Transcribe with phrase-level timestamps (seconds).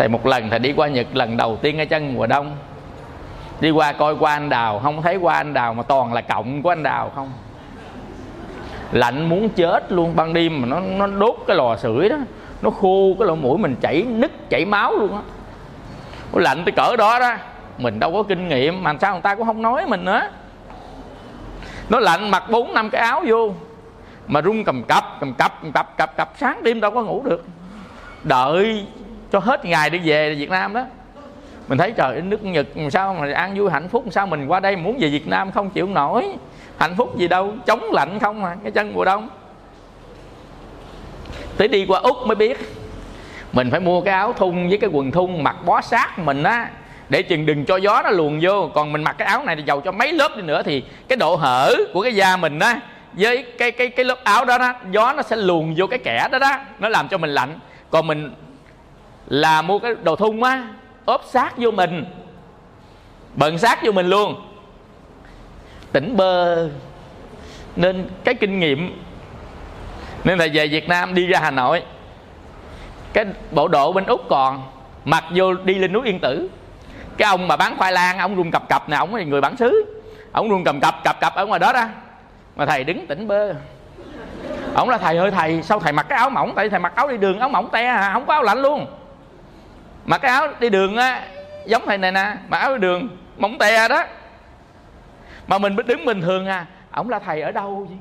[0.00, 2.56] thầy một lần, thầy đi qua nhật lần đầu tiên ở chân mùa đông.
[3.60, 6.62] Đi qua coi qua anh đào, không thấy qua anh đào mà toàn là cộng
[6.62, 7.32] của anh đào không?
[8.92, 12.16] Lạnh muốn chết luôn, ban đêm mà nó nó đốt cái lò sưởi đó,
[12.62, 15.22] nó khô cái lỗ mũi mình chảy nứt, chảy máu luôn á.
[16.32, 17.34] Lạnh tới cỡ đó đó,
[17.78, 20.30] mình đâu có kinh nghiệm, mà sao người ta cũng không nói mình nữa.
[21.88, 23.54] Nó lạnh mặc bốn năm cái áo vô,
[24.26, 27.22] mà run cầm cập cầm cập cầm cập cập cập, sáng đêm đâu có ngủ
[27.24, 27.44] được.
[28.24, 28.86] Đợi
[29.32, 30.84] cho hết ngày đi về Việt Nam đó.
[31.68, 34.76] Mình thấy trời, nước Nhật sao mà an vui, hạnh phúc, sao mình qua đây
[34.76, 36.28] muốn về Việt Nam không chịu nổi.
[36.78, 39.28] Hạnh phúc gì đâu, chống lạnh không à cái chân mùa đông.
[41.56, 42.58] Tới đi qua úc mới biết,
[43.52, 46.70] mình phải mua cái áo thun với cái quần thun mặc bó sát mình á,
[47.08, 48.70] để chừng đừng cho gió nó luồn vô.
[48.74, 51.16] Còn mình mặc cái áo này thì dầu cho mấy lớp đi nữa thì cái
[51.16, 52.80] độ hở của cái da mình á,
[53.12, 56.28] với cái cái cái lớp áo đó đó, gió nó sẽ luồn vô cái kẻ
[56.32, 57.58] đó đó, nó làm cho mình lạnh.
[57.90, 58.32] Còn mình
[59.26, 60.68] là mua cái đồ thun á,
[61.04, 62.04] ốp sát vô mình,
[63.34, 64.34] bận sát vô mình luôn.
[65.92, 66.68] Tỉnh bơ
[67.76, 69.02] nên cái kinh nghiệm,
[70.24, 71.82] nên là về Việt Nam đi ra Hà Nội,
[73.12, 74.62] cái bộ độ bên Úc còn,
[75.04, 76.48] mặc vô đi lên núi Yên Tử.
[77.16, 79.56] Cái ông mà bán khoai lang, ông run cập cập nè, ông là người bản
[79.56, 79.84] xứ.
[80.32, 81.84] Ông run cầm cập cập cập ở ngoài đó đó
[82.56, 83.54] mà thầy đứng tỉnh bơ.
[84.74, 86.52] Ông là thầy ơi, thầy, sao thầy mặc cái áo mỏng?
[86.56, 88.86] Tại thầy mặc áo đi đường, áo mỏng te à không có áo lạnh luôn
[90.10, 91.22] mặc cái áo đi đường á,
[91.66, 93.08] giống thầy này nè mặc áo đi đường
[93.38, 94.04] mỏng tè đó.
[95.46, 97.98] Mà mình đứng bình thường à ổng là thầy ở đâu vậy?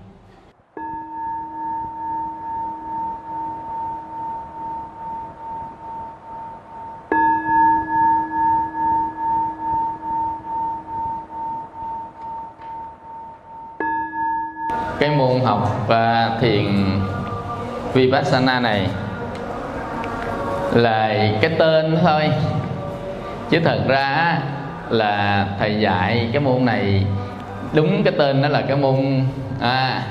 [14.99, 16.65] Cái môn học và thiền
[17.93, 18.89] vipassana này
[20.73, 22.29] là cái tên thôi.
[23.49, 24.37] Chứ thật ra
[24.89, 27.03] là thầy dạy cái môn này
[27.73, 29.23] đúng cái tên đó là cái môn
[29.59, 30.03] à,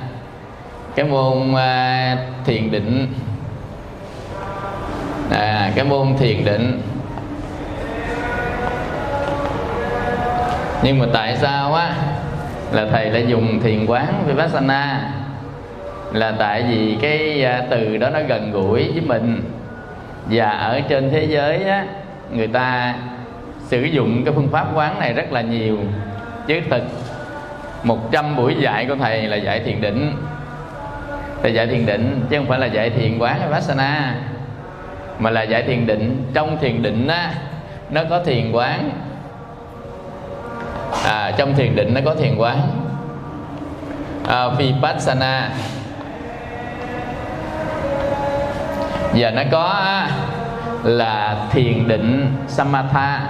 [0.94, 3.06] cái môn à, thiền định.
[5.30, 6.82] À, cái môn thiền định.
[10.82, 11.94] Nhưng mà tại sao á
[12.72, 15.10] là thầy lại dùng thiền quán vipassana?
[16.12, 19.42] Là tại vì cái à, từ đó nó gần gũi với mình
[20.30, 21.84] và ở trên thế giới á
[22.30, 22.94] người ta
[23.68, 25.78] sử dụng cái phương pháp quán này rất là nhiều.
[26.46, 26.82] Chứ thực
[27.82, 30.12] 100 buổi dạy của thầy là dạy thiền định.
[31.42, 34.14] Thầy dạy thiền định chứ không phải là dạy thiền quán hay vipassana
[35.18, 36.24] mà là dạy thiền định.
[36.34, 37.34] Trong thiền định á
[37.90, 38.90] nó có thiền quán.
[41.04, 42.58] À, trong thiền định nó có thiền quán.
[44.28, 45.50] À, vipassana.
[49.18, 50.02] Và nó có
[50.84, 53.20] là thiền định samatha.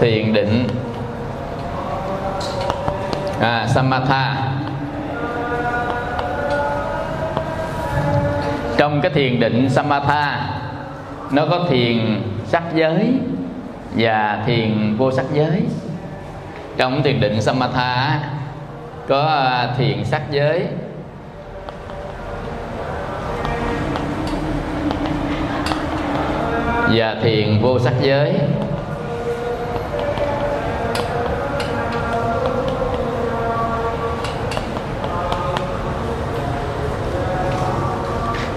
[0.00, 0.68] Thiền định.
[3.40, 4.36] À, samatha.
[8.76, 10.50] Trong cái thiền định samatha
[11.30, 13.12] nó có thiền sắc giới
[13.96, 15.62] và thiền vô sắc giới.
[16.76, 18.20] Trong thiền định samatha
[19.08, 20.66] có à, thiền sắc giới
[26.94, 28.34] và thiền vô sắc giới.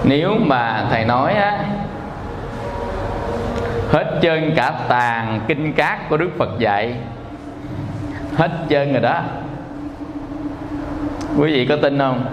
[0.04, 1.64] Nếu mà thầy nói á,
[3.90, 6.94] hết trơn cả tàn kinh cát của đức phật dạy,
[8.36, 9.22] hết trơn rồi đó.
[11.38, 12.24] Quý vị có tin không?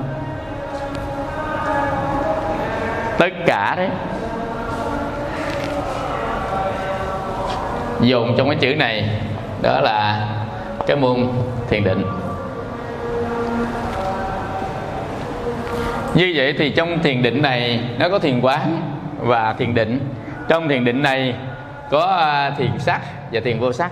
[3.17, 3.89] Tất cả đấy.
[8.01, 9.09] Dùng trong cái chữ này,
[9.61, 10.27] đó là
[10.87, 11.27] cái môn
[11.69, 12.03] thiền định.
[16.13, 18.81] Như vậy thì trong thiền định này nó có thiền quán
[19.17, 19.99] và thiền định.
[20.47, 21.33] Trong thiền định này
[21.89, 23.01] có à, thiền sắc
[23.31, 23.91] và thiền vô sắc.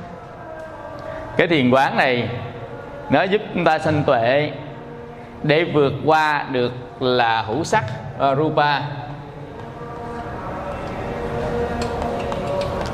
[1.38, 2.30] Cái thiền quán này
[3.10, 4.52] nó giúp chúng ta sanh tuệ
[5.44, 7.84] để vượt qua được là hữu sắc
[8.20, 8.80] à, rupa.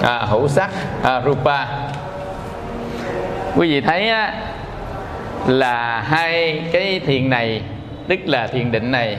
[0.04, 0.70] À, hữu sắc
[1.04, 1.66] à, rupa.
[3.56, 4.34] Quý vị thấy á,
[5.48, 7.62] là hai cái thiền này
[8.08, 9.18] tức là thiền định này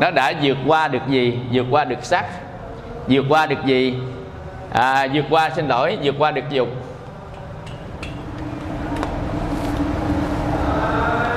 [0.00, 1.38] nó đã vượt qua được gì?
[1.52, 2.24] Vượt qua được sắc.
[3.08, 3.94] Vượt qua được gì?
[4.72, 6.68] À, vượt qua xin lỗi vượt qua được dục.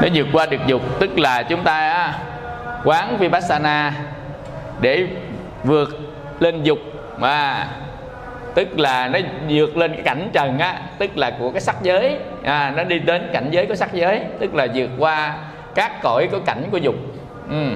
[0.01, 2.13] Nó vượt qua được dục tức là chúng ta á,
[2.83, 3.93] quán vipassana
[4.81, 5.07] để
[5.63, 5.89] vượt
[6.39, 6.79] lên dục.
[7.17, 7.67] Mà
[8.55, 9.19] tức là nó
[9.49, 12.17] vượt lên cái cảnh trần á tức là của cái sắc giới.
[12.43, 15.35] À, nó đi đến cảnh giới của sắc giới tức là vượt qua
[15.75, 16.95] các cõi của cảnh của dục.
[17.49, 17.69] Ừ.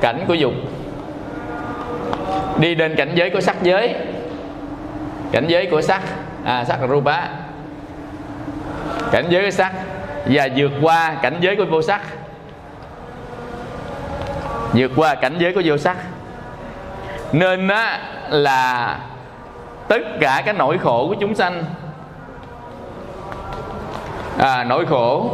[0.00, 0.52] cảnh của dục.
[2.60, 3.94] Đi đến cảnh giới của sắc giới.
[5.32, 6.02] Cảnh giới của sắc.
[6.44, 7.22] À, sắc là rupa.
[9.10, 9.72] Cảnh giới của sắc
[10.26, 12.00] và vượt qua cảnh giới của vô sắc.
[14.72, 15.96] Vượt qua cảnh giới của vô sắc.
[17.32, 17.98] Nên á,
[18.30, 18.98] là
[19.88, 21.64] tất cả cái nỗi khổ của chúng sanh.
[24.38, 25.30] À, nỗi khổ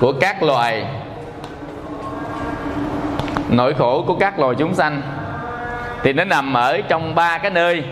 [0.00, 0.86] của các loài.
[3.48, 5.02] Nỗi khổ của các loài chúng sanh.
[6.02, 7.84] Thì nó nằm ở trong ba cái nơi.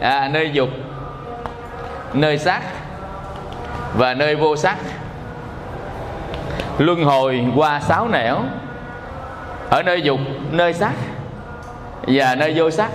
[0.00, 0.68] À, nơi dục
[2.12, 2.62] nơi sắc
[3.94, 4.76] và nơi vô sắc.
[6.78, 8.38] Luân hồi qua sáu nẻo.
[9.70, 10.20] Ở nơi dục
[10.50, 10.92] nơi sắc
[12.02, 12.90] và nơi vô sắc.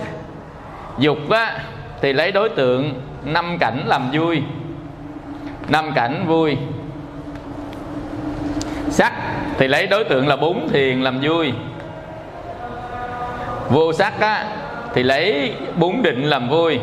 [0.98, 1.58] Dục á,
[2.00, 4.42] thì lấy đối tượng năm cảnh làm vui.
[5.68, 6.56] Năm cảnh vui.
[8.90, 9.12] Sắc
[9.58, 11.52] thì lấy đối tượng là bốn thiền làm vui.
[13.68, 14.44] Vô sắc á,
[14.94, 16.78] thì lấy bốn định làm vui.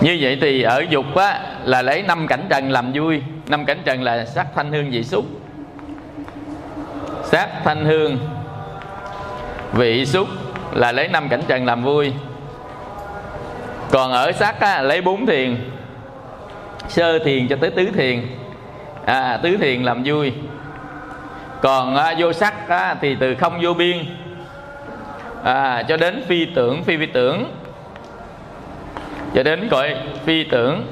[0.00, 3.22] Như vậy thì ở dục á, là lấy năm cảnh trần làm vui.
[3.46, 5.24] Năm cảnh trần là sắc thanh hương vị xúc.
[7.24, 8.18] Sắc thanh hương
[9.72, 10.28] vị xúc
[10.72, 12.12] là lấy năm cảnh trần làm vui.
[13.90, 15.56] Còn ở sắc á, lấy bốn thiền
[16.88, 18.26] sơ thiền cho tới tứ thiền.
[19.04, 20.32] À, tứ thiền làm vui.
[21.62, 23.96] Còn à, vô sắc á, thì từ không vô biên.
[25.44, 27.56] À, cho đến phi tưởng phi vi tưởng.
[29.34, 30.86] Cho đến gọi phi tưởng.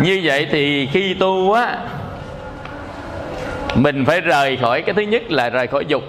[0.00, 1.78] Như vậy thì khi tu á
[3.74, 6.02] mình phải rời khỏi cái thứ nhất là rời khỏi dục.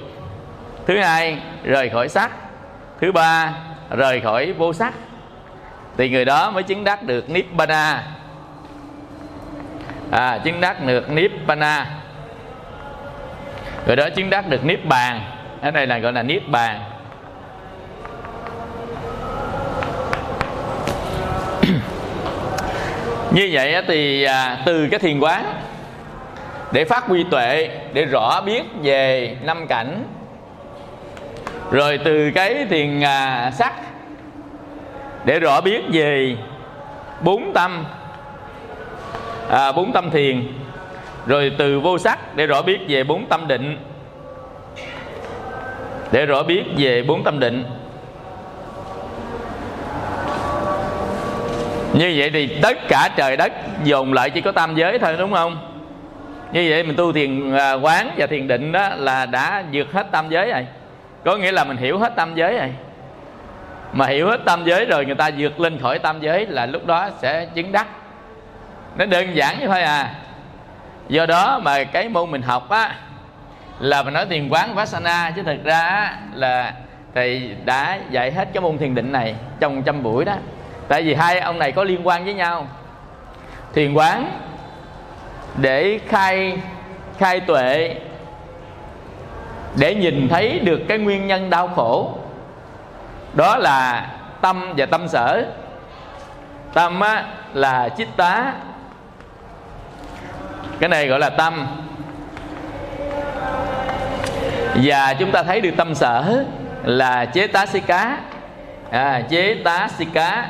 [0.87, 2.31] Thứ hai, rời khỏi sắc.
[3.01, 3.53] Thứ ba,
[3.89, 4.93] rời khỏi vô sắc.
[5.97, 8.03] Thì người đó mới chứng đắc được nibbana.
[10.11, 11.87] À chứng đắc được nibbana.
[13.87, 15.21] Người đó chứng đắc được niết bàn
[15.61, 16.79] cái này là gọi là niết bàn
[23.31, 25.45] như vậy thì à, từ cái thiền quán
[26.71, 30.03] để phát huy tuệ để rõ biết về năm cảnh.
[31.71, 33.73] Rồi từ cái thiền à, sắc
[35.25, 36.35] để rõ biết về
[37.21, 37.85] bốn tâm
[39.49, 40.47] à, bốn tâm thiền.
[41.25, 43.77] Rồi từ vô sắc để rõ biết về bốn tâm định.
[46.11, 47.63] Để rõ biết về bốn tâm định.
[51.93, 53.53] Như vậy thì tất cả trời đất
[53.83, 55.74] dồn lại chỉ có tam giới thôi đúng không?
[56.51, 60.11] Như vậy mình tu thiền à, quán và thiền định đó là đã vượt hết
[60.11, 60.67] tam giới rồi.
[61.25, 62.71] Có nghĩa là mình hiểu hết tam giới rồi.
[63.93, 66.85] Mà hiểu hết tam giới rồi người ta vượt lên khỏi tam giới là lúc
[66.85, 67.87] đó sẽ chứng đắc.
[68.97, 70.15] Nó đơn giản như thôi à.
[71.09, 72.95] Do đó mà cái môn mình học á
[73.79, 76.73] là mình nói thiền quán vassana chứ thực ra á, là
[77.15, 80.33] thầy đã dạy hết cái môn thiền định này trong trăm buổi đó.
[80.87, 82.67] Tại vì hai ông này có liên quan với nhau.
[83.73, 84.39] Thiền quán
[85.57, 86.57] để khai
[87.17, 87.95] khai tuệ
[89.77, 92.17] để nhìn thấy được cái nguyên nhân đau khổ.
[93.33, 94.07] Đó là
[94.41, 95.45] tâm và tâm sở.
[96.73, 98.53] Tâm á, là chích tá.
[100.79, 101.67] Cái này gọi là tâm.
[104.83, 106.43] Và chúng ta thấy được tâm sở
[106.83, 108.17] là chế tá si cá
[108.91, 110.49] à, chế tá si cá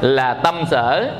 [0.00, 1.10] là tâm sở.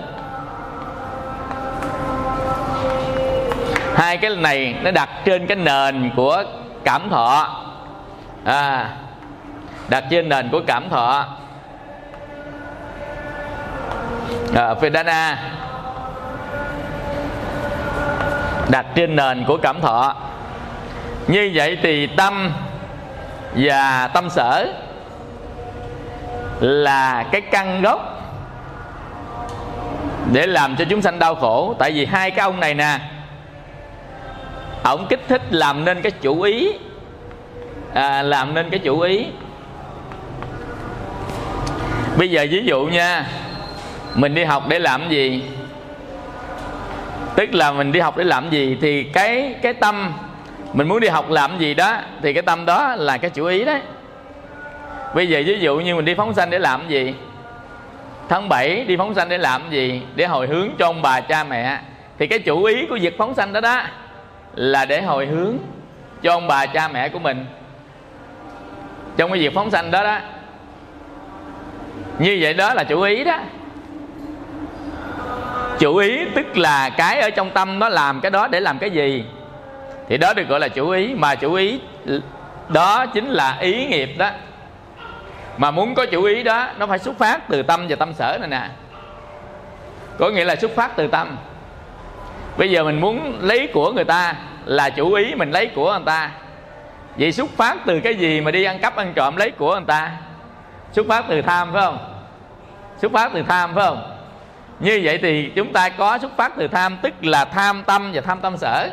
[3.96, 6.44] Hai cái này nó đặt trên cái nền của
[6.84, 7.62] cảm thọ.
[8.44, 8.90] À,
[9.88, 11.26] đặt trên nền của cảm thọ.
[14.54, 15.38] À, Vedana.
[18.68, 20.14] Đặt trên nền của cảm thọ.
[21.26, 22.52] Như vậy thì tâm
[23.54, 24.66] và tâm sở
[26.60, 28.00] là cái căn gốc
[30.32, 31.74] để làm cho chúng sanh đau khổ.
[31.78, 32.98] Tại vì hai cái ông này nè
[34.86, 36.72] ổng kích thích làm nên cái chủ ý.
[37.94, 39.26] À, làm nên cái chủ ý.
[42.18, 43.26] Bây giờ ví dụ nha
[44.14, 45.42] mình đi học để làm gì?
[47.34, 50.12] Tức là mình đi học để làm gì thì cái cái tâm
[50.72, 53.64] mình muốn đi học làm gì đó thì cái tâm đó là cái chủ ý
[53.64, 53.80] đấy.
[55.14, 57.14] Bây giờ ví dụ như mình đi phóng sanh để làm gì?
[58.28, 60.02] Tháng 7 đi phóng sanh để làm gì?
[60.14, 61.78] Để hồi hướng cho ông bà cha mẹ.
[62.18, 63.82] Thì cái chủ ý của việc phóng sanh đó đó
[64.56, 65.58] là để hồi hướng
[66.22, 67.46] cho ông bà cha mẹ của mình.
[69.16, 70.18] Trong cái việc phóng sanh đó đó,
[72.18, 73.38] như vậy đó là chủ ý đó.
[75.78, 78.90] Chủ ý tức là cái ở trong tâm nó làm cái đó để làm cái
[78.90, 79.24] gì?
[80.08, 81.80] Thì đó được gọi là chủ ý, mà chủ ý
[82.68, 84.30] đó chính là ý nghiệp đó.
[85.56, 88.38] Mà muốn có chủ ý đó, nó phải xuất phát từ tâm và tâm sở
[88.40, 88.68] này nè.
[90.18, 91.36] Có nghĩa là xuất phát từ tâm
[92.58, 94.34] bây giờ mình muốn lấy của người ta
[94.64, 96.30] là chủ ý mình lấy của người ta.
[97.16, 99.84] Vậy xuất phát từ cái gì mà đi ăn cắp, ăn trộm lấy của người
[99.86, 100.10] ta?
[100.92, 101.98] Xuất phát từ tham, phải không?
[102.98, 104.12] Xuất phát từ tham, phải không?
[104.80, 108.20] Như vậy thì chúng ta có xuất phát từ tham, tức là tham tâm và
[108.20, 108.88] tham tâm sở.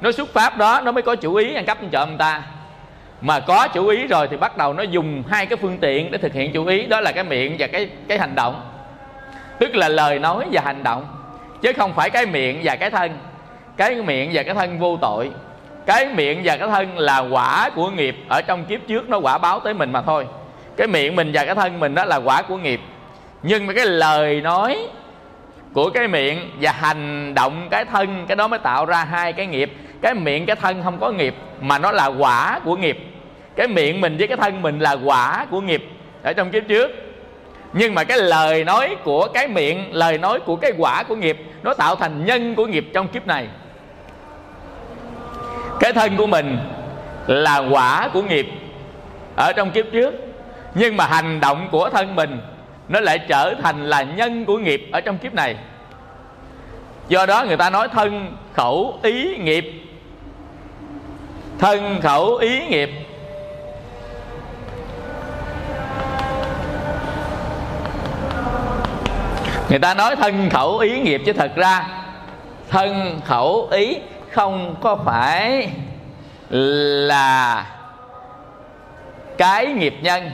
[0.00, 2.42] Nó xuất phát đó, nó mới có chủ ý ăn cắp, ăn trộm người ta.
[3.20, 6.18] Mà có chủ ý rồi thì bắt đầu nó dùng hai cái phương tiện để
[6.18, 6.86] thực hiện chủ ý.
[6.86, 8.70] Đó là cái miệng và cái cái hành động.
[9.58, 11.06] Tức là lời nói và hành động
[11.64, 13.18] chứ không phải cái miệng và cái thân.
[13.76, 15.30] Cái miệng và cái thân vô tội.
[15.86, 18.16] Cái miệng và cái thân là quả của nghiệp.
[18.28, 20.26] Ở trong kiếp trước nó quả báo tới mình mà thôi.
[20.76, 22.80] Cái miệng mình và cái thân mình đó là quả của nghiệp.
[23.42, 24.78] Nhưng mà cái lời nói
[25.72, 29.46] của cái miệng và hành động cái thân, cái đó mới tạo ra hai cái
[29.46, 29.72] nghiệp.
[30.02, 32.98] Cái miệng, cái thân không có nghiệp, mà nó là quả của nghiệp.
[33.56, 35.88] Cái miệng mình với cái thân mình là quả của nghiệp.
[36.22, 36.90] Ở trong kiếp trước
[37.76, 41.38] nhưng mà cái lời nói của cái miệng, lời nói của cái quả của nghiệp,
[41.62, 43.46] nó tạo thành nhân của nghiệp trong kiếp này.
[45.80, 46.58] Cái thân của mình
[47.26, 48.46] là quả của nghiệp
[49.36, 50.14] ở trong kiếp trước,
[50.74, 52.38] nhưng mà hành động của thân mình
[52.88, 55.56] nó lại trở thành là nhân của nghiệp ở trong kiếp này.
[57.08, 59.72] Do đó người ta nói thân khẩu ý nghiệp.
[61.58, 62.90] Thân khẩu ý nghiệp
[69.74, 71.86] người ta nói thân khẩu ý nghiệp chứ thật ra,
[72.70, 73.96] thân khẩu ý
[74.30, 75.68] không có phải
[76.50, 77.66] là
[79.38, 80.30] cái nghiệp nhân,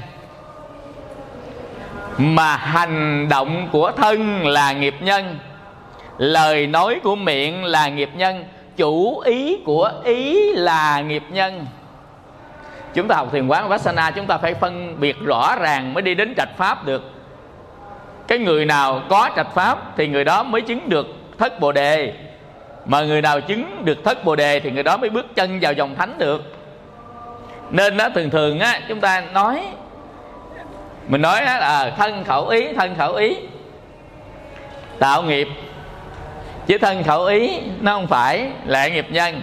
[2.19, 5.39] mà hành động của thân là nghiệp nhân,
[6.19, 8.45] lời nói của miệng là nghiệp nhân,
[8.77, 11.67] chủ ý của ý là nghiệp nhân.
[12.95, 16.15] Chúng ta học thiền quán Vassana, chúng ta phải phân biệt rõ ràng mới đi
[16.15, 17.20] đến trạch pháp được
[18.31, 21.07] cái người nào có trạch pháp thì người đó mới chứng được
[21.39, 22.13] thất bồ đề.
[22.87, 25.73] Mà người nào chứng được thất bồ đề thì người đó mới bước chân vào
[25.73, 26.55] dòng thánh được.
[27.71, 29.63] Nên đó thường thường á, chúng ta nói,
[31.09, 33.37] mình nói là thân khẩu ý, thân khẩu ý.
[34.99, 35.49] Tạo nghiệp.
[36.67, 39.43] Chứ thân khẩu ý nó không phải là nghiệp nhân,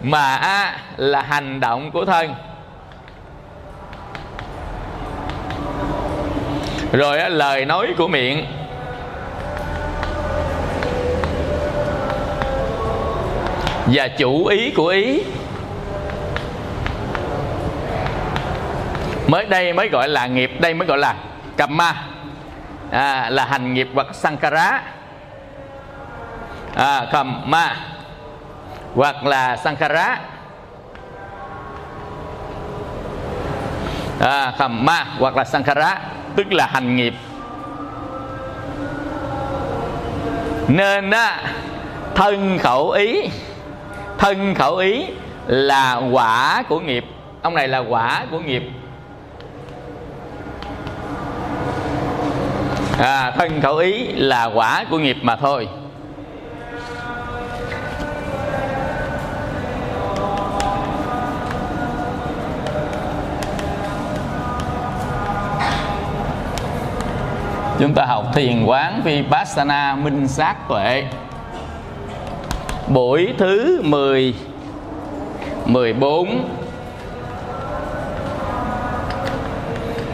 [0.00, 2.34] mà a là hành động của thân.
[6.96, 8.46] Rồi á, lời nói của miệng.
[13.86, 15.22] Và chủ ý của ý.
[19.26, 21.14] Mới đây mới gọi là nghiệp đây mới gọi là
[21.56, 21.94] kamma
[22.90, 24.82] à, là hành nghiệp hoặc sankara.
[26.74, 27.76] À, kamma
[28.94, 30.18] hoặc là sankara.
[34.20, 35.98] À, kamma hoặc là sankara
[36.36, 37.14] tức là hành nghiệp.
[40.68, 41.42] Nên á
[42.14, 43.28] thân khẩu ý
[44.18, 45.06] thân khẩu ý
[45.46, 47.04] là quả của nghiệp.
[47.42, 48.62] Ông này là quả của nghiệp.
[52.98, 55.68] À, thân khẩu ý là quả của nghiệp mà thôi.
[67.78, 71.04] Chúng ta học thiền quán vipassana minh sát tuệ.
[72.88, 74.34] Buổi thứ 10
[75.66, 76.48] 14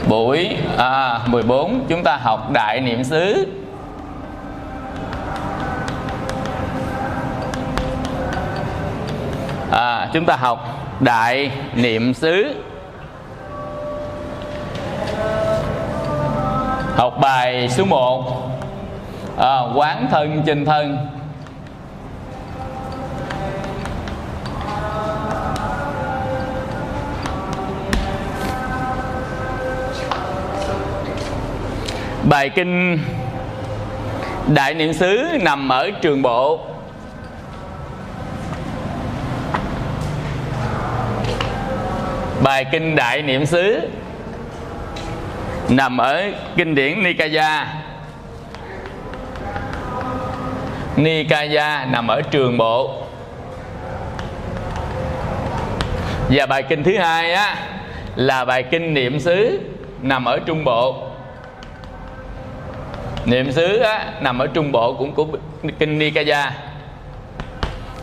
[0.08, 3.46] buổi à, 14 chúng ta học đại niệm xứ.
[9.70, 10.66] À, chúng ta học
[11.00, 12.54] đại niệm xứ.
[16.96, 18.50] Học bài số 1
[19.38, 21.06] à, quán thân trên thân.
[32.28, 32.98] Bài kinh
[34.48, 36.60] đại niệm xứ nằm ở trường bộ.
[42.42, 43.80] Bài kinh đại niệm xứ
[45.70, 46.22] nằm ở
[46.56, 47.66] kinh điển Nikaya.
[50.96, 53.02] Nikaya nằm ở trường bộ.
[56.30, 57.56] Và bài kinh thứ hai á
[58.16, 59.60] là bài kinh niệm xứ
[60.02, 61.10] nằm ở trung bộ.
[63.24, 65.26] Niệm xứ á, nằm ở trung bộ cũng của
[65.78, 66.52] kinh Nikaya.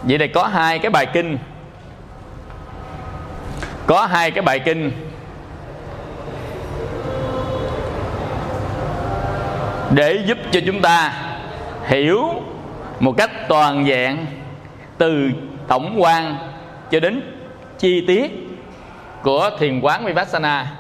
[0.04, 1.38] Vậy đây có hai cái bài kinh.
[3.86, 4.92] Có hai cái bài kinh.
[9.92, 11.14] Để giúp cho chúng ta
[11.86, 12.30] hiểu
[13.00, 14.26] một cách toàn vẹn
[14.98, 15.30] từ
[15.68, 16.36] tổng quan
[16.92, 17.22] cho đến
[17.78, 18.32] chi tiết
[19.24, 20.72] của thiền quán vipassana,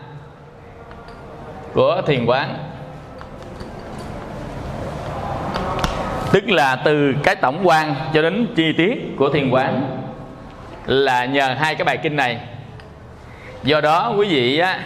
[1.73, 2.57] của thiền quán.
[6.31, 9.97] Tức là từ cái tổng quan cho đến chi tiết của thiền quán
[10.85, 12.39] là nhờ hai cái bài kinh này.
[13.63, 14.79] Do đó quý vị á,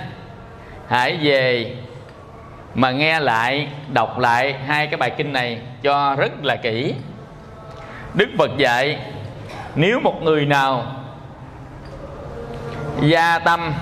[0.88, 1.76] hãy về
[2.76, 6.94] mà nghe lại đọc lại hai cái bài kinh này cho rất là kỹ.
[8.14, 8.98] Đức phật dạy
[9.76, 10.86] nếu một người nào
[13.02, 13.74] gia tâm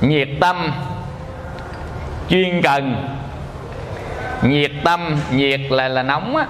[0.00, 0.72] nhiệt tâm
[2.28, 3.08] chuyên cần
[4.42, 6.46] nhiệt tâm nhiệt là là nóng á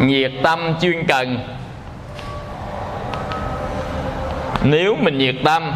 [0.00, 1.38] nhiệt tâm chuyên cần
[4.62, 5.72] nếu mình nhiệt tâm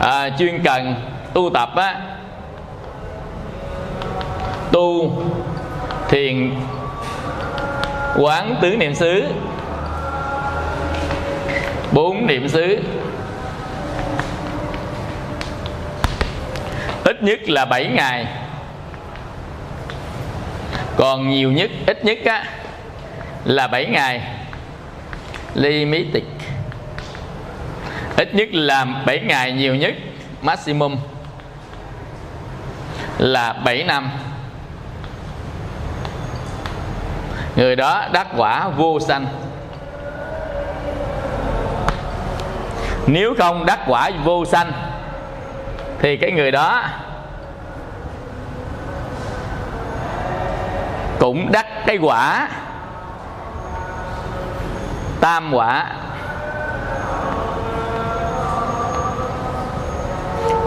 [0.00, 0.94] à, chuyên cần
[1.34, 2.00] tu tập á,
[4.72, 5.12] tu
[6.08, 6.54] thiền,
[8.16, 9.24] quán tứ niệm xứ,
[11.92, 12.78] bốn niệm xứ.
[17.04, 18.26] Ít nhất là 7 ngày.
[20.96, 22.44] Còn nhiều nhất, ít nhất á,
[23.44, 24.20] là 7 ngày.
[25.54, 26.22] Limited.
[28.16, 29.94] Ít nhất là 7 ngày, nhiều nhất,
[30.42, 30.96] maximum
[33.18, 34.10] là 7 năm.
[37.56, 39.26] Người đó đắc quả vô sanh.
[43.06, 44.72] Nếu không đắc quả vô sanh,
[45.98, 46.82] thì cái người đó
[51.18, 52.48] cũng đắc cái quả,
[55.20, 55.86] tam quả.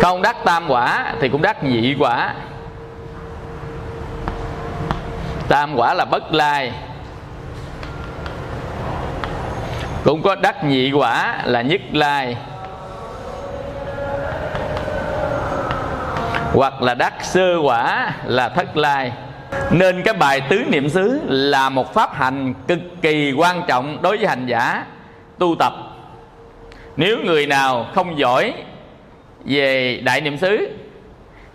[0.01, 2.33] Không đắc tam quả thì cũng đắc nhị quả.
[5.47, 6.73] Tam quả là bất lai.
[10.03, 12.37] Cũng có đắc nhị quả là nhất lai.
[16.53, 19.11] Hoặc là đắc sơ quả là thất lai.
[19.71, 24.17] Nên cái bài tứ niệm xứ là một pháp hành cực kỳ quan trọng đối
[24.17, 24.85] với hành giả
[25.39, 25.73] tu tập.
[26.97, 28.53] Nếu người nào không giỏi
[29.45, 30.69] về đại niệm xứ,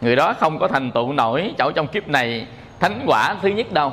[0.01, 2.47] người đó không có thành tựu nổi chỗ trong kiếp này
[2.81, 3.93] thánh quả thứ nhất đâu.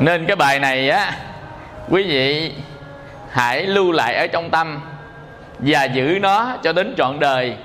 [0.00, 1.12] Nên cái bài này á,
[1.88, 2.52] quý vị
[3.30, 4.80] hãy lưu lại ở trong tâm
[5.58, 7.56] và giữ nó cho đến trọn đời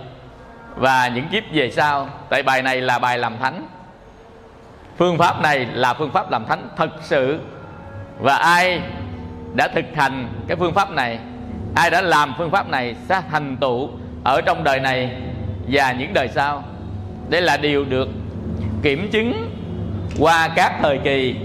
[0.76, 2.10] và những kiếp về sau.
[2.30, 3.68] Tại bài này là bài làm thánh.
[4.98, 7.40] Phương pháp này là phương pháp làm thánh thật sự.
[8.20, 8.82] Và ai
[9.54, 11.20] đã thực hành cái phương pháp này?
[11.76, 13.90] Ai đã làm phương pháp này sẽ thành tựu
[14.24, 15.12] ở trong đời này
[15.68, 16.64] và những đời sau.
[17.30, 18.10] Đây là điều được
[18.82, 19.52] kiểm chứng
[20.20, 21.36] qua các thời kỳ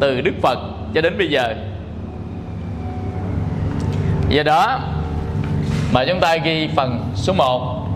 [0.00, 0.58] từ đức phật
[0.94, 1.54] cho đến bây giờ.
[4.28, 4.80] Do đó
[5.92, 7.86] mà chúng ta ghi phần số 1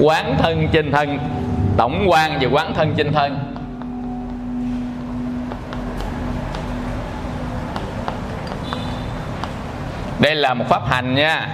[0.00, 1.18] quán thân trên thân,
[1.76, 3.51] tổng quan về quán thân trên thân.
[10.22, 11.48] Đây là một pháp hành nha.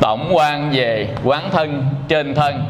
[0.00, 2.64] Tổng quan về quán thân, trên thân.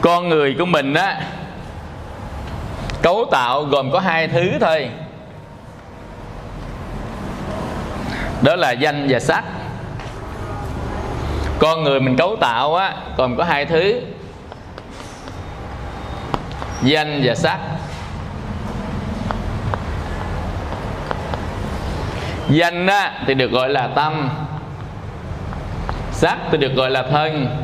[0.00, 1.20] Con người của mình á,
[3.02, 4.90] cấu tạo gồm có hai thứ thôi.
[8.42, 9.44] Đó là danh và sắc.
[11.58, 14.00] Con người mình cấu tạo á, gồm có hai thứ
[16.82, 17.58] danh và sắc.
[22.48, 24.30] Danh á, thì được gọi là tâm.
[26.12, 27.58] Sắc thì được gọi là thân.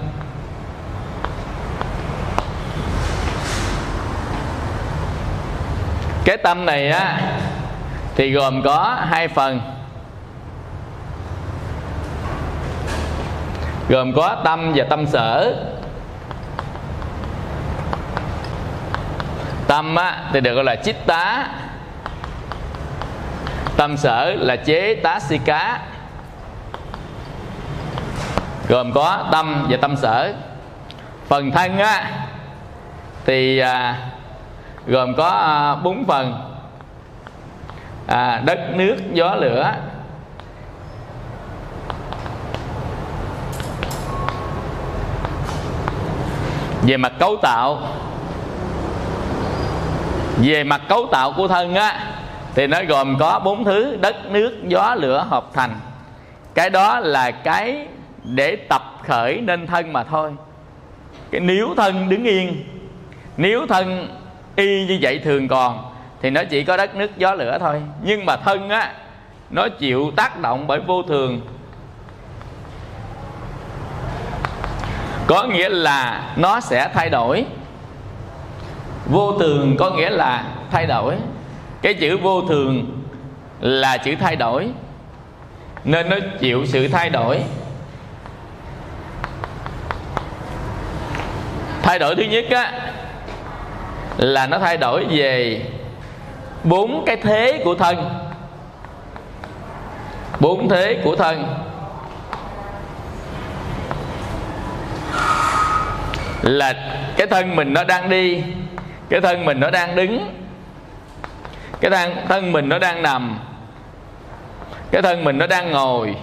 [6.25, 7.21] Cái tâm này á
[8.17, 9.61] thì gồm có hai phần.
[13.89, 15.55] Gồm có tâm và tâm sở.
[19.69, 21.49] Tâm á, thì được gọi là chít tá.
[23.77, 25.81] Tâm sở là chế tá si cá.
[28.69, 30.35] Gồm có tâm và tâm sở.
[31.29, 32.11] Phần thân á
[33.27, 33.97] thì à,
[34.87, 36.55] gồm có à, bốn phần.
[38.07, 39.75] À, đất nước gió lửa.
[46.83, 47.79] Về mặt cấu tạo
[50.43, 52.01] về mặt cấu tạo của thân á,
[52.55, 55.75] thì nó gồm có bốn thứ, đất, nước, gió, lửa, hợp thành.
[56.55, 57.87] Cái đó là cái
[58.25, 60.33] để tập khởi nên thân mà thôi.
[61.31, 62.65] Cái nếu thân đứng yên,
[63.37, 64.09] nếu thân
[64.57, 65.91] y như vậy thường còn,
[66.23, 67.83] thì nó chỉ có đất, nước, gió, lửa thôi.
[68.03, 68.93] Nhưng mà thân á,
[69.51, 71.41] nó chịu tác động bởi vô thường.
[75.27, 77.45] Có nghĩa là nó sẽ thay đổi
[79.09, 81.15] vô thường có nghĩa là thay đổi.
[81.83, 83.03] Cái chữ vô thường
[83.61, 84.69] là chữ thay đổi,
[85.85, 87.43] nên nó chịu sự thay đổi.
[91.83, 92.73] Thay đổi thứ nhất á,
[94.17, 95.63] là nó thay đổi về
[96.65, 98.11] bốn cái thế của thân.
[100.41, 101.55] Bốn thế của thân.
[106.43, 106.75] Là
[107.17, 108.43] cái thân mình nó đang đi
[109.09, 110.35] cái thân mình nó đang đứng.
[111.81, 113.39] Cái thân, thân mình nó đang nằm.
[114.91, 116.15] Cái thân mình nó đang ngồi.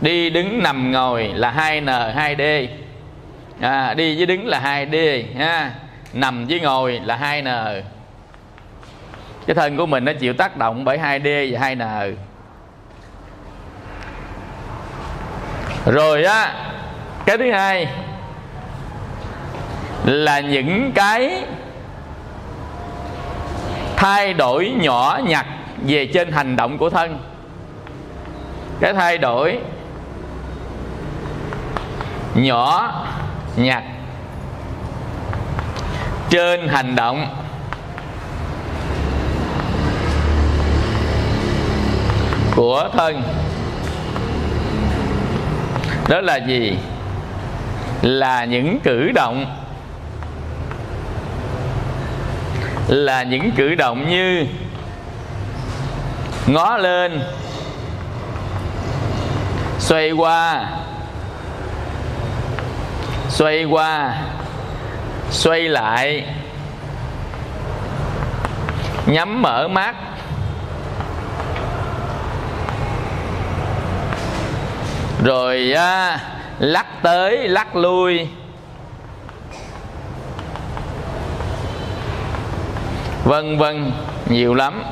[0.00, 2.66] Đi đứng nằm ngồi là 2n 2d
[3.60, 5.70] à, đi với đứng là 2d ha.
[6.12, 7.82] Nằm với ngồi là 2n
[9.46, 12.14] cái thân của mình nó chịu tác động bởi 2D và 2N
[15.86, 16.54] rồi á
[17.26, 17.88] cái thứ hai
[20.06, 21.44] là những cái
[23.96, 25.46] thay đổi nhỏ nhặt
[25.86, 27.18] về trên hành động của thân.
[28.80, 29.58] Cái thay đổi
[32.34, 32.92] nhỏ
[33.56, 33.82] nhặt
[36.30, 37.26] trên hành động
[42.56, 43.22] của thân.
[46.08, 46.78] Đó là gì?
[48.02, 49.55] Là những cử động
[52.88, 54.46] là những cử động như
[56.46, 57.22] ngó lên
[59.78, 60.64] xoay qua
[63.28, 64.14] xoay qua
[65.30, 66.24] xoay lại
[69.06, 69.96] nhắm mở mắt.
[75.24, 76.18] Rồi à,
[76.58, 78.28] lắc tới lắc lui.
[83.26, 83.92] Vân vân
[84.28, 84.82] nhiều lắm.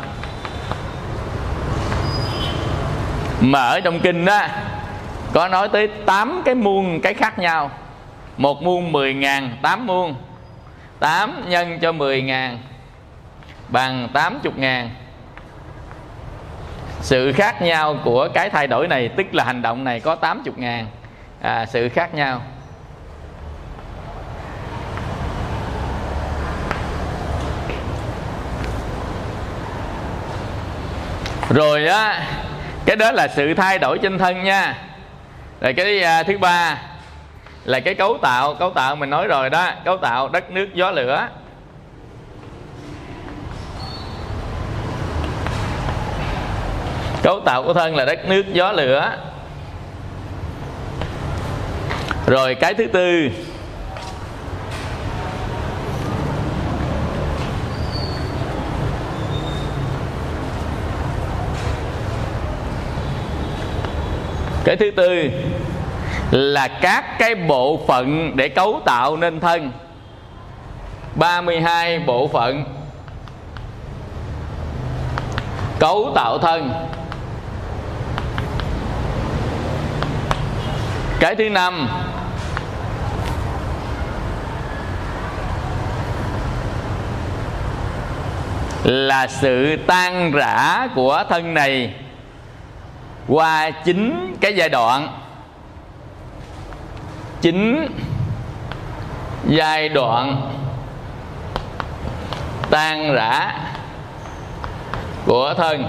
[3.40, 4.46] Mà ở trong kinh đó
[5.32, 7.70] có nói tới 8 cái muôn cái khác nhau.
[8.36, 10.14] Một muôn 10 ngàn 8 muôn.
[10.98, 12.58] 8 nhân cho 10 ngàn
[13.68, 14.90] bằng 80 ngàn.
[17.00, 20.54] Sự khác nhau của cái thay đổi này tức là hành động này có 80
[20.56, 20.86] ngàn.
[21.40, 22.40] À, sự khác nhau.
[31.54, 32.26] Rồi á
[32.84, 34.78] cái đó là sự thay đổi trên thân nha.
[35.60, 36.78] Rồi cái à, thứ ba
[37.64, 40.90] là cái cấu tạo cấu tạo mình nói rồi đó cấu tạo đất nước gió
[40.90, 41.28] lửa.
[47.22, 49.16] Cấu tạo của thân là đất nước gió lửa.
[52.26, 53.30] Rồi cái thứ tư
[64.64, 65.30] cái thứ tư
[66.30, 69.72] là các cái bộ phận để cấu tạo nên thân.
[71.14, 72.64] 32 bộ phận
[75.78, 76.72] cấu tạo thân.
[81.20, 81.88] Cái thứ năm
[88.84, 91.94] là sự tan rã của thân này
[93.28, 95.08] qua chính cái giai đoạn,
[97.40, 97.88] chính
[99.48, 100.50] giai đoạn
[102.70, 103.52] tan rã
[105.26, 105.84] của thân.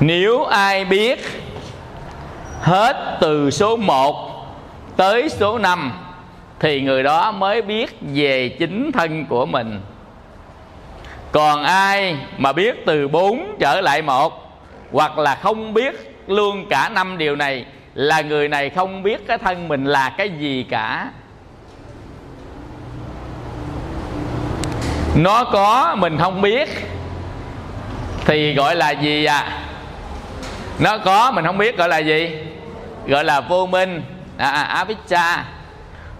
[0.00, 1.42] Nếu ai biết
[2.60, 4.46] hết từ số 1
[4.96, 5.92] tới số 5
[6.60, 9.80] thì người đó mới biết về chính thân của mình
[11.32, 14.60] còn ai mà biết từ bốn trở lại một
[14.92, 19.38] hoặc là không biết luôn cả năm điều này là người này không biết cái
[19.38, 21.10] thân mình là cái gì cả.
[25.16, 26.68] Nó có mình không biết
[28.24, 29.62] thì gọi là gì à?
[30.78, 32.36] Nó có mình không biết gọi là gì?
[33.06, 34.02] Gọi là vô minh.
[34.38, 35.44] À, à, avicca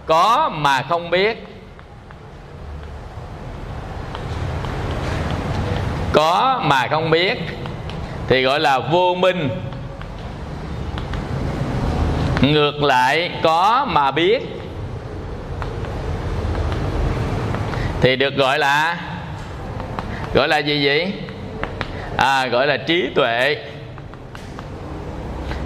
[0.05, 1.47] có mà không biết.
[6.17, 7.37] Có mà không biết
[8.27, 9.49] thì gọi là vô minh.
[12.41, 14.41] Ngược lại, có mà biết
[18.01, 18.97] thì được gọi là
[20.33, 21.13] gọi là gì vậy?
[22.17, 23.55] À gọi là trí tuệ.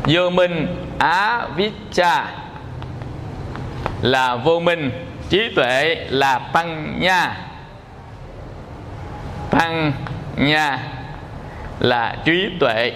[0.06, 0.68] Vô minh
[1.00, 2.26] á vicha
[4.02, 4.92] là vô minh,
[5.30, 7.38] trí tuệ là tăng nha.
[9.52, 9.92] Tăng
[10.38, 10.80] nha
[11.80, 12.94] là trí tuệ.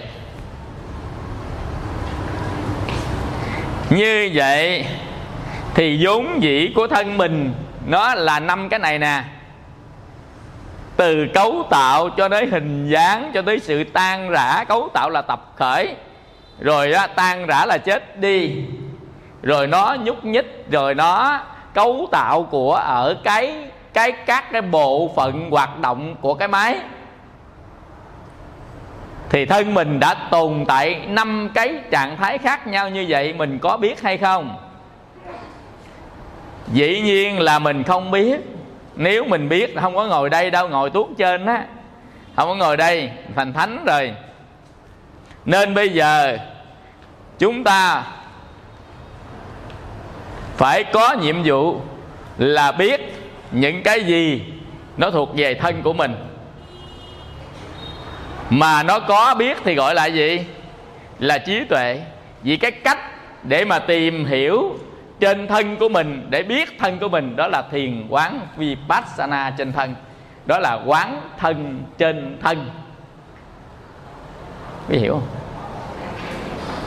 [3.90, 4.86] Như vậy
[5.74, 7.54] thì vốn dĩ của thân mình
[7.86, 9.24] nó là năm cái này nè.
[10.98, 15.22] Từ cấu tạo cho tới hình dáng cho tới sự tan rã cấu tạo là
[15.22, 15.96] tập khởi.
[16.60, 18.52] Rồi đó, tan rã là chết đi.
[19.44, 21.40] Rồi nó nhúc nhích rồi nó
[21.74, 23.56] cấu tạo của ở cái
[23.94, 26.80] cái các cái bộ phận hoạt động của cái máy
[29.30, 33.60] thì thân mình đã tồn tại năm cái trạng thái khác nhau như vậy, mình
[33.60, 34.58] có biết hay không?
[36.74, 38.40] Dĩ nhiên là mình không biết.
[38.96, 41.66] Nếu mình biết, không có ngồi đây đâu, ngồi tuốt trên á.
[42.36, 44.12] Không có ngồi đây, thành thánh rồi.
[45.46, 46.38] Nên bây giờ,
[47.40, 48.04] chúng ta
[50.58, 51.82] phải có nhiệm vụ
[52.38, 53.02] là biết
[53.52, 54.44] những cái gì
[54.98, 56.16] nó thuộc về thân của mình
[58.50, 60.46] mà nó có biết thì gọi là gì?
[61.20, 62.02] Là trí tuệ.
[62.44, 63.00] Vì cái cách
[63.44, 64.76] để mà tìm hiểu
[65.20, 69.74] trên thân của mình, để biết thân của mình, đó là thiền quán vipassana trên
[69.74, 69.96] thân.
[70.46, 72.70] Đó là quán thân trên thân.
[74.88, 75.28] Biết hiểu không?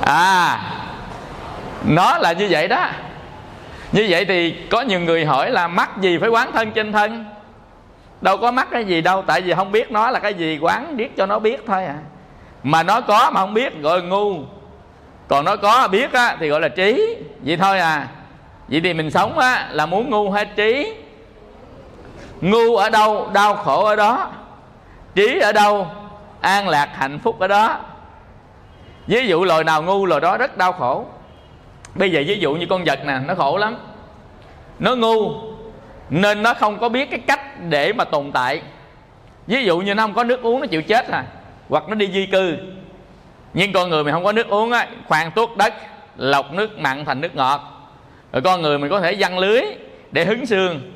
[0.06, 0.60] À
[1.84, 2.90] nó là như vậy đó.
[3.92, 7.24] Như vậy thì có nhiều người hỏi là mắc gì phải quán thân trên thân?
[8.20, 10.96] Đâu có mắc cái gì đâu tại vì không biết nó là cái gì quán
[10.96, 11.98] biết cho nó biết thôi à.
[12.62, 14.38] Mà nó có mà không biết gọi là ngu.
[15.28, 17.16] Còn nó có biết á, thì gọi là trí.
[17.40, 18.08] Vậy thôi à.
[18.68, 20.94] Vậy thì mình sống á, là muốn ngu hay trí?
[22.40, 24.30] Ngu ở đâu đau khổ ở đó.
[25.14, 25.86] Trí ở đâu
[26.40, 27.78] an lạc hạnh phúc ở đó.
[29.06, 31.06] Ví dụ loài nào ngu loài đó rất đau khổ.
[31.94, 33.76] Bây giờ ví dụ như con vật nè nó khổ lắm.
[34.78, 35.32] Nó ngu
[36.10, 37.37] nên nó không có biết cái cách
[37.68, 38.62] để mà tồn tại.
[39.46, 41.24] Ví dụ như nó không có nước uống, nó chịu chết à
[41.68, 42.56] hoặc nó đi di cư.
[43.54, 45.74] Nhưng con người mình không có nước uống á, khoan tuốt đất,
[46.16, 47.90] lọc nước mặn thành nước ngọt.
[48.32, 49.62] Rồi con người mình có thể văng lưới
[50.10, 50.92] để hứng xương.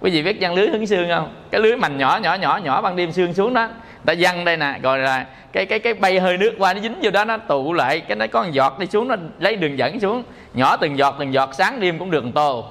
[0.00, 1.34] Quý vị biết văng lưới hứng xương không?
[1.50, 3.68] Cái lưới mành nhỏ nhỏ nhỏ nhỏ ban đêm xương xuống đó.
[4.04, 6.94] Ta văng đây nè, rồi là cái cái cái bay hơi nước qua nó dính
[7.02, 8.00] vô đó, nó tụ lại.
[8.00, 10.22] Cái nó có một giọt đi xuống, nó lấy đường dẫn xuống.
[10.54, 12.64] Nhỏ từng giọt từng giọt, sáng đêm cũng đường tô.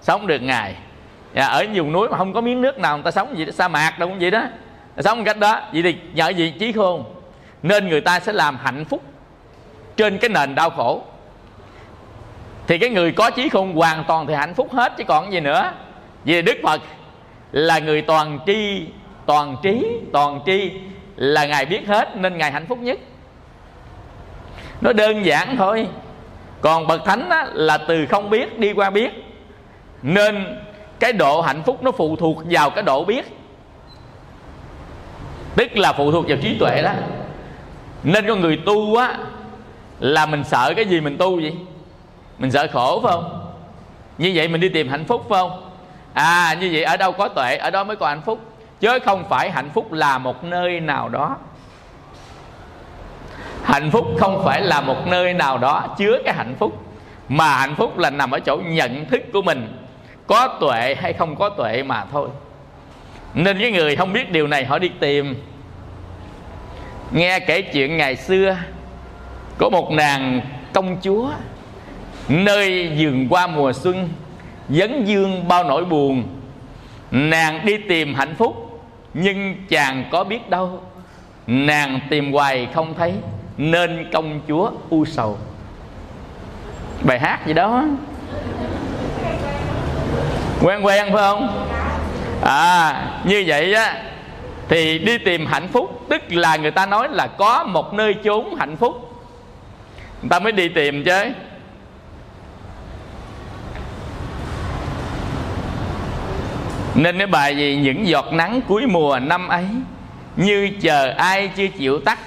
[0.00, 0.74] Sống được ngày
[1.34, 3.52] dạ, ở vùng núi mà không có miếng nước nào người ta sống gì đó,
[3.52, 4.42] sa mạc đâu cũng vậy đó.
[4.98, 6.54] Sống cách đó vậy thì nhờ gì?
[6.58, 7.04] Trí khôn.
[7.62, 9.02] Nên người ta sẽ làm hạnh phúc
[9.96, 11.02] trên cái nền đau khổ.
[12.66, 15.40] Thì cái người có trí khôn hoàn toàn thì hạnh phúc hết chứ còn gì
[15.40, 15.72] nữa.
[16.24, 16.80] Vì đức phật
[17.52, 18.86] là người toàn tri
[19.26, 20.72] toàn trí toàn tri
[21.16, 22.98] là ngài biết hết nên ngài hạnh phúc nhất.
[24.80, 25.88] Nó đơn giản thôi.
[26.60, 29.10] Còn bậc thánh á, là từ không biết đi qua biết.
[30.02, 30.58] Nên
[31.00, 33.36] cái độ hạnh phúc nó phụ thuộc vào cái độ biết.
[35.56, 36.92] Tức là phụ thuộc vào trí tuệ đó.
[38.02, 39.14] Nên con người tu á,
[40.00, 41.56] là mình sợ cái gì mình tu vậy?
[42.38, 43.52] Mình sợ khổ phải không?
[44.18, 45.70] Như vậy mình đi tìm hạnh phúc phải không?
[46.12, 48.40] À như vậy ở đâu có tuệ, ở đó mới có hạnh phúc.
[48.80, 51.36] Chứ không phải hạnh phúc là một nơi nào đó.
[53.62, 56.84] Hạnh phúc không phải là một nơi nào đó chứa cái hạnh phúc,
[57.28, 59.87] mà hạnh phúc là nằm ở chỗ nhận thức của mình
[60.28, 62.28] có tuệ hay không có tuệ mà thôi.
[63.34, 65.34] Nên cái người không biết điều này, họ đi tìm.
[67.12, 68.56] Nghe kể chuyện ngày xưa,
[69.58, 70.40] có một nàng
[70.72, 71.30] công chúa,
[72.28, 74.08] nơi vườn qua mùa xuân,
[74.68, 76.24] dấn dương bao nỗi buồn.
[77.10, 78.80] Nàng đi tìm hạnh phúc,
[79.14, 80.82] nhưng chàng có biết đâu,
[81.46, 83.12] nàng tìm hoài không thấy
[83.56, 85.38] nên công chúa u sầu.
[87.02, 87.84] Bài hát gì đó
[90.62, 91.68] quen quen phải không?
[92.44, 94.02] À như vậy á
[94.68, 98.54] thì đi tìm hạnh phúc tức là người ta nói là có một nơi chốn
[98.54, 99.22] hạnh phúc.
[100.22, 101.24] Người ta mới đi tìm chứ.
[106.94, 107.76] Nên cái bài gì?
[107.82, 109.64] Những giọt nắng cuối mùa năm ấy
[110.36, 112.18] như chờ ai chưa chịu tắt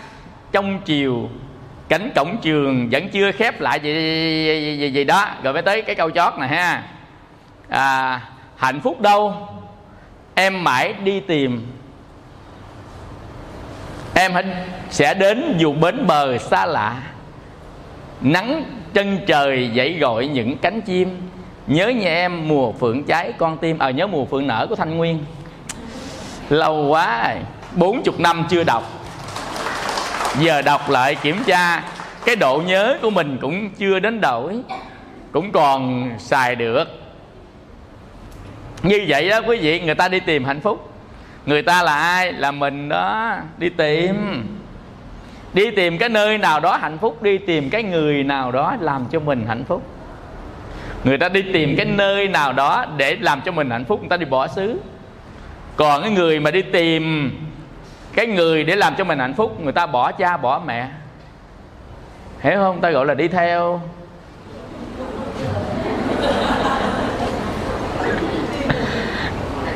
[0.52, 1.30] trong chiều
[1.90, 5.28] cánh cổng trường vẫn chưa khép lại gì gì, gì, gì đó.
[5.44, 6.84] Rồi mới tới cái câu chót này ha
[7.72, 8.22] à,
[8.56, 9.48] hạnh phúc đâu?
[10.36, 11.68] Em mãi đi tìm.
[14.14, 14.32] Em
[14.90, 17.02] sẽ đến dù bến bờ xa lạ.
[18.22, 21.30] Nắng chân trời dậy gọi những cánh chim.
[21.68, 24.76] Nhớ nhà em mùa phượng cháy con tim ờ à, nhớ mùa phượng nở của
[24.76, 25.26] thanh nguyên.
[26.50, 27.44] Lâu quá rồi
[27.76, 28.84] bốn chục năm chưa đọc.
[30.40, 31.84] Giờ đọc lại kiểm tra
[32.26, 34.62] cái độ nhớ của mình cũng chưa đến đổi.
[35.32, 37.01] Cũng còn xài được
[38.84, 40.94] như vậy đó quý vị người ta đi tìm hạnh phúc.
[41.46, 42.34] Người ta là ai?
[42.34, 43.36] Là mình đó.
[43.58, 44.46] Đi tìm.
[45.54, 49.06] Đi tìm cái nơi nào đó hạnh phúc đi tìm cái người nào đó làm
[49.12, 49.84] cho mình hạnh phúc.
[51.04, 54.10] Người ta đi tìm cái nơi nào đó để làm cho mình hạnh phúc người
[54.10, 54.80] ta đi bỏ xứ.
[55.76, 57.32] Còn cái người mà đi tìm
[58.14, 60.88] cái người để làm cho mình hạnh phúc người ta bỏ cha bỏ mẹ.
[62.40, 62.82] Hiểu không?
[62.82, 63.82] Ta gọi là đi theo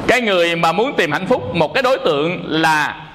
[0.08, 3.08] cái người mà muốn tìm hạnh phúc, một cái đối tượng là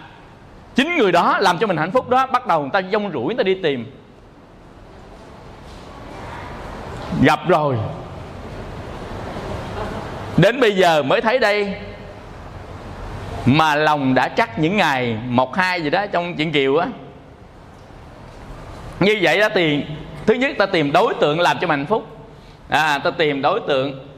[0.74, 3.24] chính người đó làm cho mình hạnh phúc đó, bắt đầu người ta dông rủi,
[3.24, 3.92] người ta đi tìm.
[7.22, 7.76] Gặp rồi.
[10.36, 11.74] Đến bây giờ mới thấy đây.
[13.46, 16.86] Mà lòng đã chắc những ngày một hai gì đó trong chuyện kiều á.
[19.00, 19.84] Như vậy đó thì,
[20.26, 22.06] thứ nhất ta tìm đối tượng làm cho mình hạnh phúc.
[22.68, 24.09] À ta tìm đối tượng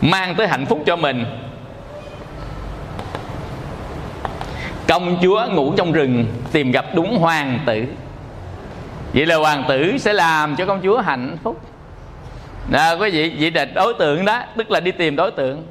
[0.00, 1.24] mang tới hạnh phúc cho mình.
[4.88, 7.84] Công chúa ngủ trong rừng tìm gặp đúng hoàng tử.
[9.12, 11.60] Vậy là hoàng tử sẽ làm cho công chúa hạnh phúc.
[12.72, 15.62] À, quý vị vậy là đối tượng đó tức là đi tìm đối tượng.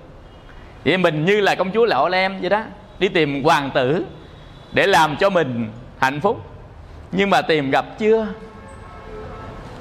[0.86, 2.64] Vậy mình như là công chúa lọ lem vậy đó
[3.00, 4.06] đi tìm hoàng tử
[4.72, 5.68] để làm cho mình
[6.00, 6.42] hạnh phúc.
[7.12, 8.28] Nhưng mà tìm gặp chưa?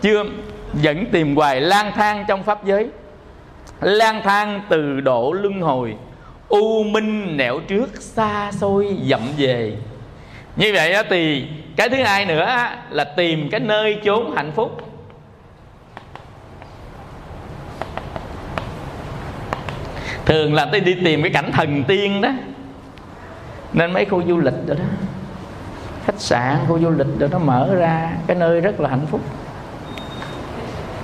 [0.02, 0.24] Chưa
[0.72, 2.88] vẫn tìm hoài lang thang trong pháp giới
[3.80, 5.96] lang thang từ độ luân hồi,
[6.48, 9.76] u minh nẻo trước, xa xôi dậm về.
[10.56, 14.90] Như vậy đó thì cái thứ hai nữa là tìm cái nơi chốn hạnh phúc.
[20.26, 22.30] Thường là tôi đi tìm cái cảnh thần tiên đó.
[23.72, 24.84] Nên mấy khu du lịch rồi đó,
[26.04, 29.20] khách sạn, khu du lịch rồi nó mở ra cái nơi rất là hạnh phúc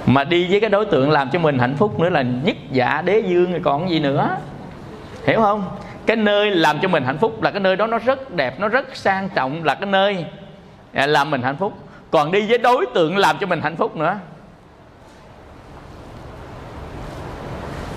[0.07, 3.03] mà đi với cái đối tượng làm cho mình hạnh phúc nữa là nhất dạ
[3.03, 4.37] đế dương rồi còn gì nữa.
[5.27, 5.65] Hiểu không?
[6.07, 8.69] Cái nơi làm cho mình hạnh phúc là cái nơi đó nó rất đẹp nó
[8.69, 10.25] rất sang trọng là cái nơi
[10.93, 11.73] à, làm mình hạnh phúc.
[12.11, 14.19] Còn đi với đối tượng làm cho mình hạnh phúc nữa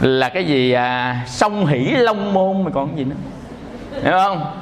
[0.02, 3.16] là cái gì à, sông hỷ long môn mà còn gì nữa.
[4.04, 4.58] Hiểu không?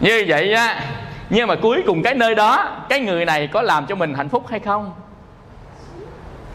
[0.00, 0.80] Như vậy á
[1.30, 4.28] nhưng mà cuối cùng cái nơi đó cái người này có làm cho mình hạnh
[4.28, 4.92] phúc hay không?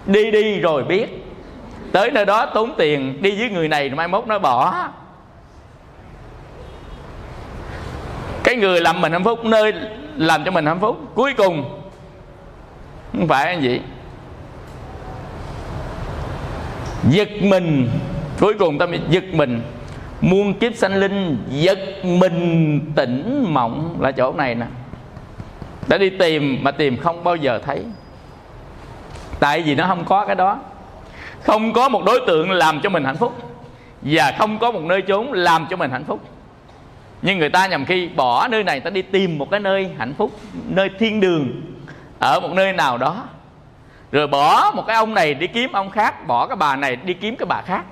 [0.08, 1.24] Đi đi rồi biết.
[1.92, 4.88] Tới nơi đó tốn tiền, đi với người này mai mốt nó bỏ.
[8.44, 9.74] Cái người làm mình hạnh phúc, nơi
[10.16, 10.98] làm cho mình hạnh phúc.
[11.16, 11.82] Cuối cùng,
[13.14, 13.82] không phải anh vậy
[17.10, 17.90] giật mình.
[18.40, 19.62] Cuối cùng ta bị giật mình.
[20.22, 24.66] Muôn kiếp sanh linh, giật mình tỉnh mộng là chỗ này nè.
[25.88, 27.84] Đã đi tìm mà tìm không bao giờ thấy
[29.40, 30.60] tại vì nó không có cái đó.
[31.44, 33.36] Không có một đối tượng làm cho mình hạnh phúc.
[34.02, 36.20] Và không có một nơi chốn làm cho mình hạnh phúc.
[37.22, 40.14] Nhưng người ta nhầm khi bỏ nơi này, ta đi tìm một cái nơi hạnh
[40.18, 40.32] phúc,
[40.68, 41.62] nơi thiên đường,
[42.20, 43.24] ở một nơi nào đó.
[44.12, 47.14] Rồi bỏ một cái ông này đi kiếm ông khác, bỏ cái bà này đi
[47.14, 47.84] kiếm cái bà khác.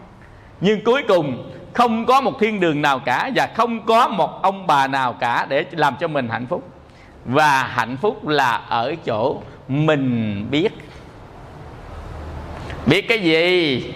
[0.62, 4.68] Nhưng cuối cùng, không có một thiên đường nào cả và không có một ông
[4.68, 6.70] bà nào cả để làm cho mình hạnh phúc.
[7.26, 10.70] Và hạnh phúc là ở chỗ mình biết
[12.86, 13.94] biết cái gì?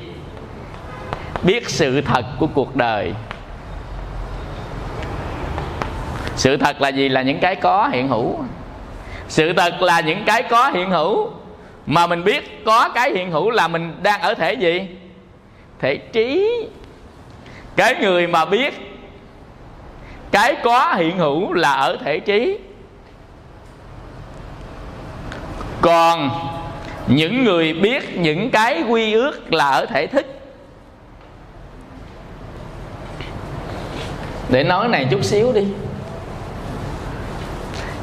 [1.44, 3.14] Biết sự thật của cuộc đời.
[6.36, 7.10] Sự thật là gì?
[7.10, 8.40] Là những cái có hiện hữu.
[9.28, 11.30] Sự thật là những cái có hiện hữu.
[11.86, 14.88] Mà mình biết có cái hiện hữu là mình đang ở thể gì?
[15.80, 16.50] Thể trí.
[17.76, 18.74] Cái người mà biết
[20.32, 22.58] cái có hiện hữu là ở thể trí.
[25.82, 26.30] Còn
[27.10, 30.26] những người biết những cái quy ước là ở thể thức.
[34.50, 35.64] Để nói này chút xíu đi.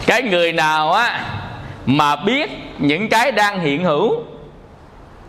[0.07, 1.25] Cái người nào á
[1.87, 4.17] mà biết những cái đang hiện hữu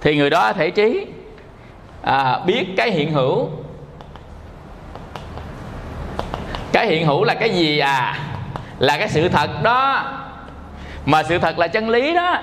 [0.02, 1.06] thì người đó thể trí.
[2.02, 3.50] À, biết cái hiện hữu.
[6.72, 8.20] Cái hiện hữu là cái gì à?
[8.80, 10.04] Là cái sự thật đó.
[11.06, 12.38] Mà sự thật là chân lý đó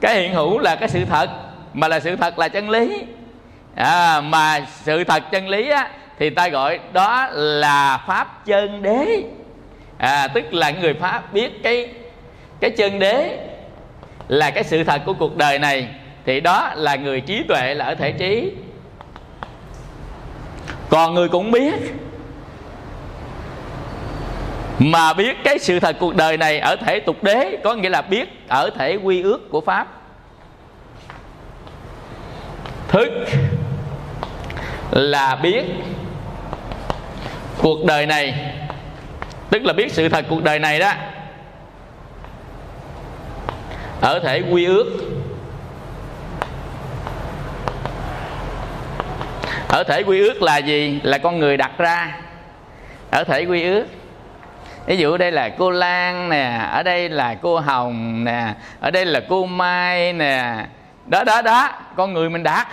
[0.00, 1.30] cái hiện hữu là cái sự thật
[1.72, 3.04] mà là sự thật là chân lý.
[3.74, 9.22] À, mà sự thật chân lý á, thì ta gọi đó là pháp chân đế.
[9.98, 11.88] À, tức là người pháp biết cái
[12.60, 13.38] cái chân đế
[14.28, 15.88] là cái sự thật của cuộc đời này
[16.26, 18.52] thì đó là người trí tuệ là ở thể trí.
[20.88, 21.74] Còn người cũng biết
[24.80, 28.02] mà biết cái sự thật cuộc đời này ở thể tục đế, có nghĩa là
[28.02, 29.86] biết ở thể quy ước của pháp.
[32.88, 33.08] Thức
[34.90, 35.64] là biết
[37.58, 38.54] cuộc đời này.
[39.50, 40.92] Tức là biết sự thật cuộc đời này đó.
[44.00, 44.86] Ở thể quy ước.
[49.68, 51.00] Ở thể quy ước là gì?
[51.02, 52.20] Là con người đặt ra.
[53.10, 53.86] Ở thể quy ước
[54.86, 59.04] ví dụ đây là cô lan nè, ở đây là cô hồng nè, ở đây
[59.04, 60.66] là cô mai nè.
[61.06, 62.68] Đó đó đó, con người mình đặt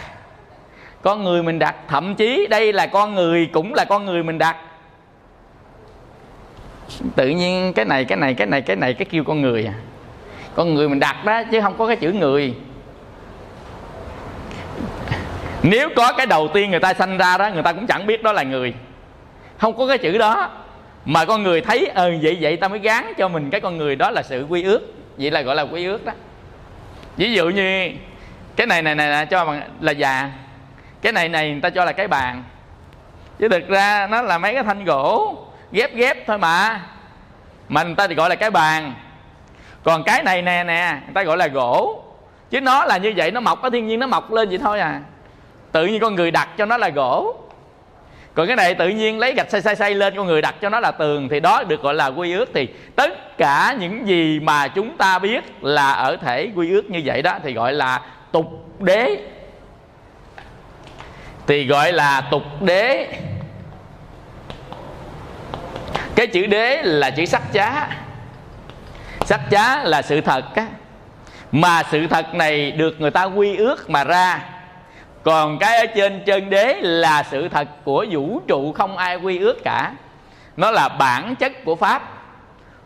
[1.01, 4.37] con người mình đặt thậm chí đây là con người cũng là con người mình
[4.37, 4.55] đặt
[7.15, 9.73] tự nhiên cái này cái này cái này cái này, cái kêu con người à.
[10.55, 12.53] Con người mình đặt đó, chứ không có cái chữ người.
[15.63, 18.23] Nếu có cái đầu tiên người ta sanh ra đó, người ta cũng chẳng biết
[18.23, 18.73] đó là người.
[19.57, 20.49] Không có cái chữ đó
[21.09, 23.95] mà con người thấy ờ vậy vậy ta mới gán cho mình cái con người
[23.95, 24.93] đó là sự quy ước.
[25.17, 26.13] Vậy là gọi là quy ước đó.
[27.17, 27.89] Ví dụ như
[28.55, 30.29] cái này này này, này cho bằng là già.
[31.01, 32.43] Cái này này người ta cho là cái bàn.
[33.39, 35.35] Chứ thực ra nó là mấy cái thanh gỗ
[35.71, 36.81] ghép ghép thôi mà.
[37.69, 38.93] Mà người ta thì gọi là cái bàn.
[39.83, 42.03] Còn cái này nè nè người ta gọi là gỗ.
[42.49, 44.79] Chứ nó là như vậy nó mọc ở thiên nhiên nó mọc lên vậy thôi
[44.79, 45.01] à.
[45.71, 47.35] Tự nhiên con người đặt cho nó là gỗ
[48.37, 50.69] còn cái này tự nhiên lấy gạch xây xây xây lên, con người đặt cho
[50.69, 52.49] nó là tường, thì đó được gọi là quy ước.
[52.53, 57.01] Thì tất cả những gì mà chúng ta biết là ở thể quy ước như
[57.05, 58.45] vậy đó, thì gọi là tục
[58.79, 59.17] đế.
[61.47, 63.07] Thì gọi là tục đế.
[66.15, 67.87] Cái chữ đế là chữ sắc chá
[69.25, 70.65] sắc chá là sự thật á.
[71.51, 74.39] Mà sự thật này được người ta quy ước mà ra
[75.27, 79.39] còn cái ở trên chân đế là sự thật của vũ trụ không ai quy
[79.39, 79.91] ước cả.
[80.57, 82.01] Nó là bản chất của pháp.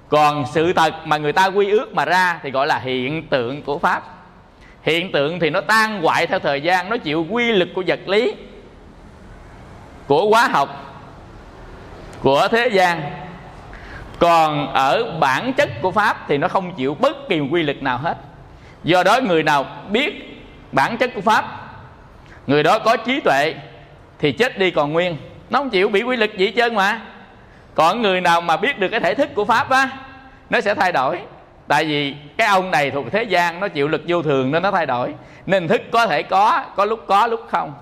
[0.09, 3.61] Còn sự thật mà người ta quy ước mà ra thì gọi là hiện tượng
[3.61, 4.03] của pháp.
[4.81, 7.99] Hiện tượng thì nó tan hoại theo thời gian, nó chịu quy lực của vật
[8.07, 8.33] lý,
[10.07, 10.99] của hóa học,
[12.21, 13.01] của thế gian.
[14.19, 17.97] Còn ở bản chất của pháp thì nó không chịu bất kỳ quy lực nào
[17.97, 18.17] hết.
[18.83, 21.70] Do đó người nào biết bản chất của pháp
[22.47, 23.55] người đó có trí tuệ
[24.19, 25.17] thì chết đi còn nguyên.
[25.49, 27.01] Nó không chịu bị quy lực gì trơn mà.
[27.75, 29.89] Còn người nào mà biết được cái thể thức của pháp á,
[30.49, 31.19] nó sẽ thay đổi.
[31.67, 34.71] Tại vì cái ông này thuộc thế gian, nó chịu lực vô thường nên nó
[34.71, 35.13] thay đổi.
[35.45, 37.73] Nên thức có thể có có lúc có, lúc không.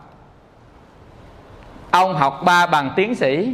[1.92, 3.54] Ông học ba bằng tiến sĩ.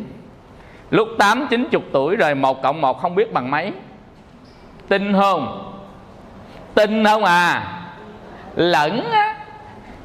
[0.89, 3.72] Lúc tám, chín chục tuổi rồi, một cộng một không biết bằng mấy.
[4.88, 5.72] Tin không?
[6.74, 7.72] Tin không à?
[8.56, 9.45] Lẫn á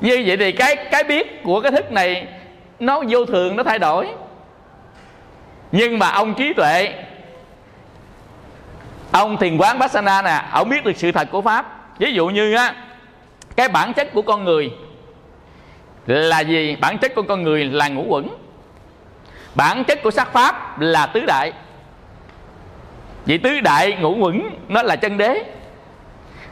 [0.01, 2.27] như vậy thì cái cái biết của cái thức này,
[2.79, 4.09] nó vô thường, nó thay đổi.
[5.73, 6.95] Nhưng mà ông trí tuệ,
[9.13, 11.99] ông thiền quán Bassana nè, ông biết được sự thật của pháp.
[11.99, 12.75] Ví dụ như á,
[13.57, 14.71] cái bản chất của con người
[16.07, 16.77] là gì?
[16.81, 18.29] Bản chất của con người là ngũ quẩn.
[19.55, 21.53] Bản chất của sắc pháp là tứ đại.
[23.27, 25.43] Vì tứ đại ngũ quẩn nó là chân đế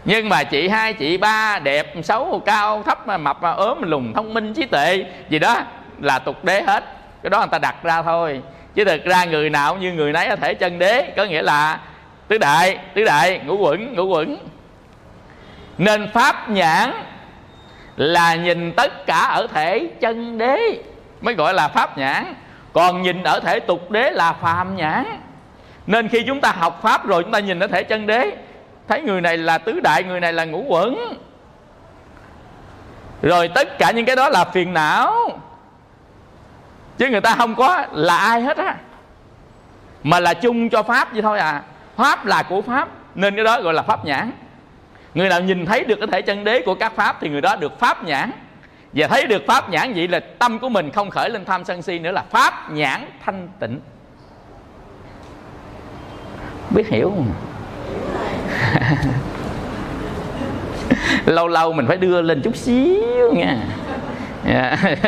[0.05, 4.34] nhưng mà chị hai, chị ba đẹp, xấu, cao, thấp, mập mà ốm, lùn, thông
[4.34, 5.57] minh, trí tuệ, gì đó
[6.01, 6.84] là tục đế hết.
[7.22, 8.42] Cái đó người ta đặt ra thôi.
[8.74, 11.80] Chứ thực ra người nào như người nấy có thể chân đế, có nghĩa là
[12.28, 14.36] tứ đại tứ đại, ngũ quẩn ngũ quẩn.
[15.78, 16.90] Nên pháp nhãn
[17.96, 20.59] là nhìn tất cả ở thể chân đế,
[21.20, 22.34] mới gọi là pháp nhãn.
[22.72, 25.05] Còn nhìn ở thể tục đế là phàm nhãn.
[25.86, 28.30] Nên khi chúng ta học pháp rồi, chúng ta nhìn ở thể chân đế
[28.89, 31.18] thấy người này là tứ đại, người này là ngũ quẩn.
[33.22, 35.14] Rồi tất cả những cái đó là phiền não.
[36.99, 38.76] Chứ người ta không có là ai hết á.
[40.03, 41.62] Mà là chung cho pháp vậy thôi à.
[41.97, 44.30] Pháp là của pháp, nên cái đó gọi là pháp nhãn.
[45.14, 47.57] Người nào nhìn thấy được cái thể chân đế của các pháp thì người đó
[47.57, 48.30] được pháp nhãn.
[48.93, 51.82] Và thấy được pháp nhãn vậy là tâm của mình không khởi lên tham sân
[51.82, 53.80] si nữa là pháp nhãn thanh tịnh.
[56.70, 57.32] Biết hiểu không?
[61.26, 63.56] lâu lâu mình phải đưa lên chút xíu nha.
[64.46, 64.78] Yeah.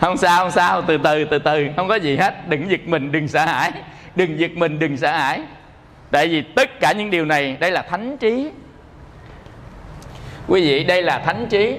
[0.00, 0.82] không sao không sao.
[0.82, 1.66] Từ từ từ từ.
[1.76, 2.48] Không có gì hết.
[2.48, 3.72] Đừng giật mình, đừng sợ hãi.
[4.16, 5.40] Đừng giật mình, đừng sợ hãi.
[6.10, 8.50] Tại vì tất cả những điều này, đây là thánh trí.
[10.48, 11.76] Quý vị, đây là thánh trí.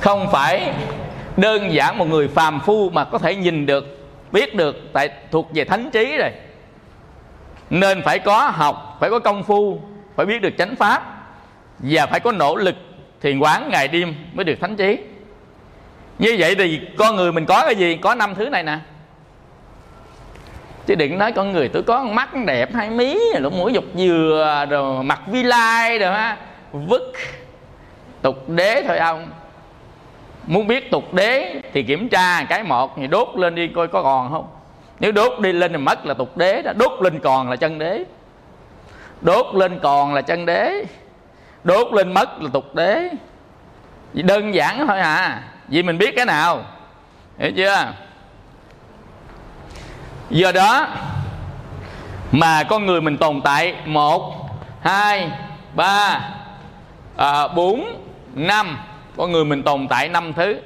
[0.00, 0.72] Không phải
[1.36, 5.50] đơn giản một người phàm phu mà có thể nhìn được, biết được tại thuộc
[5.54, 6.30] về thánh trí rồi
[7.72, 9.80] nên phải có học, phải có công phu,
[10.16, 11.02] phải biết được chánh pháp
[11.78, 12.74] và phải có nỗ lực
[13.20, 14.98] thiền quán ngày đêm mới được thánh trí.
[16.18, 17.96] Như vậy thì con người mình có cái gì?
[17.96, 18.78] Có năm thứ này nè.
[20.86, 24.66] Chứ đừng nói con người tôi có mắt đẹp, hai mí, lỗ mũi dục dừa,
[24.70, 26.36] rồi mặt vi lai rồi ha.
[26.72, 27.12] Vứt.
[28.22, 29.30] Tục đế thôi ông.
[30.46, 34.02] Muốn biết tục đế thì kiểm tra cái một thì đốt lên đi coi có
[34.02, 34.46] còn không
[35.02, 36.72] nếu đốt đi lên thì mất là tục đế đó.
[36.72, 38.04] Đốt lên còn là chân đế.
[39.20, 40.84] Đốt lên còn là chân đế.
[41.64, 43.10] Đốt lên mất là tục đế.
[44.12, 45.42] Đơn giản thôi à.
[45.68, 46.64] Vì mình biết cái nào.
[47.38, 47.92] Hiểu chưa?
[50.30, 50.88] Do đó
[52.32, 54.34] mà con người mình tồn tại một
[54.82, 55.30] hai
[55.74, 56.20] ba
[57.16, 58.02] à, bốn
[58.34, 58.78] năm.
[59.16, 60.60] Con người mình tồn tại năm thứ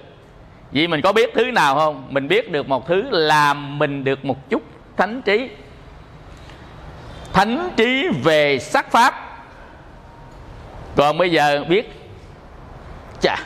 [0.73, 2.07] vì mình có biết thứ nào không?
[2.11, 4.63] Mình biết được một thứ làm mình được một chút
[4.97, 5.51] thánh trí.
[7.33, 9.15] Thánh trí về sắc pháp.
[10.97, 11.93] Còn bây giờ biết
[13.21, 13.37] chà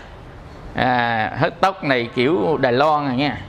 [0.74, 3.40] à, Hết tóc này kiểu đài loan rồi nha.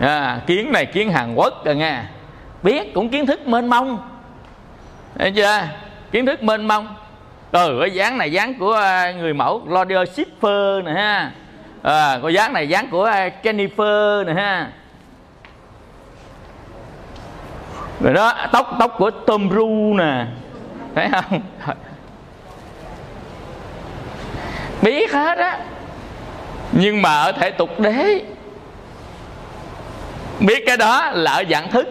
[0.00, 2.10] À, kiến này kiến hàn quốc rồi nha.
[2.62, 3.98] Biết cũng kiến thức mênh mông.
[5.18, 5.60] Thấy chưa?
[6.12, 6.96] Kiến thức mênh mông.
[7.52, 11.32] Ừ cái dáng này dáng của à, người mẫu Claudia Schiffer nè ha
[11.84, 14.70] à, cô dáng này dáng của à, Jennifer nè ha.
[18.00, 20.26] Rồi đó tóc tóc của Tom Cruise nè.
[20.94, 21.40] Thấy không?
[24.82, 25.58] Biết hết á.
[26.72, 28.24] Nhưng mà ở thể tục đế.
[30.40, 31.88] Biết cái đó là ở dạng thức.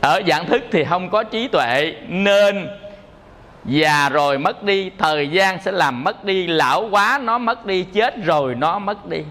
[0.00, 2.68] Ở dạng thức thì không có trí tuệ nên
[3.68, 7.82] già rồi mất đi, thời gian sẽ làm mất đi, lão quá nó mất đi,
[7.82, 9.22] chết rồi nó mất đi.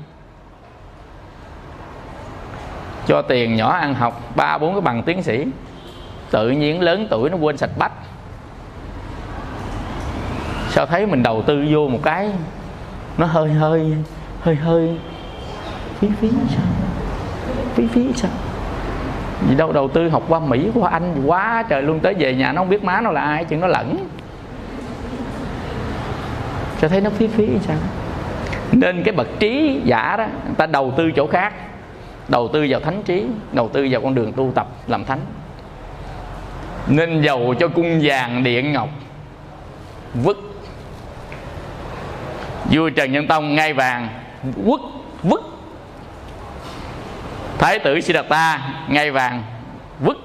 [3.07, 5.45] Cho tiền nhỏ ăn học, ba bốn cái bằng tiến sĩ.
[6.31, 7.91] Tự nhiên lớn tuổi nó quên sạch bách.
[10.69, 12.29] Sao thấy mình đầu tư vô một cái,
[13.17, 13.93] nó hơi hơi
[14.41, 14.99] hơi hơi,
[15.99, 16.65] phí phí sao?
[17.75, 18.31] Phí phí sao?
[19.49, 21.99] Gì đâu đầu tư học qua mỹ, qua anh, quá trời luôn.
[21.99, 24.07] Tới về nhà nó không biết má nó là ai chuyện nó lẫn
[26.77, 27.77] sẽ thấy nó phí phí sao?
[28.71, 31.53] Nên cái bậc trí giả đó, người ta đầu tư chỗ khác.
[32.27, 35.19] Đầu tư vào thánh trí, đầu tư vào con đường tu tập làm thánh.
[36.87, 38.89] Nên giàu cho cung vàng điện ngọc,
[40.13, 40.37] vứt.
[42.71, 44.07] Vua trần nhân tông ngai vàng,
[44.65, 44.81] quất,
[45.23, 45.41] vứt.
[47.57, 49.43] Thái tử siddhartha ngai vàng,
[49.99, 50.17] vứt.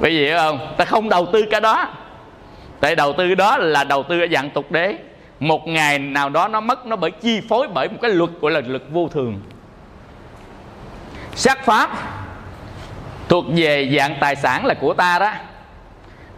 [0.00, 0.74] Bởi vì không?
[0.76, 1.88] Ta không đầu tư cái đó.
[2.80, 4.94] Tại đầu tư đó là đầu tư ở dạng tục đế
[5.40, 8.52] một ngày nào đó nó mất nó bởi chi phối bởi một cái luật gọi
[8.52, 9.40] là luật vô thường.
[11.34, 11.90] Sắc pháp
[13.28, 15.32] thuộc về dạng tài sản là của ta đó.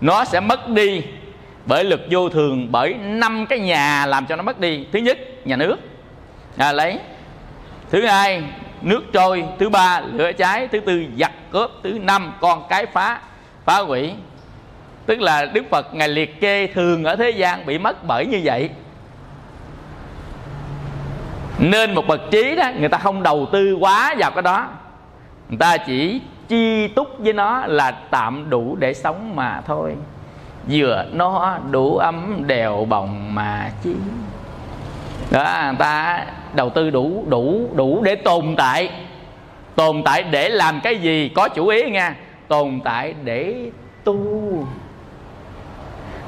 [0.01, 1.03] Nó sẽ mất đi
[1.67, 4.87] bởi luật vô thường bởi năm cái nhà làm cho nó mất đi.
[4.93, 5.77] Thứ nhất nhà nước.
[6.57, 6.99] À, lấy.
[7.91, 8.43] Thứ hai
[8.83, 9.45] nước trôi.
[9.59, 10.69] Thứ ba lửa cháy.
[10.73, 11.71] Thứ tư giặc cướp.
[11.83, 13.21] Thứ năm con cái phá
[13.65, 14.13] phá hủy.
[15.07, 18.41] Tức là đức phật ngài liệt kê thường ở thế gian bị mất bởi như
[18.45, 18.71] vậy
[21.61, 24.69] nên một bậc trí đó, người ta không đầu tư quá vào cái đó.
[25.49, 29.97] Người ta chỉ chi túc với nó là tạm đủ để sống mà thôi.
[30.71, 33.95] Vừa nó đủ ấm đèo bồng mà chi
[35.31, 38.91] đó, người ta đầu tư đủ đủ đủ để tồn tại.
[39.75, 42.17] Tồn tại để làm cái gì có chủ ý nha
[42.49, 43.71] tồn tại để
[44.05, 44.67] tu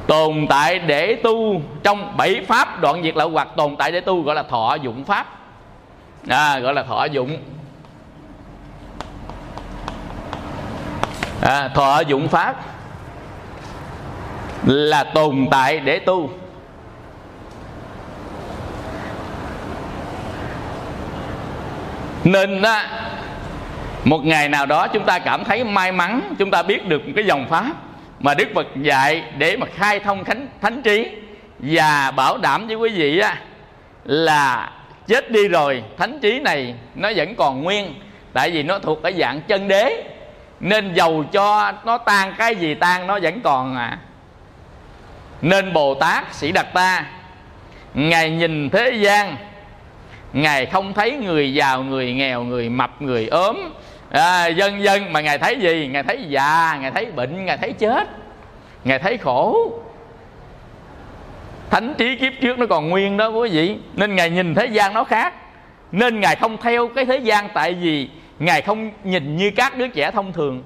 [0.06, 1.60] tồn tại để tu.
[1.82, 5.04] Trong bảy pháp đoạn diệt lậu hoặc tồn tại để tu gọi là thọ dụng
[5.04, 5.26] pháp.
[6.28, 7.38] À, gọi là thọ dụng.
[11.42, 12.56] À, thọ dụng pháp
[14.66, 16.30] là tồn tại để tu.
[22.24, 22.88] Nên á
[24.04, 27.12] một ngày nào đó chúng ta cảm thấy may mắn chúng ta biết được một
[27.16, 27.72] cái dòng pháp
[28.22, 31.08] mà đức phật dạy để mà khai thông thánh thánh trí
[31.58, 33.36] và bảo đảm với quý vị á,
[34.04, 34.72] là
[35.06, 37.94] chết đi rồi, thánh trí này nó vẫn còn nguyên.
[38.32, 40.04] Tại vì nó thuộc ở dạng chân đế,
[40.60, 43.98] nên dầu cho nó tan cái gì tan, nó vẫn còn à.
[45.42, 47.04] Nên bồ tát sĩ đạt ta,
[47.94, 49.36] ngài nhìn thế gian,
[50.32, 53.72] ngài không thấy người giàu, người nghèo, người mập, người ốm
[54.12, 55.88] à, dân dân mà ngài thấy gì?
[55.92, 58.08] Ngài thấy già ngài thấy bệnh ngài thấy chết
[58.84, 59.72] ngài thấy khổ.
[61.70, 63.76] Thánh trí kiếp trước nó còn nguyên đó quý vị.
[63.94, 65.34] Nên ngài nhìn thế gian nó khác.
[65.92, 68.08] Nên ngài không theo cái thế gian tại vì
[68.38, 70.62] ngài không nhìn như các đứa trẻ thông thường.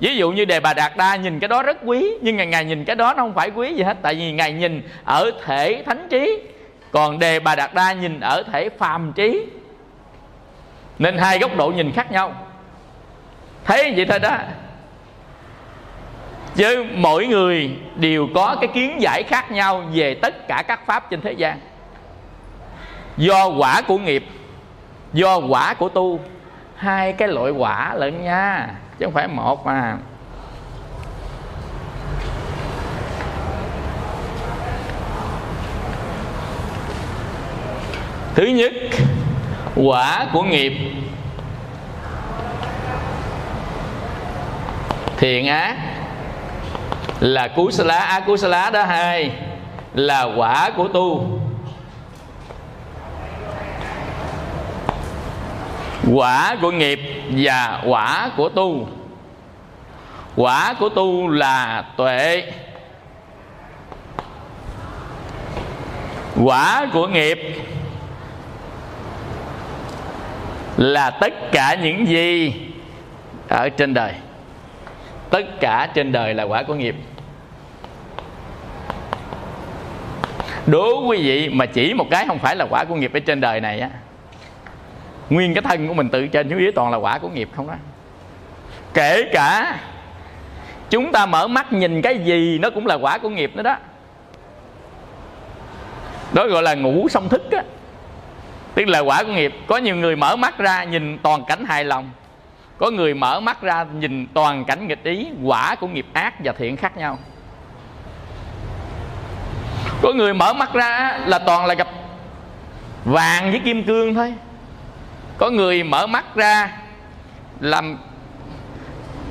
[0.00, 2.64] Ví dụ như đề bà đạt đa nhìn cái đó rất quý nhưng ngài, ngài
[2.64, 5.82] nhìn cái đó nó không phải quý gì hết tại vì ngài nhìn ở thể
[5.86, 6.38] thánh trí.
[6.90, 9.46] Còn đề bà đạt đa nhìn ở thể phàm trí.
[10.98, 12.34] Nên hai góc độ nhìn khác nhau
[13.64, 14.38] thấy vậy thôi đó.
[16.54, 21.10] Chứ mỗi người đều có cái kiến giải khác nhau về tất cả các pháp
[21.10, 21.58] trên thế gian.
[23.16, 24.24] Do quả của nghiệp,
[25.12, 26.20] do quả của tu.
[26.76, 29.96] Hai cái loại quả lẫn nha, chứ không phải một mà.
[38.34, 38.72] Thứ nhất,
[39.76, 40.72] quả của nghiệp
[45.22, 45.76] thiện ác
[47.20, 49.30] là cú sa lá á cú sa lá đó hai,
[49.94, 51.38] là quả của tu.
[56.12, 57.00] Quả của nghiệp
[57.30, 58.88] và quả của tu.
[60.36, 62.52] Quả của tu là tuệ.
[66.42, 67.38] Quả của nghiệp
[70.76, 72.54] là tất cả những gì
[73.48, 74.12] ở trên đời
[75.32, 76.94] tất cả trên đời là quả của nghiệp.
[80.66, 83.40] Đố quý vị mà chỉ một cái không phải là quả của nghiệp ở trên
[83.40, 83.90] đời này á,
[85.30, 87.66] nguyên cái thân của mình tự trên xuống dưới toàn là quả của nghiệp không
[87.66, 87.74] đó.
[88.94, 89.78] Kể cả
[90.90, 93.76] chúng ta mở mắt nhìn cái gì nó cũng là quả của nghiệp nữa đó.
[96.32, 97.62] Đó gọi là ngủ song thức á.
[98.74, 99.54] Tức là quả của nghiệp.
[99.66, 102.10] Có nhiều người mở mắt ra nhìn toàn cảnh hài lòng
[102.82, 106.52] có người mở mắt ra nhìn toàn cảnh nghịch ý, quả của nghiệp ác và
[106.52, 107.18] thiện khác nhau.
[110.02, 111.88] Có người mở mắt ra là toàn là gặp
[113.04, 114.34] vàng với kim cương thôi.
[115.38, 116.78] Có người mở mắt ra
[117.60, 117.98] làm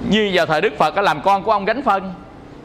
[0.10, 2.14] như vào thời đức phật có làm con của ông gánh phân.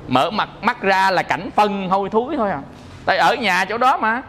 [0.09, 2.61] Mở mặt, mắt ra là cảnh phân hôi thúi thôi à.
[3.05, 4.23] Tại ở nhà chỗ đó mà.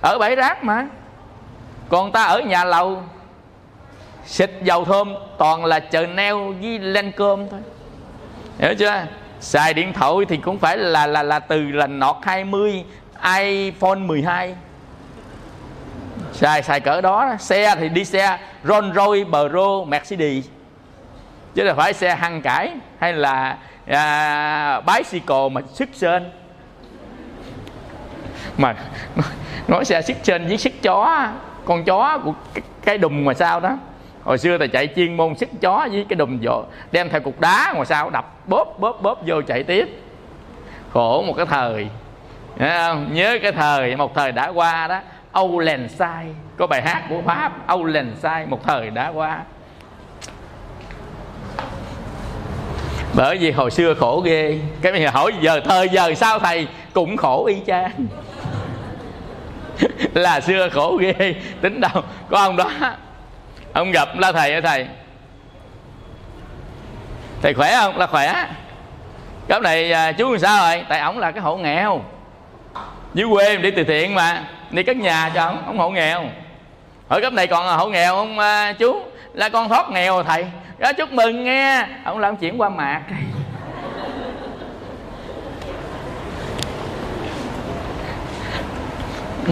[0.00, 0.86] Ở bãi rác mà.
[1.88, 3.02] Còn ta ở nhà lầu
[4.26, 7.60] xịt dầu thơm toàn là chờ neo với len cơm thôi.
[8.58, 9.06] Hiểu chưa?
[9.40, 12.84] Xài điện thoại thì cũng phải là là là từ là nọt 20
[13.38, 14.54] iPhone 12
[16.32, 20.44] xài xài cỡ đó xe thì đi xe Rolls Royce Pro Mercedes.
[21.54, 23.56] Chứ là phải xe hăng cải hay là
[23.86, 26.30] à, bicycle mà sức sên
[28.58, 28.74] mà
[29.68, 31.28] nói xe sức sên với sức chó
[31.64, 33.78] con chó của cái, cái đùm mà sao đó
[34.24, 37.40] hồi xưa thầy chạy chuyên môn sức chó với cái đùm vô đem theo cục
[37.40, 39.88] đá ngoài sau đập, bóp bóp bóp vô chạy tiếp.
[40.92, 41.88] Khổ một cái thời.
[42.58, 43.14] Không?
[43.14, 45.00] nhớ cái thời, một thời đã qua đó.
[45.32, 49.40] Âu Lèn Sai, có bài hát của Pháp, Âu Lèn Sai, một thời đã qua.
[53.14, 54.58] Bởi vì hồi xưa khổ ghê.
[54.82, 56.68] Cái bây giờ hỏi giờ, thời giờ sao thầy?
[56.92, 57.90] Cũng khổ y chang.
[60.14, 61.34] Là xưa khổ ghê.
[61.60, 62.70] Tính đâu, có ông đó
[63.72, 64.86] ông gặp la thầy ơi thầy?
[67.42, 67.98] Thầy khỏe không?
[67.98, 68.46] Là khỏe.
[69.48, 70.84] Cấp này à, chú làm sao rồi?
[70.88, 72.00] Tại ổng là cái hộ nghèo.
[73.14, 76.24] Dưới quê đi từ thiện mà đi cất nhà cho ông ông hộ nghèo.
[77.08, 79.02] Hỏi cấp này còn hộ nghèo không à, chú?
[79.32, 80.46] Là con thoát nghèo rồi thầy?
[80.78, 81.86] Đó chúc mừng nghe.
[82.04, 83.00] Ông làm chuyển qua mạc.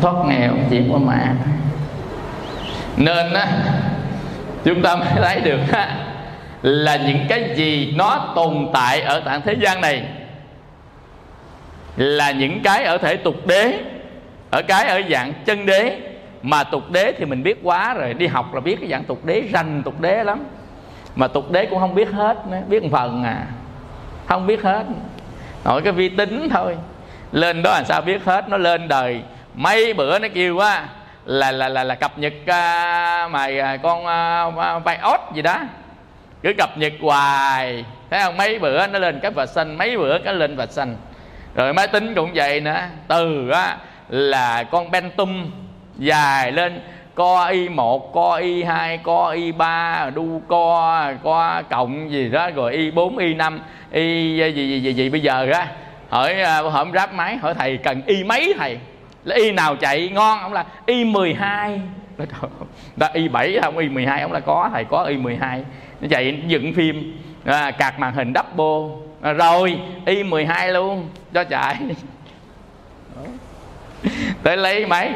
[0.00, 1.34] Thoát nghèo chuyển qua mạc.
[2.96, 3.46] Nên á
[4.64, 5.60] chúng ta mới thấy được
[6.62, 10.04] là những cái gì nó tồn tại ở tạng thế gian này.
[11.96, 13.78] Là những cái ở thể tục đế,
[14.50, 15.98] ở cái ở dạng chân đế.
[16.42, 19.24] Mà tục đế thì mình biết quá rồi, đi học là biết cái dạng tục
[19.24, 20.44] đế, rành tục đế lắm.
[21.16, 23.46] Mà tục đế cũng không biết hết nữa, biết một phần à
[24.30, 24.84] không biết hết.
[25.64, 26.76] Nội cái vi tính thôi,
[27.32, 29.20] lên đó làm sao biết hết, nó lên đời.
[29.54, 30.88] Mấy bữa nó kêu quá
[31.30, 33.98] là là là là cập nhật à, uh, mà uh, à, con
[34.78, 35.58] uh, bay ốt gì đó.
[36.42, 37.84] Cứ cập nhật hoài.
[38.10, 38.36] Thấy không?
[38.36, 40.96] Mấy bữa nó lên cái vạch xanh mấy bữa cái lên vạch xanh
[41.54, 42.80] rồi máy tính cũng vậy nữa.
[43.08, 43.76] Từ á
[44.08, 45.50] là con bentum
[45.98, 46.80] dài lên
[47.14, 52.50] co y một co y hai co y ba đu co co cộng gì đó
[52.50, 53.60] rồi y bốn y năm
[53.92, 55.66] y à, gì gì gì, gì bây giờ á.
[56.08, 56.62] Hỏi à,
[56.94, 58.78] ráp máy hỏi thầy cần y mấy thầy?
[59.24, 61.80] Là y nào chạy ngon ông là y 12
[62.96, 63.78] đó y 7 không?
[63.78, 65.64] Y 12 ông là có thầy có y 12
[66.00, 68.96] nó chạy dựng phim à, cạc màn hình double.
[69.22, 71.76] À, rồi y 12 luôn cho chạy.
[74.42, 75.12] Tới lấy máy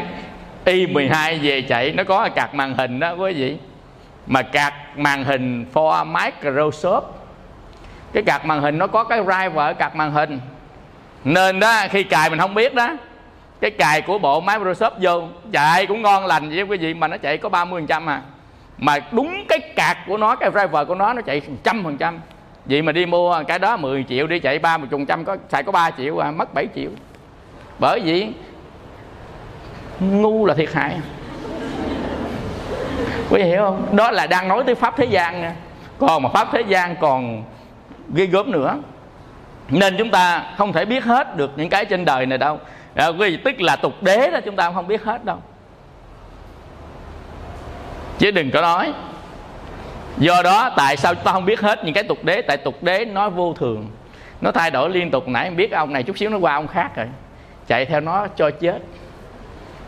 [0.64, 3.56] y 12 về chạy nó có cạc màn hình đó quý vị.
[4.26, 7.02] Mà cạc màn hình for Microsoft.
[8.12, 10.40] Cái cạc màn hình nó có cái driver cạc màn hình.
[11.24, 12.96] Nên đó khi cài mình không biết đó
[13.64, 17.16] cái cài của bộ Microsoft vô chạy cũng ngon lành vậy quý vị mà nó
[17.16, 18.22] chạy có 30 phần trăm à.
[18.78, 22.20] Mà đúng cái cạc của nó, cái driver của nó nó chạy trăm phần trăm.
[22.64, 25.36] Vậy mà đi mua cái đó 10 triệu, đi chạy ba một chục trăm, có,
[25.48, 26.90] xài có 3 triệu à mất 7 triệu.
[27.78, 28.26] Bởi vì
[30.00, 31.00] ngu là thiệt hại.
[33.30, 33.96] Quý vị hiểu không?
[33.96, 35.52] Đó là đang nói tới pháp thế gian nè.
[35.98, 37.44] Còn mà pháp thế gian còn
[38.14, 38.76] ghê gớm nữa.
[39.68, 42.58] Nên chúng ta không thể biết hết được những cái trên đời này đâu
[42.94, 45.38] à, quý vị tức là tục đế đó chúng ta không biết hết đâu.
[48.18, 48.92] Chứ đừng có nói.
[50.18, 52.42] Do đó tại sao chúng ta không biết hết những cái tục đế?
[52.42, 53.86] Tại tục đế nó vô thường.
[54.40, 55.28] Nó thay đổi liên tục.
[55.28, 57.06] Nãy biết ông này chút xíu nó qua ông khác rồi.
[57.66, 58.78] Chạy theo nó cho chết.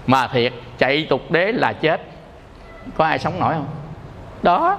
[0.06, 2.00] Mà thiệt chạy tục đế là chết.
[2.96, 3.66] Có ai sống nổi không?
[4.42, 4.78] Đó.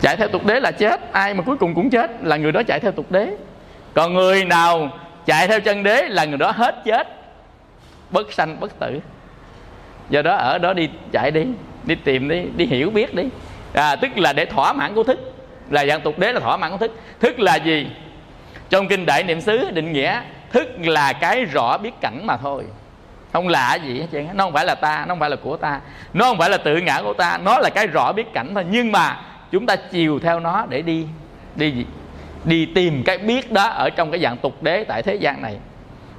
[0.00, 1.12] Chạy theo tục đế là chết.
[1.12, 3.36] Ai mà cuối cùng cũng chết là người đó chạy theo tục đế.
[3.94, 4.88] Còn người nào
[5.30, 7.08] chạy theo chân đế là người đó hết chết.
[8.10, 9.00] Bất sanh bất tử.
[10.08, 11.46] Do đó ở đó đi chạy đi
[11.84, 13.24] đi tìm đi đi hiểu biết đi.
[13.74, 15.34] À, tức là để thỏa mãn của thức.
[15.70, 17.00] Là dạng tục đế là thỏa mãn của thức.
[17.20, 17.86] Thức là gì?
[18.70, 20.20] Trong kinh đại niệm xứ định nghĩa
[20.52, 22.64] thức là cái rõ biết cảnh mà thôi.
[23.32, 25.56] Không lạ gì hết trơn nó không phải là ta nó không phải là của
[25.56, 25.80] ta.
[26.14, 27.38] Nó không phải là tự ngã của ta.
[27.42, 28.64] Nó là cái rõ biết cảnh thôi.
[28.70, 29.16] Nhưng mà
[29.50, 31.06] chúng ta chiều theo nó để đi
[31.56, 31.86] đi gì
[32.44, 35.56] đi tìm cái biết đó ở trong cái dạng tục đế tại thế gian này.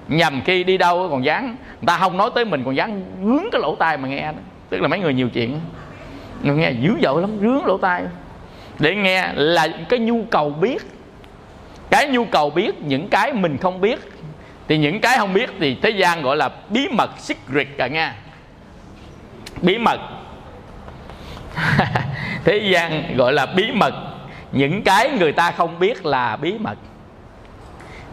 [0.07, 3.51] Nhằm khi đi đâu còn dán người ta không nói tới mình, còn dán rướng
[3.51, 4.39] cái lỗ tai mà nghe đó.
[4.69, 5.59] tức là mấy người nhiều chuyện.
[6.43, 8.03] Người nghe dữ dội lắm rướng lỗ tai.
[8.80, 10.82] Để nghe là cái nhu cầu biết.
[11.89, 13.99] Cái nhu cầu biết, những cái mình không biết.
[14.67, 18.15] Thì những cái không biết thì thế gian gọi là bí mật secret cả nha.
[19.61, 19.99] Bí mật.
[22.43, 23.93] Thế gian gọi là bí mật
[24.52, 26.78] những cái người ta không biết là bí mật.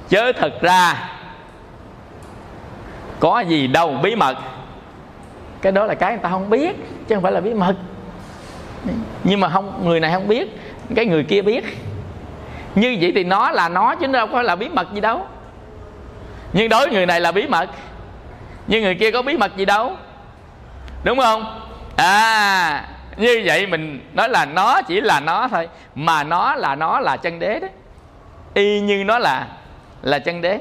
[0.08, 1.10] Chớ thật ra,
[3.20, 4.36] có gì đâu bí mật.
[5.62, 6.76] Cái đó là cái người ta không biết,
[7.08, 7.74] chứ không phải là bí mật.
[9.24, 10.60] Nhưng mà không, người này không biết,
[10.96, 11.64] cái người kia biết.
[12.74, 15.26] Như vậy thì nó là nó, chứ đâu có là bí mật gì đâu.
[16.52, 17.68] Nhưng đối với người này là bí mật.
[18.66, 19.96] Nhưng người kia có bí mật gì đâu.
[21.04, 21.60] Đúng không?
[21.96, 22.84] À
[23.18, 27.16] như vậy mình nói là nó chỉ là nó thôi mà nó là nó là
[27.16, 27.70] chân đế đấy
[28.54, 29.46] y như nó là
[30.02, 30.58] là chân đế.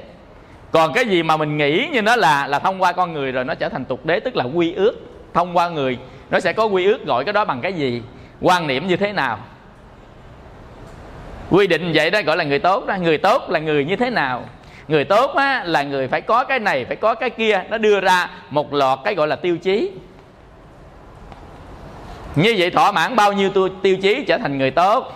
[0.71, 3.45] Còn cái gì mà mình nghĩ như nó là là thông qua con người rồi
[3.45, 4.93] nó trở thành tục đế tức là quy ước.
[5.33, 5.97] Thông qua người
[6.29, 8.01] nó sẽ có quy ước gọi cái đó bằng cái gì?
[8.41, 9.39] Quan niệm như thế nào?
[11.49, 12.95] Quy định vậy đó gọi là người tốt đó.
[13.01, 14.43] Người tốt là người như thế nào?
[14.87, 17.63] Người tốt á, là người phải có cái này phải có cái kia.
[17.69, 19.91] Nó đưa ra một loạt cái gọi là tiêu chí
[22.37, 25.13] như vậy thỏa mãn bao nhiêu tiêu chí trở thành người tốt?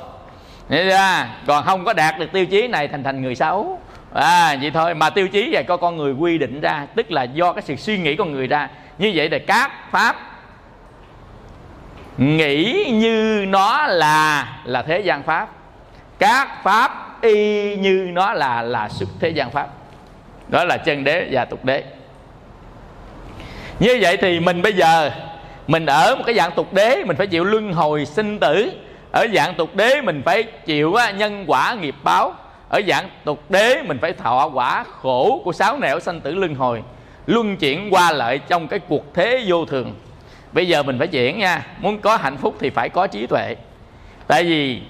[0.70, 3.80] Ra còn không có đạt được tiêu chí này thành thành người xấu.
[4.14, 7.24] À vậy thôi, mà tiêu chí là có con người quy định ra, tức là
[7.24, 8.70] do cái sự suy nghĩ con người ra.
[8.98, 10.16] Như vậy là các pháp
[12.18, 15.50] nghĩ như nó là là thế gian pháp.
[16.20, 19.68] Các pháp y như nó là là xuất thế gian pháp.
[20.48, 21.84] Đó là chân đế và tục đế.
[23.80, 25.12] Như vậy thì mình bây giờ
[25.68, 28.72] mình ở một cái dạng tục đế, mình phải chịu luân hồi sinh tử.
[29.12, 32.34] Ở dạng tục đế, mình phải chịu nhân quả nghiệp báo.
[32.70, 36.56] Ở dạng tục đế, mình phải thọ quả khổ của sáu nẻo sanh tử luân
[36.56, 36.84] hồi,
[37.26, 39.94] luân chuyển qua lại trong cái cuộc thế vô thường.
[40.52, 43.56] Bây giờ mình phải chuyển nha, muốn có hạnh phúc thì phải có trí tuệ.
[44.28, 44.82] Tại vì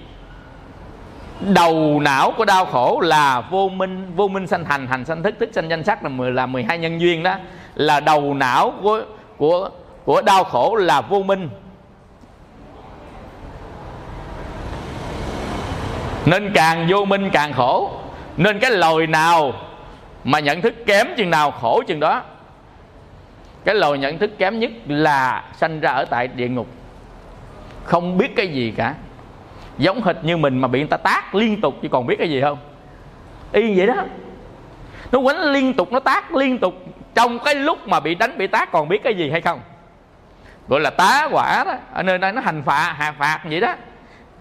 [1.40, 5.34] đầu não của đau khổ là vô minh vô minh sanh hành hành sanh thức
[5.40, 7.34] thức sanh danh sắc là mười, là 12 nhân duyên đó.
[7.74, 9.00] Là đầu não của
[9.36, 9.70] của
[10.04, 11.48] của đau khổ là vô minh.
[16.26, 17.90] Nên càng vô minh càng khổ.
[18.36, 19.52] Nên cái lồi nào
[20.24, 22.22] mà nhận thức kém chừng nào khổ chừng đó,
[23.64, 26.66] cái lồi nhận thức kém nhất là sanh ra ở tại địa ngục.
[27.84, 28.94] Không biết cái gì cả.
[29.78, 32.30] Giống hệt như mình mà bị người ta tác liên tục, chứ còn biết cái
[32.30, 32.58] gì không?
[33.52, 33.94] Y vậy đó.
[35.12, 36.74] Nó quánh liên tục, nó tác liên tục.
[37.14, 39.60] Trong cái lúc mà bị đánh, bị tác còn biết cái gì hay không?
[40.68, 41.74] Gọi là tá quả đó.
[41.92, 43.74] Ở nơi đây nó hành phạt, hạ phạt vậy đó.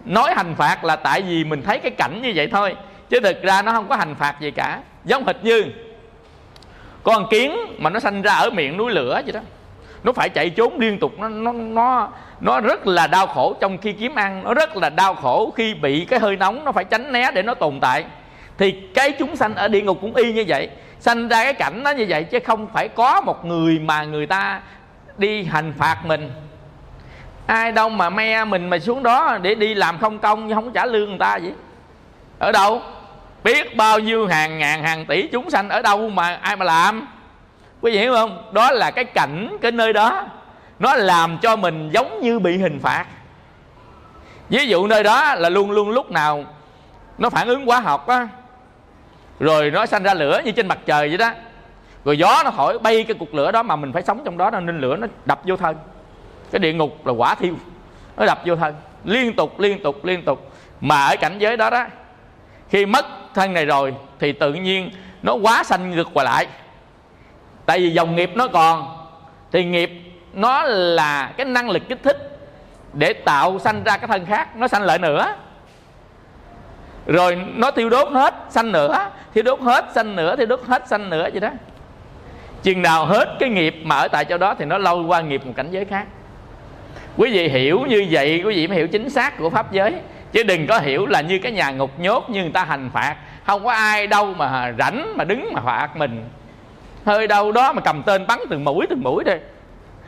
[0.06, 2.76] Nói hành phạt là tại vì mình thấy cái cảnh như vậy thôi.
[3.10, 4.80] Chứ thực ra nó không có hành phạt gì cả.
[5.06, 5.66] Giống hệt như
[7.04, 9.40] con kiến mà nó sanh ra ở miệng núi lửa vậy đó.
[10.04, 11.12] Nó phải chạy trốn liên tục.
[11.20, 12.10] Nó nó nó
[12.40, 14.44] nó rất là đau khổ trong khi kiếm ăn.
[14.44, 17.44] Nó rất là đau khổ khi bị cái hơi nóng nó phải tránh né để
[17.44, 18.06] nó tồn tại.
[18.58, 20.70] Thì cái chúng sanh ở địa ngục cũng y như vậy.
[21.00, 24.28] Sanh ra cái cảnh nó như vậy chứ không phải có một người mà người
[24.28, 24.62] ta
[25.22, 26.32] đi hành phạt mình.
[27.46, 30.74] Ai đâu mà me mình mà xuống đó để đi làm không công nhưng không
[30.74, 31.54] trả lương người ta vậy?
[32.40, 32.82] Ở đâu?
[33.44, 37.08] Biết bao nhiêu hàng ngàn, hàng tỷ chúng sanh ở đâu mà ai mà làm?
[37.82, 38.50] Quý vị hiểu không?
[38.52, 40.28] Đó là cái cảnh, cái nơi đó.
[40.80, 43.06] Nó làm cho mình giống như bị hình phạt.
[44.50, 46.46] Ví dụ nơi đó là luôn luôn lúc nào
[47.18, 48.28] nó phản ứng hóa học á,
[49.40, 51.32] rồi nó sanh ra lửa như trên mặt trời vậy đó
[52.06, 54.50] rồi gió nó thổi, bay cái cục lửa đó mà mình phải sống trong đó,
[54.52, 55.76] nên lửa nó đập vô thân.
[56.52, 57.54] Cái địa ngục là quả thiêu,
[58.18, 58.76] nó đập vô thân.
[59.04, 60.52] Liên tục liên tục liên tục.
[60.82, 61.86] Mà ở cảnh giới đó đó,
[62.70, 64.90] khi mất thân này rồi, thì tự nhiên
[65.24, 66.48] nó quá sanh ngược qua lại.
[67.66, 68.98] Tại vì dòng nghiệp nó còn,
[69.52, 69.92] thì nghiệp
[70.34, 72.40] nó là cái năng lực kích thích
[72.94, 75.36] để tạo sanh ra cái thân khác, nó sanh lại nữa.
[77.06, 80.88] Rồi nó tiêu đốt hết, sanh nữa, thiêu đốt hết, sanh nữa, thiêu đốt hết,
[80.88, 81.50] sanh nữa vậy đó
[82.64, 85.46] chừng nào hết cái nghiệp mà ở tại chỗ đó thì nó lâu qua nghiệp
[85.46, 86.06] một cảnh giới khác.
[87.18, 89.94] Quý vị hiểu như vậy quý vị mới hiểu chính xác của pháp giới.
[90.32, 93.16] Chứ đừng có hiểu là như cái nhà ngục nhốt như người ta hành phạt.
[93.46, 96.30] Không có ai đâu mà rảnh mà đứng mà phạt mình.
[97.06, 99.34] Hơi đâu đó mà cầm tên bắn từng mũi từng mũi đi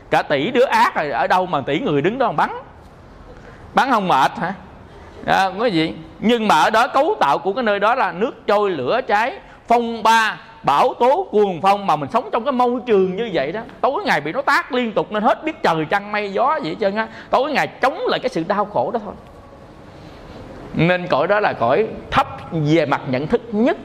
[0.09, 2.49] cả tỷ đứa ác rồi ở đâu mà tỷ người đứng đó mà bắn?
[3.73, 4.53] Bắn không mệt hả?
[5.25, 8.47] À, có gì nhưng mà ở đó cấu tạo của cái nơi đó là nước
[8.47, 9.37] trôi lửa cháy
[9.67, 13.51] phong ba bão tố cuồng phong mà mình sống trong cái môi trường như vậy
[13.51, 16.59] đó, tối ngày bị nó tác liên tục nên hết biết trời trăng mây gió
[16.63, 17.07] vậy trơn á.
[17.29, 19.13] Tối ngày chống lại cái sự đau khổ đó thôi.
[20.73, 23.77] Nên cõi đó là cõi thấp về mặt nhận thức nhất.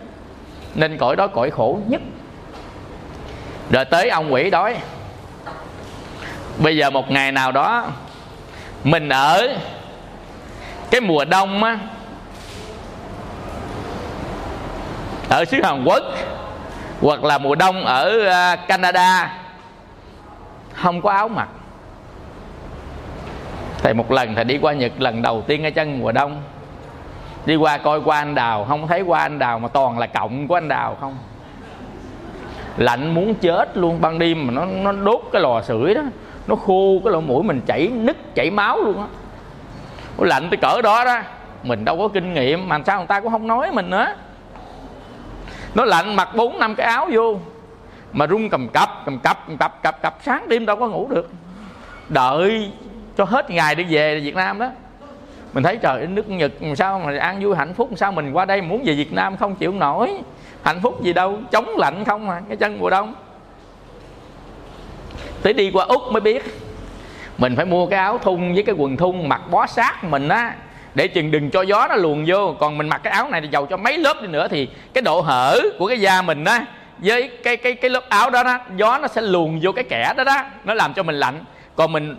[0.74, 2.00] Nên cõi đó cõi khổ nhất.
[3.70, 4.76] Rồi tới ông quỷ đói.
[6.58, 7.86] Bây giờ một ngày nào đó,
[8.84, 9.48] mình ở
[10.90, 11.78] cái mùa đông á,
[15.28, 16.02] ở xứ Hàn Quốc
[17.00, 19.38] hoặc là mùa đông ở ờ, Canada.
[20.72, 21.48] Không có áo mặc.
[23.82, 26.42] Thầy một lần thầy đi qua Nhật, lần đầu tiên ở chân mùa đông.
[27.46, 30.48] Đi qua coi qua anh đào, không thấy qua anh đào mà toàn là cộng
[30.48, 31.18] của anh đào không.
[32.76, 36.02] Lạnh muốn chết luôn, ban đêm mà nó nó đốt cái lò sưởi đó,
[36.46, 39.06] nó khô cái lỗ mũi mình chảy nứt, chảy máu luôn á.
[40.18, 41.20] Lạnh tới cỡ đó đó,
[41.62, 44.06] mình đâu có kinh nghiệm, mà sao người ta cũng không nói mình nữa
[45.74, 47.38] nó lạnh mặc bốn năm cái áo vô.
[48.12, 51.08] Mà run cầm cập cầm cập cầm cập cập cập sáng đêm đâu có ngủ
[51.10, 51.30] được.
[52.08, 52.70] Đợi
[53.16, 54.70] cho hết ngày đi về Việt Nam đó.
[55.52, 58.62] Mình thấy trời, nước Nhật sao mà ăn vui, hạnh phúc sao mình qua đây
[58.62, 60.14] muốn về Việt Nam không chịu nổi.
[60.62, 63.14] Hạnh phúc gì đâu, chống lạnh không à cái chân mùa đông.
[65.42, 66.44] Tới đi qua úc mới biết,
[67.38, 70.54] mình phải mua cái áo thun với cái quần thun, mặc bó sát mình á
[70.98, 72.56] để chừng đừng cho gió nó luồn vô.
[72.60, 75.02] Còn mình mặc cái áo này thì dầu cho mấy lớp đi nữa thì cái
[75.02, 76.66] độ hở của cái da mình á,
[76.98, 80.14] với cái cái cái lớp áo đó đó, gió nó sẽ luồn vô cái kẻ
[80.16, 80.44] đó đó.
[80.64, 81.44] Nó làm cho mình lạnh.
[81.76, 82.16] Còn mình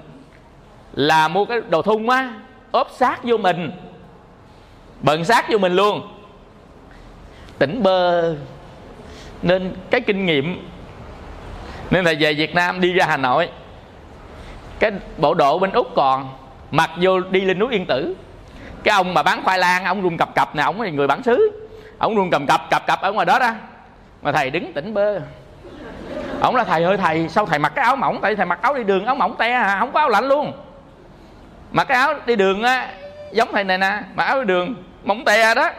[0.94, 2.34] là mua cái đồ thun á,
[2.72, 3.72] ốp sát vô mình,
[5.02, 6.02] bận sát vô mình luôn.
[7.58, 8.36] Tỉnh bơ.
[9.42, 10.70] Nên cái kinh nghiệm,
[11.92, 13.50] nên là về Việt Nam đi ra Hà Nội,
[14.80, 16.30] cái bộ độ bên Úc còn,
[16.72, 18.16] mặc vô đi lên núi Yên Tử
[18.84, 21.24] cái ông mà bán khoai lang, ông run cập cập nè, ông là người bản
[21.24, 21.52] xứ.
[21.98, 23.52] Ông run cầm cập cập cập ở ngoài đó đó
[24.22, 25.20] mà thầy đứng tỉnh bơ.
[26.42, 28.20] Ông là thầy ơi, thầy, sao thầy mặc cái áo mỏng?
[28.22, 30.54] Tại thầy mặc áo đi đường, áo mỏng te à không có áo lạnh luôn.
[31.72, 32.90] Mặc cái áo đi đường á,
[33.34, 35.70] giống thầy này nè mà áo đi đường, mỏng te đó.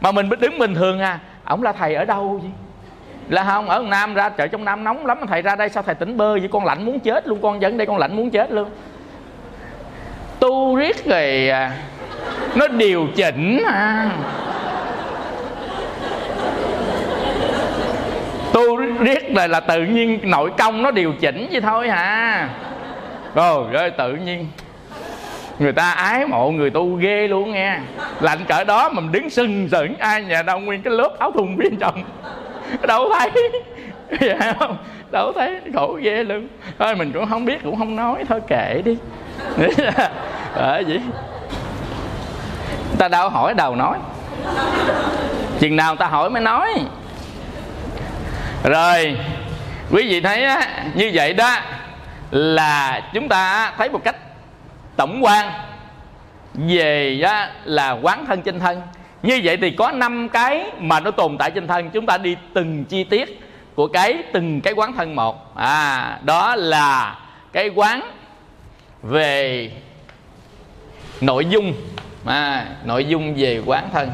[0.00, 2.50] Mà mình đứng bình thường à ổng là thầy ở đâu vậy?
[3.28, 5.94] Là không, ở nam ra, trời trong nam nóng lắm, thầy ra đây, sao thầy
[5.94, 6.48] tỉnh bơ vậy?
[6.52, 8.70] Con lạnh muốn chết luôn, con dẫn đây, con lạnh muốn chết luôn
[10.40, 11.50] tu riết rồi
[12.54, 14.10] nó điều chỉnh à
[18.52, 21.96] tu riết là là tự nhiên nội công nó điều chỉnh vậy thôi à.
[21.96, 22.48] hả
[23.36, 24.46] rồi rồi tự nhiên.
[25.58, 27.78] Người ta ái mộ người tu ghê luôn nghe
[28.20, 31.32] lạnh cỡ đó mà mình đứng sừng sững, ai nhà đâu nguyên cái lớp áo
[31.32, 32.04] thun bên trong.
[32.86, 33.30] Đâu thấy.
[34.20, 34.76] Dạ không,
[35.12, 35.60] đâu thấy.
[35.74, 36.48] Khổ ghê luôn.
[36.78, 38.96] Thôi mình cũng không biết, cũng không nói, thôi kệ đi.
[40.54, 41.00] ở gì
[42.98, 43.98] ta đâu hỏi đầu nói.
[45.58, 46.74] Chừng nào ta hỏi mới nói.
[48.64, 49.16] Rồi
[49.90, 51.56] quý vị thấy á như vậy đó
[52.30, 54.16] là chúng ta thấy một cách
[54.96, 55.50] tổng quan
[56.54, 58.82] về á, là quán thân trên thân.
[59.22, 61.90] Như vậy thì có năm cái mà nó tồn tại trên thân.
[61.90, 63.40] Chúng ta đi từng chi tiết
[63.74, 65.56] của cái từng cái quán thân một.
[65.56, 67.18] À đó là
[67.52, 68.10] cái quán
[69.08, 69.70] về
[71.20, 71.74] nội dung.
[72.24, 74.10] À, nội dung về quán thân.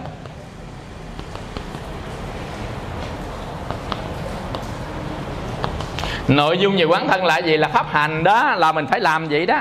[6.29, 7.57] Nội dung về quán thân là gì?
[7.57, 9.61] Là pháp hành đó là mình phải làm vậy đó.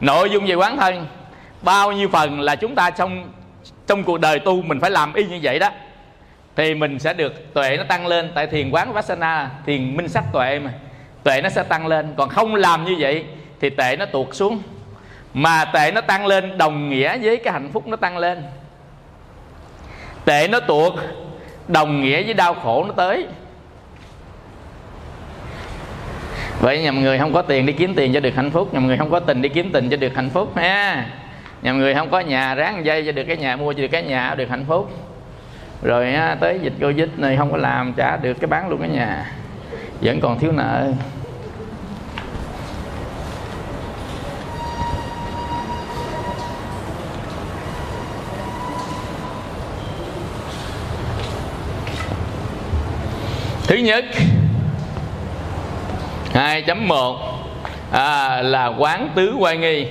[0.00, 1.06] Nội dung về quán thân
[1.62, 3.30] bao nhiêu phần là chúng ta trong
[3.86, 5.70] trong cuộc đời tu mình phải làm y như vậy đó.
[6.56, 8.30] Thì mình sẽ được tuệ nó tăng lên.
[8.34, 10.72] Tại thiền quán vassana thiền minh sắc tuệ mà.
[11.22, 12.14] Tuệ nó sẽ tăng lên.
[12.16, 13.24] Còn không làm như vậy
[13.60, 14.62] thì tệ nó tuột xuống.
[15.34, 18.42] Mà tệ nó tăng lên đồng nghĩa với cái hạnh phúc nó tăng lên.
[20.24, 20.92] Tệ nó tuột
[21.68, 23.26] đồng nghĩa với đau khổ nó tới.
[26.60, 28.96] Vậy nhầm người không có tiền đi kiếm tiền cho được hạnh phúc nhầm người
[28.96, 31.06] không có tình đi kiếm tình cho được hạnh phúc ha.
[31.62, 34.02] Nhầm người không có nhà ráng dây cho được cái nhà mua cho được cái
[34.02, 34.90] nhà được hạnh phúc.
[35.82, 38.90] Rồi á, tới dịch covid này không có làm trả được cái bán luôn cái
[38.90, 39.32] nhà.
[40.00, 40.92] Vẫn còn thiếu nợ.
[53.66, 54.04] Thứ nhất
[56.32, 57.16] 2.1
[57.92, 59.86] à, là quán tứ quay nghi.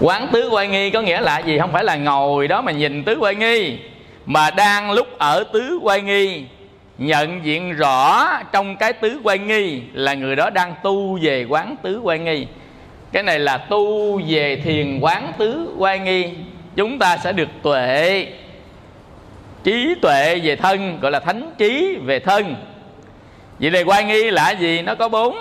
[0.00, 1.58] Quán tứ quay nghi có nghĩa là gì?
[1.58, 3.78] Không phải là ngồi đó mà nhìn tứ quay nghi
[4.26, 6.44] mà đang lúc ở tứ quay nghi
[6.98, 11.76] nhận diện rõ trong cái tứ quay nghi là người đó đang tu về quán
[11.82, 12.46] tứ quay nghi.
[13.12, 16.28] Cái này là tu về thiền quán tứ quay nghi.
[16.76, 18.26] Chúng ta sẽ được tuệ
[19.64, 22.56] trí tuệ về thân gọi là thánh trí về thân.
[23.58, 24.82] Vậy thì quan nghi là gì?
[24.82, 25.36] Nó có bốn.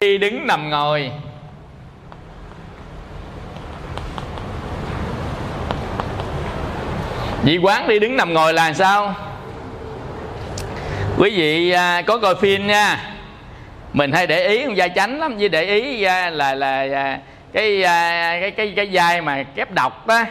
[0.00, 1.10] Đi đứng nằm ngồi.
[7.42, 9.14] Vị quán đi đứng nằm ngồi là sao?
[11.18, 13.14] Quý vị à, có coi phim nha.
[13.92, 17.18] Mình hay để ý con da chánh lắm Với để ý à, là là à,
[17.52, 20.24] cái, à, cái cái cái dai mà kép độc đó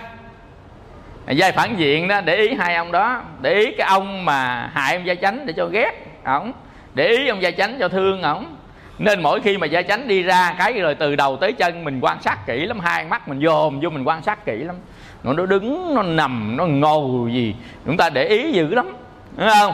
[1.33, 4.95] giai phản diện đó, để ý hai ông đó, để ý cái ông mà hại
[4.95, 5.91] ông gia chánh để cho ghét,
[6.25, 6.51] ổng.
[6.93, 8.55] Để ý ông gia chánh cho thương ổng.
[8.97, 11.99] Nên mỗi khi mà gia chánh đi ra, cái rồi từ đầu tới chân mình
[12.01, 14.75] quan sát kỹ lắm, hai mắt mình dồn vô mình quan sát kỹ lắm.
[15.23, 17.55] Nó nó đứng, nó nằm, nó ngồi gì,
[17.85, 18.95] chúng ta để ý dữ lắm,
[19.37, 19.73] đúng không?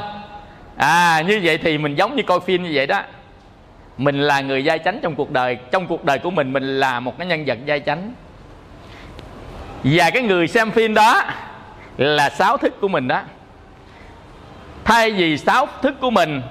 [0.78, 3.02] À như vậy thì mình giống như coi phim như vậy đó.
[3.98, 7.00] Mình là người gia chánh trong cuộc đời, trong cuộc đời của mình mình là
[7.00, 8.14] một cái nhân vật gia chánh
[9.84, 11.24] và cái người xem phim đó
[11.98, 13.22] là sáu thức của mình đó.
[14.84, 16.42] Thay vì sáu thức của mình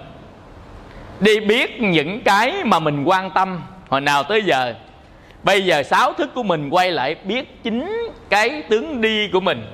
[1.20, 4.74] đi biết những cái mà mình quan tâm hồi nào tới giờ,
[5.42, 9.66] bây giờ sáu thức của mình quay lại biết chính cái tướng đi của mình.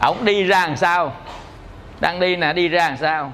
[0.00, 1.16] Ổng đi ra làm sao?
[2.00, 3.32] Đang đi nè, đi ra làm sao?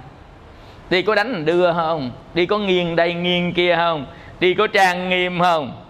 [0.90, 2.10] Đi có đánh đưa không?
[2.34, 4.06] Đi có nghiêng đây, nghiêng kia không?
[4.40, 5.87] Đi có trang nghiêm không?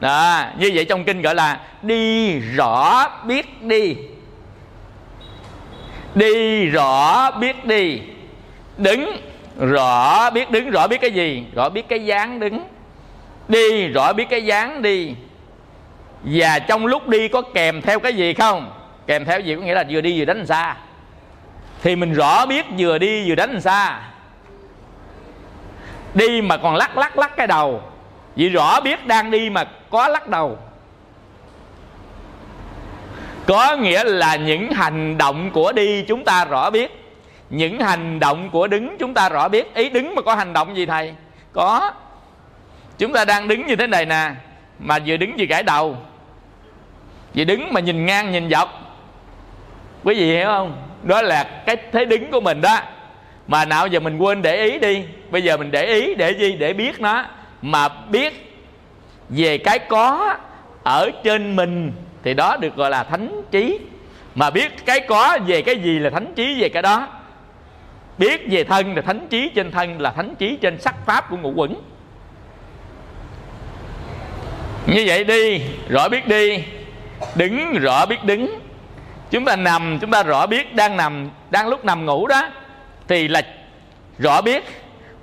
[0.00, 3.96] Đó, như vậy trong kinh gọi là đi rõ biết đi.
[6.14, 8.00] Đi rõ biết đi.
[8.76, 9.16] Đứng
[9.58, 11.44] rõ biết đứng, rõ biết cái gì?
[11.54, 12.66] Rõ biết cái dáng đứng.
[13.48, 15.14] Đi rõ biết cái dáng đi.
[16.22, 18.72] Và trong lúc đi có kèm theo cái gì không?
[19.06, 20.76] Kèm theo gì có nghĩa là vừa đi vừa đánh xa
[21.82, 24.00] thì mình rõ biết vừa đi vừa đánh xa
[26.14, 27.82] đi mà còn lắc lắc lắc cái đầu
[28.36, 30.58] vì rõ biết đang đi mà có lắc đầu.
[33.46, 37.02] Có nghĩa là những hành động của đi chúng ta rõ biết.
[37.50, 39.74] Những hành động của đứng chúng ta rõ biết.
[39.74, 41.14] Ý đứng mà có hành động gì thầy?
[41.52, 41.92] Có.
[42.98, 44.30] Chúng ta đang đứng như thế này nè,
[44.78, 45.96] mà vừa đứng vừa gãi đầu.
[47.34, 48.98] Vừa đứng mà nhìn ngang, nhìn dọc.
[50.04, 50.82] Quý vị hiểu không?
[51.02, 52.78] Đó là cái thế đứng của mình đó.
[53.46, 55.04] Mà nào giờ mình quên để ý đi.
[55.30, 56.52] Bây giờ mình để ý, để gì?
[56.52, 57.24] Để biết nó
[57.62, 58.62] mà biết
[59.28, 60.36] về cái có
[60.84, 61.92] ở trên mình,
[62.22, 63.78] thì đó được gọi là thánh trí.
[64.34, 67.08] Mà biết cái có về cái gì là thánh trí về cái đó.
[68.18, 71.36] Biết về thân là thánh trí trên thân là thánh trí trên sắc pháp của
[71.36, 71.74] ngũ quẩn.
[74.86, 76.62] Như vậy đi, rõ biết đi.
[77.34, 78.58] Đứng, rõ biết đứng.
[79.30, 82.48] Chúng ta nằm, chúng ta rõ biết đang nằm, đang lúc nằm ngủ đó,
[83.08, 83.42] thì là
[84.18, 84.64] rõ biết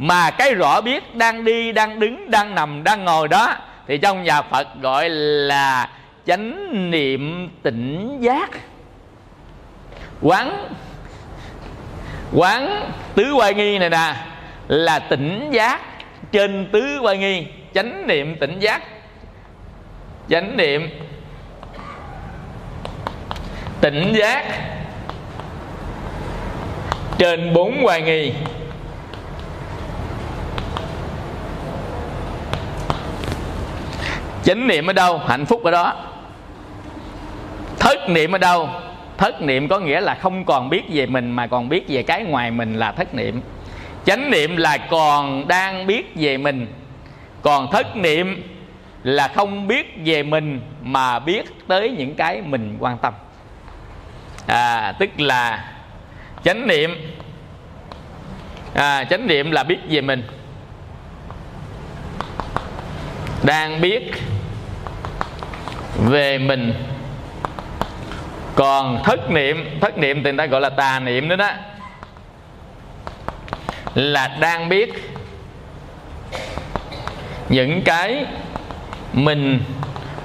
[0.04, 3.56] mà cái rõ biết đang đi, đang đứng, đang nằm, đang ngồi đó,
[3.88, 5.90] thì trong nhà phật gọi là
[6.28, 8.50] chánh niệm tỉnh giác.
[10.22, 10.74] Quán
[12.34, 14.16] quán tứ quay nghi này nè,
[14.68, 15.82] là tỉnh giác.
[16.32, 18.82] Trên tứ quay nghi, chánh niệm tỉnh giác.
[20.30, 20.90] Chánh niệm
[23.82, 24.46] tỉnh giác.
[27.18, 28.34] Trên bốn hoài nghi
[34.44, 35.18] chánh niệm ở đâu?
[35.18, 35.94] Hạnh phúc ở đó.
[37.80, 38.70] Thất niệm ở đâu?
[39.18, 42.24] Thất niệm có nghĩa là không còn biết về mình mà còn biết về cái
[42.24, 43.42] ngoài mình là thất niệm.
[44.06, 46.68] Chánh niệm là còn đang biết về mình.
[47.42, 48.44] Còn thất niệm
[49.04, 53.14] là không biết về mình mà biết tới những cái mình quan tâm.
[54.48, 55.72] À, tức là
[56.44, 56.98] chánh niệm
[58.74, 60.24] à, chánh niệm là biết về mình.
[63.44, 64.12] Đang biết
[66.04, 66.74] về mình.
[68.56, 71.50] Còn thất niệm thất niệm thì người ta gọi là tà niệm nữa đó.
[73.96, 74.94] Là đang biết
[77.50, 78.26] những cái
[79.14, 79.64] mình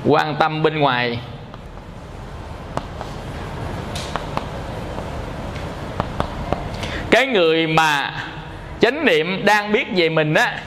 [0.07, 1.19] quan tâm bên ngoài.
[7.11, 8.15] Cái người mà
[8.81, 10.59] chánh niệm đang biết về mình á,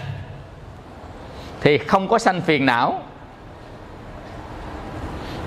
[1.62, 3.03] thì không có sanh phiền não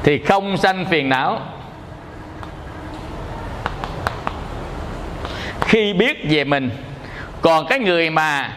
[0.04, 1.40] thì không sanh phiền não.
[5.60, 6.70] Khi biết về mình,
[7.42, 8.56] còn cái người mà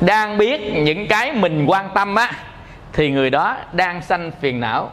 [0.00, 2.32] đang biết những cái mình quan tâm á,
[2.92, 4.90] thì người đó đang sanh phiền não.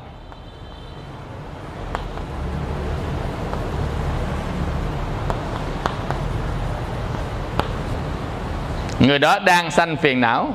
[9.00, 10.54] Người đó đang sanh phiền não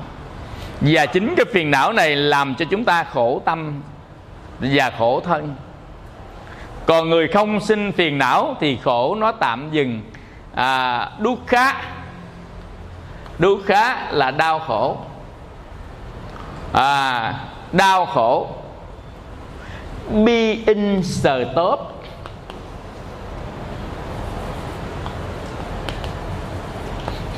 [0.80, 3.82] và chính cái phiền não này làm cho chúng ta khổ tâm
[4.60, 5.54] và khổ thân.
[6.86, 10.00] Còn người không sinh phiền não thì khổ nó tạm dừng.
[10.54, 11.74] À, đúc khá.
[13.38, 14.96] Đúc khá là đau khổ.
[16.72, 17.34] À,
[17.72, 18.48] đau khổ.
[20.24, 22.00] Be in stop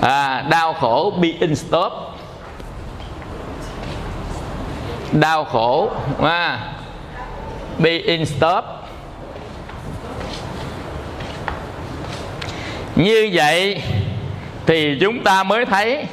[0.03, 1.93] à, đau khổ be in stop
[5.13, 5.91] đau khổ.
[6.23, 6.59] À,
[7.79, 8.65] be in stop.
[12.97, 13.83] Như vậy
[14.67, 16.07] thì chúng ta mới thấy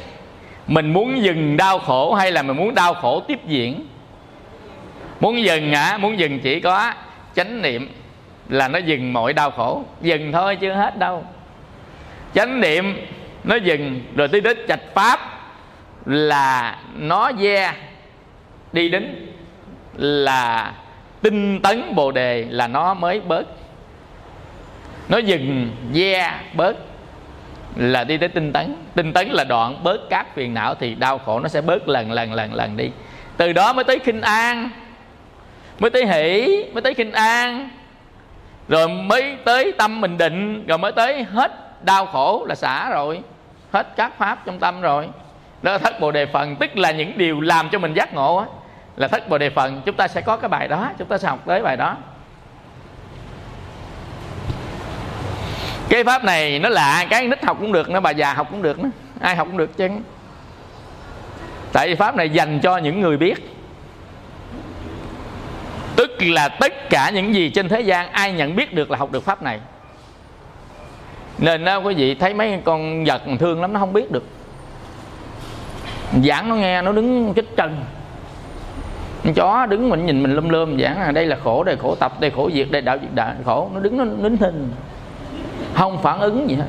[0.66, 3.86] mình muốn dừng đau khổ hay là mình muốn đau khổ tiếp diễn?
[5.20, 5.98] Muốn dừng hả?
[5.98, 6.92] Muốn dừng chỉ có
[7.34, 7.90] chánh niệm
[8.48, 9.84] là nó dừng mọi đau khổ.
[10.00, 11.24] Dừng thôi chưa hết đâu.
[12.34, 13.06] Chánh niệm
[13.44, 15.20] nó dừng rồi tới đến trạch pháp
[16.06, 17.72] là nó ve
[18.72, 19.26] đi đến
[19.96, 20.72] là
[21.22, 23.46] tinh tấn bồ đề là nó mới bớt.
[25.08, 26.76] Nó dừng ve bớt,
[27.76, 28.74] là đi tới tinh tấn.
[28.94, 32.12] Tinh tấn là đoạn bớt các phiền não thì đau khổ nó sẽ bớt lần
[32.12, 32.90] lần lần lần đi.
[33.36, 34.70] Từ đó mới tới khinh an,
[35.78, 37.70] mới tới hỷ, mới tới khinh an,
[38.68, 41.52] rồi mới tới tâm mình định, rồi mới tới hết
[41.84, 43.20] đau khổ là xả rồi,
[43.72, 45.08] hết các pháp trong tâm rồi.
[45.62, 48.36] Đó là thất bồ đề phần, tức là những điều làm cho mình giác ngộ
[48.36, 48.46] á
[49.00, 51.28] là thất bồ đề phần, chúng ta sẽ có cái bài đó, chúng ta sẽ
[51.28, 51.96] học tới bài đó.
[55.88, 58.62] Cái pháp này nó lạ cái nít học cũng được, nó bà già học cũng
[58.62, 59.88] được nữa ai học cũng được chứ.
[61.72, 63.56] Tại vì pháp này dành cho những người biết.
[65.96, 69.12] Tức là tất cả những gì trên thế gian ai nhận biết được là học
[69.12, 69.60] được pháp này.
[71.38, 74.24] Nên đó quý vị thấy mấy con vật thương lắm, nó không biết được.
[76.24, 77.84] Giảng nó nghe, nó đứng chích chân
[79.24, 81.94] con chó đứng mình nhìn mình lum lum giảng là đây là khổ đây khổ
[81.94, 83.70] tập đây khổ diệt đây đạo diệt đạo khổ.
[83.74, 84.72] Nó đứng nó nín thinh.
[85.74, 86.64] Không phản ứng gì hết.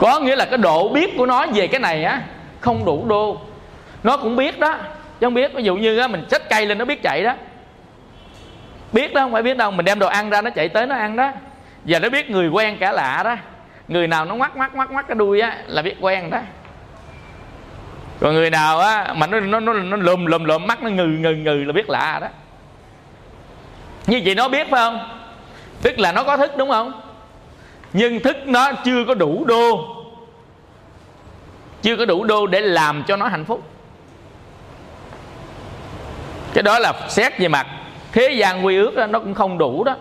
[0.00, 2.22] Có nghĩa là cái độ biết của nó về cái này á
[2.60, 3.36] không đủ đô.
[4.02, 4.76] Nó cũng biết đó
[5.20, 5.54] chứ không biết.
[5.54, 7.34] Ví dụ như á, mình chết cây lên nó biết chạy đó.
[8.92, 9.70] Biết đó không phải biết đâu.
[9.70, 11.32] Mình đem đồ ăn ra nó chạy tới nó ăn đó.
[11.84, 13.36] Và nó biết người quen cả lạ đó.
[13.88, 16.38] Người nào nó ngoắc ngoắc ngoắc ngoắc cái đuôi á là biết quen đó
[18.22, 21.06] còn người nào á mà nó nó nó nó lùm lùm lùm mắt nó ngừ
[21.06, 22.28] ngừ ngừ là biết lạ đó.
[24.06, 24.98] Như vậy nó biết phải không?
[25.82, 27.00] Tức là nó có thức đúng không?
[27.92, 29.88] Nhưng thức nó chưa có đủ đô.
[31.82, 33.62] Chưa có đủ đô để làm cho nó hạnh phúc.
[36.54, 37.66] Cái đó là xét về mặt
[38.12, 39.96] thế gian quy ước đó, nó cũng không đủ đó.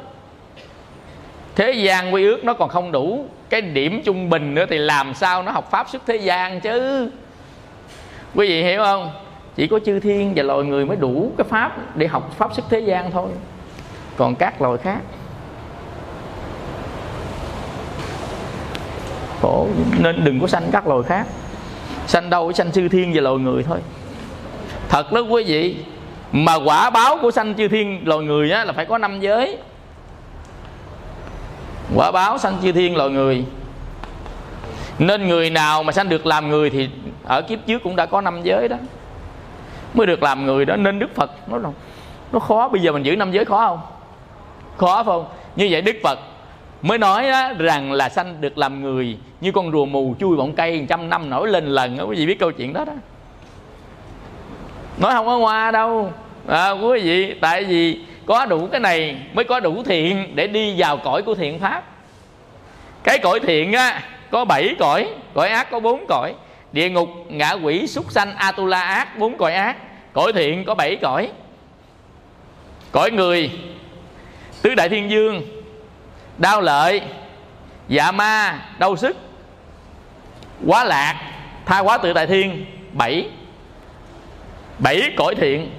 [1.55, 3.25] Thế gian quy ước nó còn không đủ.
[3.49, 7.09] Cái điểm trung bình nữa thì làm sao nó học pháp xuất thế gian chứ?
[8.35, 9.11] Quý vị hiểu không?
[9.55, 12.65] Chỉ có chư thiên và loài người mới đủ cái pháp để học pháp xuất
[12.69, 13.29] thế gian thôi.
[14.17, 14.99] Còn các loài khác?
[19.41, 19.67] Khổ.
[19.99, 21.27] Nên đừng có sanh các loài khác.
[22.07, 23.77] Sanh đâu sanh chư thiên và loài người thôi.
[24.89, 25.75] Thật đó quý vị.
[26.31, 29.57] Mà quả báo của sanh chư thiên loài người á, là phải có năm giới.
[31.95, 33.45] Quả báo sanh chư thiên loài người
[35.01, 36.89] nên người nào mà sanh được làm người thì
[37.23, 38.77] ở kiếp trước cũng đã có năm giới đó.
[39.93, 41.57] Mới được làm người đó nên đức phật nó
[42.31, 43.79] nó khó bây giờ mình giữ năm giới khó không?
[44.77, 45.25] Khó phải không?
[45.55, 46.19] Như vậy đức phật
[46.81, 50.53] mới nói đó, rằng là sanh được làm người như con rùa mù chui bọng
[50.55, 52.93] cây trăm năm nổi lên lần quý vị biết câu chuyện đó đó.
[54.97, 56.13] Nói không có hoa đâu.
[56.47, 60.75] À, quý vị tại vì có đủ cái này mới có đủ thiện để đi
[60.77, 61.83] vào cõi của thiện pháp.
[63.03, 64.01] Cái cõi thiện á
[64.31, 66.33] có bảy cõi cõi ác có bốn cõi.
[66.71, 69.77] Địa ngục, ngạ quỷ, súc sanh, atula ác, bốn cõi ác.
[70.13, 71.31] Cõi thiện có bảy cõi.
[72.91, 73.51] Cõi người,
[74.61, 75.41] tứ đại thiên dương,
[76.37, 77.01] đau lợi
[77.87, 79.17] dạ ma, đau sức,
[80.65, 81.15] quá lạc,
[81.65, 83.29] tha quá tự tại thiên, bảy.
[84.79, 85.71] Bảy cõi thiện.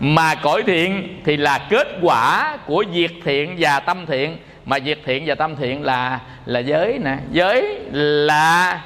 [0.00, 4.36] Mà cõi thiện thì là kết quả của việc thiện và tâm thiện
[4.70, 7.16] mà việc thiện và tâm thiện là là giới nè.
[7.30, 8.82] Giới là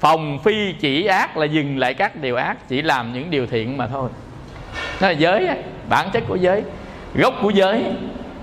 [0.00, 3.76] phòng phi chỉ ác, là dừng lại các điều ác, chỉ làm những điều thiện
[3.76, 4.10] mà thôi.
[5.00, 5.48] Đó là giới
[5.88, 6.62] bản chất của giới,
[7.14, 7.82] gốc của giới,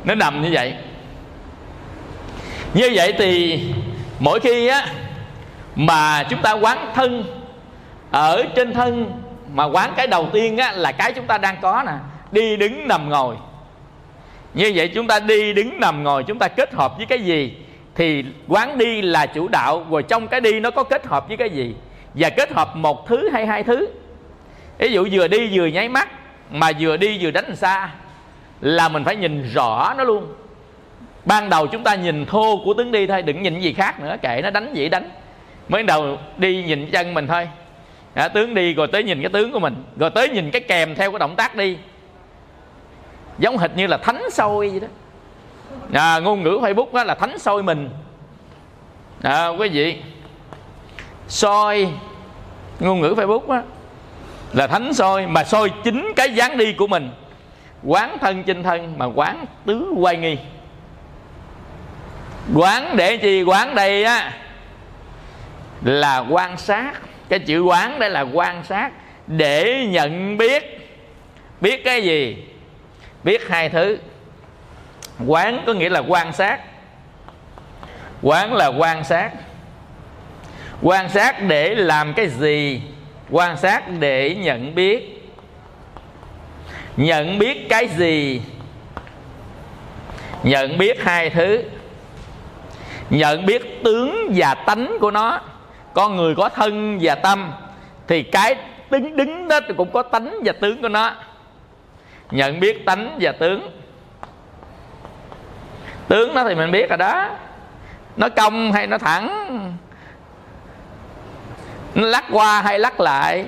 [0.04, 0.74] nó nằm như vậy.
[2.74, 3.60] Như vậy thì
[4.20, 4.88] mỗi khi á,
[5.76, 7.24] mà chúng ta quán thân
[8.12, 9.22] ở trên thân,
[9.54, 11.94] mà quán cái đầu tiên á, là cái chúng ta đang có nè,
[12.32, 13.36] đi đứng nằm ngồi
[14.58, 17.54] như vậy chúng ta đi đứng nằm ngồi chúng ta kết hợp với cái gì?
[17.96, 21.38] Thì quán đi là chủ đạo rồi trong cái đi nó có kết hợp với
[21.38, 21.76] cái gì?
[22.14, 23.88] Và kết hợp một thứ hay hai thứ.
[24.78, 26.10] Ví dụ vừa đi vừa nháy mắt
[26.52, 27.90] mà vừa đi vừa đánh xa
[28.62, 30.28] là mình phải nhìn rõ nó luôn.
[31.26, 34.16] Ban đầu chúng ta nhìn thô của tướng đi thôi đừng nhìn gì khác nữa
[34.22, 35.10] kệ nó đánh gì đánh.
[35.70, 37.48] Mới đầu đi nhìn chân mình thôi.
[38.14, 40.96] À, tướng đi rồi tới nhìn cái tướng của mình rồi tới nhìn cái kèm
[40.96, 41.78] theo cái động tác đi
[43.40, 44.88] giống hệt như là thánh sôi vậy đó.
[45.94, 47.90] À, ngôn ngữ facebook đó là thánh soi mình.
[49.22, 49.98] À, quý vị
[51.28, 51.88] soi
[52.80, 53.62] ngôn ngữ facebook đó,
[54.54, 57.10] là thánh soi mà soi chính cái dáng đi của mình.
[57.84, 60.38] Quán thân trên thân mà quán tứ quay nghi.
[62.56, 64.34] Quán để chi quán đây á
[65.84, 66.92] là quan sát.
[67.30, 68.92] Cái chữ quán đây là quan sát
[69.28, 70.90] để nhận biết.
[71.62, 72.38] Biết cái gì?
[73.24, 73.98] Biết hai thứ.
[75.26, 76.60] Quán có nghĩa là quan sát.
[78.22, 79.32] Quán là quan sát.
[80.82, 82.82] Quan sát để làm cái gì?
[83.30, 85.30] Quan sát để nhận biết.
[86.98, 88.42] Nhận biết cái gì?
[90.44, 91.64] Nhận biết hai thứ.
[93.10, 95.42] Nhận biết tướng và tánh của nó.
[95.94, 97.52] Con người có thân và tâm,
[98.08, 98.56] thì cái
[98.90, 101.16] đứng đứng đó cũng có tánh và tướng của nó
[102.32, 103.72] nhận biết tánh và tướng.
[106.08, 107.30] Tướng nó thì mình biết rồi đó.
[108.18, 109.28] Nó cong hay nó thẳng
[111.96, 113.46] nó lắc qua hay lắc lại.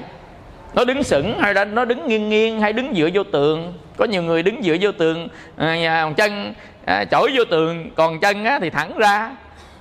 [0.74, 3.74] Nó đứng sững hay nó đứng nghiêng nghiêng hay đứng dựa vô tường.
[3.98, 5.28] Có nhiều người đứng dựa vô tường
[5.58, 6.54] à, chân
[6.86, 9.32] à, chổi vô tường còn chân á, thì thẳng ra.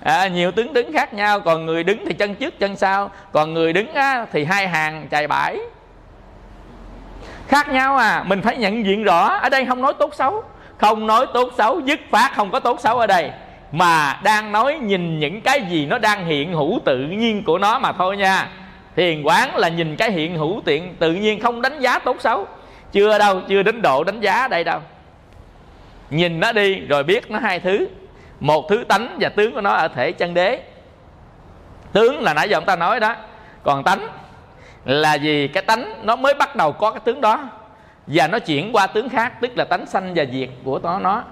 [0.00, 3.54] À, nhiều tướng đứng khác nhau còn người đứng thì chân trước chân sau còn
[3.54, 5.58] người đứng á, thì hai hàng chài bãi
[7.48, 10.42] khác nhau à mình phải nhận diện rõ, ở đây không nói tốt xấu.
[10.78, 13.30] Không nói tốt xấu, dứt phát không có tốt xấu ở đây.
[13.72, 17.78] Mà đang nói nhìn những cái gì nó đang hiện hữu tự nhiên của nó
[17.78, 18.48] mà thôi nha.
[18.96, 22.46] Thiền quán là nhìn cái hiện hữu tiện, tự nhiên không đánh giá tốt xấu.
[22.92, 24.80] Chưa đâu, chưa đến độ đánh giá đây đâu.
[26.10, 27.88] Nhìn nó đi, rồi biết nó hai thứ.
[28.40, 30.62] Một thứ tánh và tướng của nó ở thể chân đế.
[31.92, 33.14] Tướng là nãy giờ chúng ta nói đó.
[33.62, 34.08] Còn tánh
[34.84, 37.48] là gì cái tánh nó mới bắt đầu có cái tướng đó.
[38.06, 41.22] Và nó chuyển qua tướng khác tức là tánh sanh và diệt của nó nó.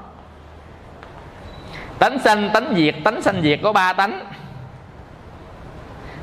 [1.98, 4.20] Tánh sanh tánh diệt tánh sanh diệt có ba tánh.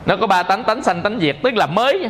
[0.06, 2.10] Nó có ba tánh tánh sanh tánh diệt tức là mới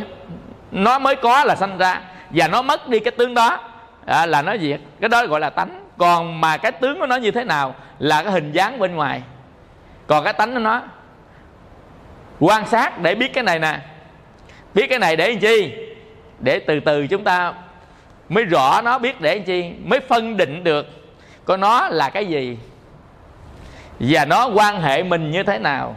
[0.72, 2.02] nó mới có là sanh ra.
[2.30, 3.57] Và nó mất đi cái tướng đó
[4.06, 4.80] à, là nó diệt.
[4.99, 5.84] Cái đó gọi là tánh.
[5.98, 9.22] Còn mà cái tướng của nó như thế nào là cái hình dáng bên ngoài.
[10.07, 10.81] Còn cái tánh của nó
[12.40, 13.80] quan sát để biết cái này nè
[14.73, 15.73] biết cái này để làm chi?
[16.39, 17.53] Để từ từ chúng ta
[18.29, 20.87] mới rõ nó biết để làm chi mới phân định được
[21.45, 22.57] có nó là cái gì.
[23.99, 25.95] Và nó quan hệ mình như thế nào.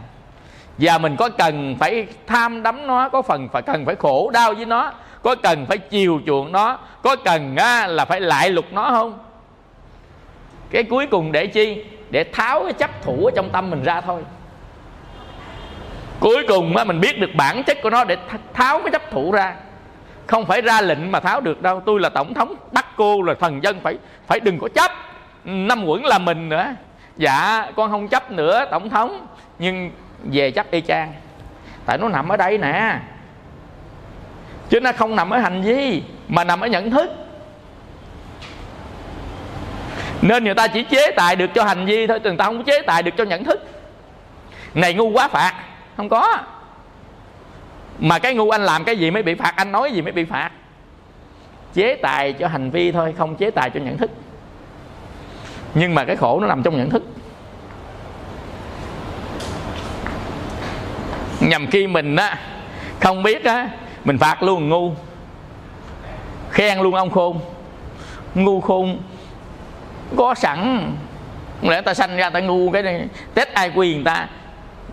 [0.77, 4.53] Và mình có cần phải tham đắm nó có phần phải cần phải khổ đau
[4.53, 4.91] với nó
[5.23, 9.19] có cần phải chiều chuộng nó có cần á, là phải lại lục nó không?
[10.69, 11.85] Cái cuối cùng để chi?
[12.09, 14.21] Để tháo cái chấp thủ ở trong tâm mình ra thôi
[16.19, 18.17] cuối cùng á, mình biết được bản chất của nó để
[18.53, 19.55] tháo cái chấp thủ ra.
[20.27, 21.81] Không phải ra lệnh mà tháo được đâu.
[21.85, 24.91] Tôi là tổng thống bắt cô là thần dân phải phải đừng có chấp.
[25.43, 26.65] Năm quẩn là mình nữa.
[27.17, 29.27] Dạ con không chấp nữa tổng thống.
[29.59, 29.91] Nhưng
[30.23, 31.13] về chấp y chang.
[31.85, 32.99] Tại nó nằm ở đây nè.
[34.69, 37.11] Chứ nó không nằm ở hành vi mà nằm ở nhận thức.
[40.21, 42.81] Nên người ta chỉ chế tài được cho hành vi thôi người ta không chế
[42.81, 43.59] tài được cho nhận thức.
[44.73, 45.53] Này ngu quá phạt
[45.97, 46.37] không có.
[47.99, 50.25] Mà cái ngu anh làm cái gì mới bị phạt, anh nói gì mới bị
[50.25, 50.51] phạt?
[51.73, 54.11] Chế tài cho hành vi thôi, không chế tài cho nhận thức.
[55.73, 57.03] Nhưng mà cái khổ nó nằm trong nhận thức.
[61.39, 62.37] Nhằm khi mình á,
[62.99, 63.69] không biết á,
[64.03, 64.91] mình phạt luôn ngu.
[66.51, 67.39] Khen luôn ông khôn.
[68.35, 68.99] Ngu khôn
[70.17, 70.91] có sẵn.
[71.61, 74.27] Lẽ ta sanh ra ta ngu cái này, tết ai quyền ta?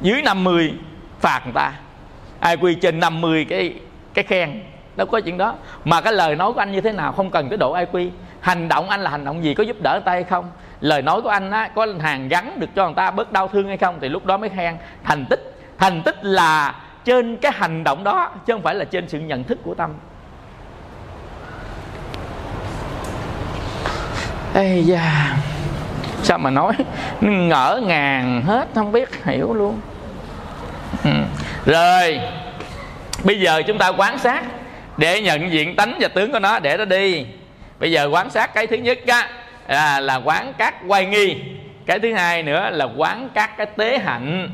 [0.01, 0.75] Dưới 50
[1.25, 1.73] phạt người ta.
[2.41, 3.75] Ai quy trên 50 cái
[4.15, 4.63] cái khen
[4.97, 5.55] đâu có chuyện đó.
[5.85, 8.11] Mà cái lời nói của anh như thế nào không cần tới độ ai quy.
[8.41, 10.51] Hành động anh là hành động gì có giúp đỡ người ta hay không?
[10.81, 13.69] Lời nói của anh á, có hàng gắn được cho người ta bớt đau thương
[13.69, 14.77] hay không thì lúc đó mới khen.
[15.05, 16.75] Thành tích thành tích là
[17.05, 19.91] trên cái hành động đó chứ không phải là trên sự nhận thức của tâm.
[24.55, 25.37] Ây da
[26.23, 26.73] sao mà nói
[27.21, 29.81] ngỡ ngàng hết không biết hiểu luôn
[31.05, 31.11] ừ.
[31.67, 32.21] rồi
[33.25, 34.45] bây giờ chúng ta quan sát
[34.97, 37.27] để nhận diện tánh và tướng của nó để nó đi.
[37.79, 39.29] Bây giờ quan sát cái thứ nhất á
[39.69, 41.37] là, là quán các quay nghi.
[41.87, 44.51] Cái thứ hai nữa là quán các cái tế hạnh.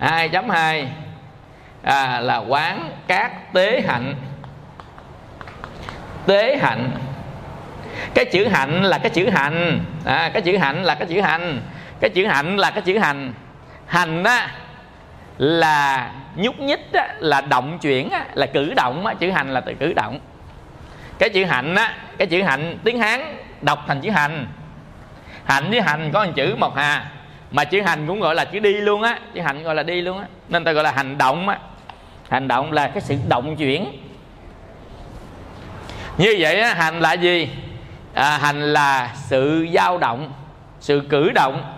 [0.00, 0.86] 2.2
[1.82, 4.14] à, là quán các tế hạnh.
[6.26, 6.90] Tế hạnh.
[8.14, 9.84] Cái chữ hạnh là cái chữ hành.
[10.04, 11.60] À, cái chữ hạnh là cái chữ hành.
[12.00, 13.32] Cái chữ hạnh là cái chữ hành.
[13.86, 14.50] Hành á
[15.40, 19.60] là nhúc nhích á, là động chuyển á, là cử động á, chữ hành là
[19.60, 20.20] từ cử động.
[21.18, 24.46] Cái chữ hạnh á cái chữ hạnh tiếng hán đọc thành chữ hành.
[25.44, 27.10] Hạnh với hành có một chữ một hà
[27.50, 30.00] mà chữ hành cũng gọi là chữ đi luôn á chữ hành gọi là đi
[30.00, 31.58] luôn á nên ta gọi là hành động á.
[32.28, 33.86] Hành động là cái sự động chuyển.
[36.18, 37.50] Như vậy á, hành là gì?
[38.14, 40.32] À, hành là sự dao động
[40.80, 41.74] sự cử động.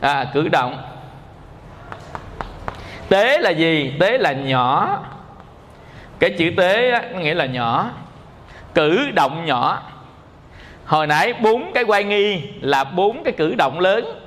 [0.00, 0.93] À, cử động
[3.08, 3.92] tế là gì?
[4.00, 4.98] Tế là nhỏ.
[6.18, 7.90] Cái chữ tế á, nghĩa là nhỏ.
[8.74, 9.82] Cử động nhỏ.
[10.86, 14.20] Hồi nãy bốn cái quay nghi là bốn cái cử động lớn.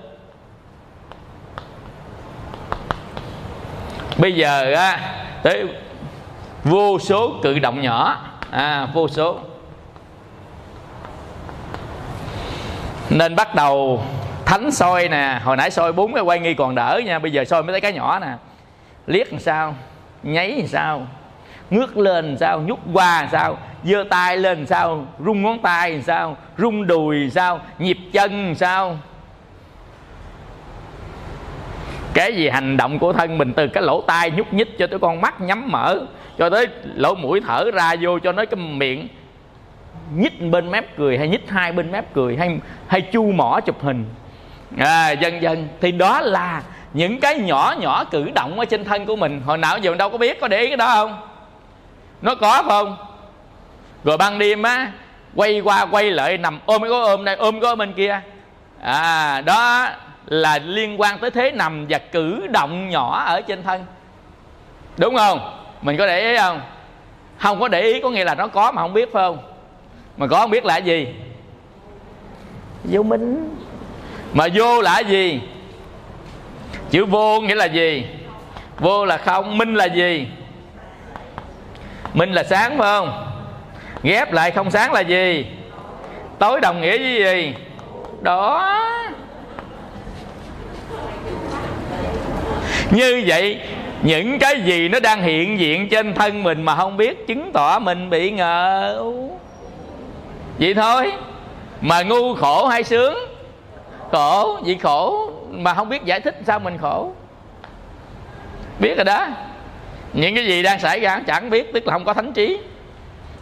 [4.18, 5.00] Bây giờ á
[5.44, 5.66] tới
[6.64, 8.18] vô số cử động nhỏ.
[8.52, 9.40] À vô số.
[13.10, 14.04] Nên bắt đầu
[14.46, 15.40] thánh soi nè.
[15.44, 17.20] Hồi nãy soi bốn cái quay nghi còn đỡ nha.
[17.20, 18.28] Bây giờ soi mới thấy cái nhỏ nè
[19.08, 19.76] liếc làm sao
[20.24, 21.08] nháy làm sao
[21.70, 25.60] ngước lên làm sao nhúc qua làm sao giơ tay lên làm sao rung ngón
[25.62, 28.98] tay làm sao rung đùi làm sao nhịp chân làm sao.
[32.14, 35.00] Cái gì hành động của thân mình từ cái lỗ tai nhúc nhích cho tới
[35.00, 36.00] con mắt nhắm mở
[36.38, 39.08] cho tới lỗ mũi thở ra vô cho nó cái miệng
[40.16, 43.84] nhích bên mép cười hay nhích hai bên mép cười hay hay chu mỏ chụp
[43.84, 44.06] hình.
[44.78, 49.06] À, dần dần thì đó là những cái nhỏ nhỏ cử động ở trên thân
[49.06, 51.18] của mình hồi nào giờ mình đâu có biết có để ý cái đó không?
[52.22, 52.98] Nó có không?
[54.04, 54.92] Rồi ban đêm á
[55.36, 58.22] quay qua quay lại nằm ôm cái ôm đây ôm cái bên kia.
[58.82, 59.90] À đó
[60.26, 63.86] là liên quan tới thế nằm và cử động nhỏ ở trên thân.
[64.98, 65.64] Đúng không?
[65.82, 66.62] Mình có để ý không?
[67.38, 69.38] Không có để ý có nghĩa là nó có mà không biết phải không?
[70.18, 71.08] Mà có không biết là gì?
[72.84, 73.56] Vô minh.
[74.34, 75.42] Mà vô là gì
[76.90, 78.06] chữ vô nghĩa là gì?
[78.80, 80.28] Vô là không, minh là gì?
[82.14, 83.24] Minh là sáng, phải không?
[84.04, 85.46] Ghép lại không sáng là gì?
[86.40, 87.54] Tối đồng nghĩa với gì?
[88.22, 88.74] Đó.
[92.92, 93.60] Như vậy,
[94.02, 97.80] những cái gì nó đang hiện diện trên thân mình mà không biết chứng tỏ
[97.80, 99.04] mình bị ngờ.
[100.60, 101.12] Vậy thôi.
[101.82, 103.18] Mà ngu khổ hay sướng?
[104.12, 107.14] Khổ vì khổ mà không biết giải thích sao mình khổ.
[108.80, 109.28] Biết rồi đó.
[110.14, 112.60] Những cái gì đang xảy ra chẳng biết tức là không có thánh trí.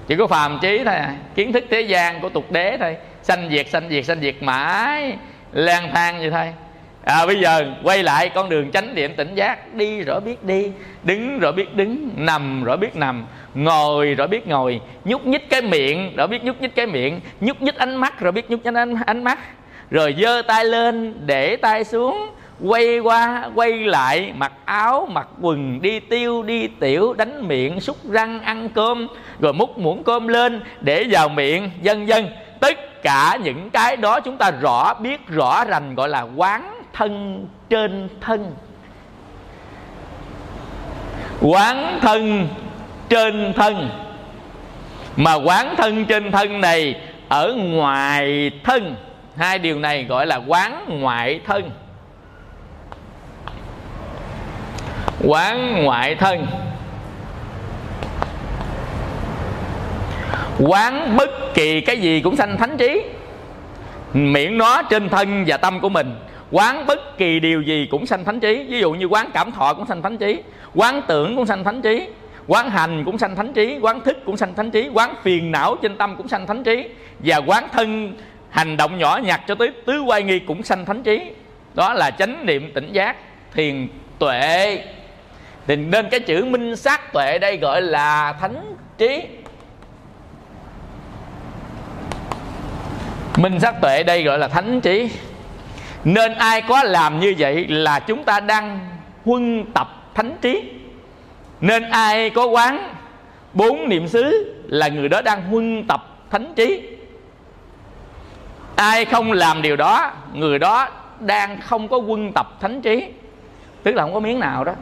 [0.08, 1.16] Chỉ có phàm trí thôi à.
[1.36, 2.98] kiến thức thế gian của tục đế thôi.
[3.24, 5.18] Sanh diệt sanh diệt sanh diệt mãi.
[5.52, 6.54] Lang thang vậy thôi
[7.04, 9.74] à, bây giờ quay lại con đường chánh niệm tỉnh giác.
[9.74, 10.72] Đi rồi biết đi
[11.04, 15.62] đứng rồi biết đứng nằm rồi biết nằm ngồi rồi biết ngồi nhúc nhích cái
[15.62, 18.74] miệng rồi biết nhúc nhích cái miệng nhúc nhích ánh mắt rồi biết nhúc nhích
[18.74, 19.40] ánh, ánh mắt
[19.92, 22.30] rồi giơ tay lên, để tay xuống,
[22.64, 27.98] quay qua, quay lại, mặc áo, mặc quần, đi tiêu, đi tiểu, đánh miệng, xúc
[28.10, 29.08] răng, ăn cơm,
[29.40, 32.28] rồi múc muỗng cơm lên, để vào miệng vân vân
[32.60, 37.46] tất cả những cái đó chúng ta rõ biết, rõ rành, gọi là quán thân
[37.70, 38.52] trên thân.
[41.42, 42.48] Quán thân
[43.10, 43.90] trên thân.
[45.16, 46.96] Mà quán thân trên thân này
[47.30, 48.96] ở ngoài thân
[49.38, 51.72] hai điều này gọi là quán ngoại thân.
[55.24, 56.48] Quán ngoại thân.
[60.60, 63.02] Quán bất kỳ cái gì cũng sanh thánh trí.
[64.14, 66.16] Miệng nó trên thân và tâm của mình.
[66.52, 68.64] Quán bất kỳ điều gì cũng sanh thánh trí.
[68.70, 70.42] Ví dụ như quán cảm thọ cũng sanh thánh trí.
[70.76, 72.08] Quán tưởng cũng sanh thánh trí.
[72.48, 73.80] Quán hành cũng sanh thánh trí.
[73.82, 74.90] Quán thức cũng sanh thánh trí.
[74.94, 76.88] Quán phiền não trên tâm cũng sanh thánh trí.
[77.20, 78.18] Và quán thân
[78.56, 81.22] hành động nhỏ nhặt cho tới tứ quay nghi cũng sanh thánh trí.
[81.74, 83.16] Đó là chánh niệm tỉnh giác,
[83.54, 83.88] thiền
[84.20, 84.80] tuệ.
[85.68, 89.22] Thì nên cái chữ minh sát tuệ đây gọi là thánh trí.
[93.38, 95.10] Minh sát tuệ đây gọi là thánh trí.
[96.04, 98.80] Nên ai có làm như vậy là chúng ta đang
[99.26, 100.64] huân tập thánh trí.
[101.62, 102.94] Nên ai có quán
[103.54, 106.95] bốn niệm xứ là người đó đang huân tập thánh trí
[108.76, 110.88] ai không làm điều đó, người đó
[111.20, 113.06] đang không có quân tập thánh trí.
[113.84, 114.74] Tức là không có miếng nào đó.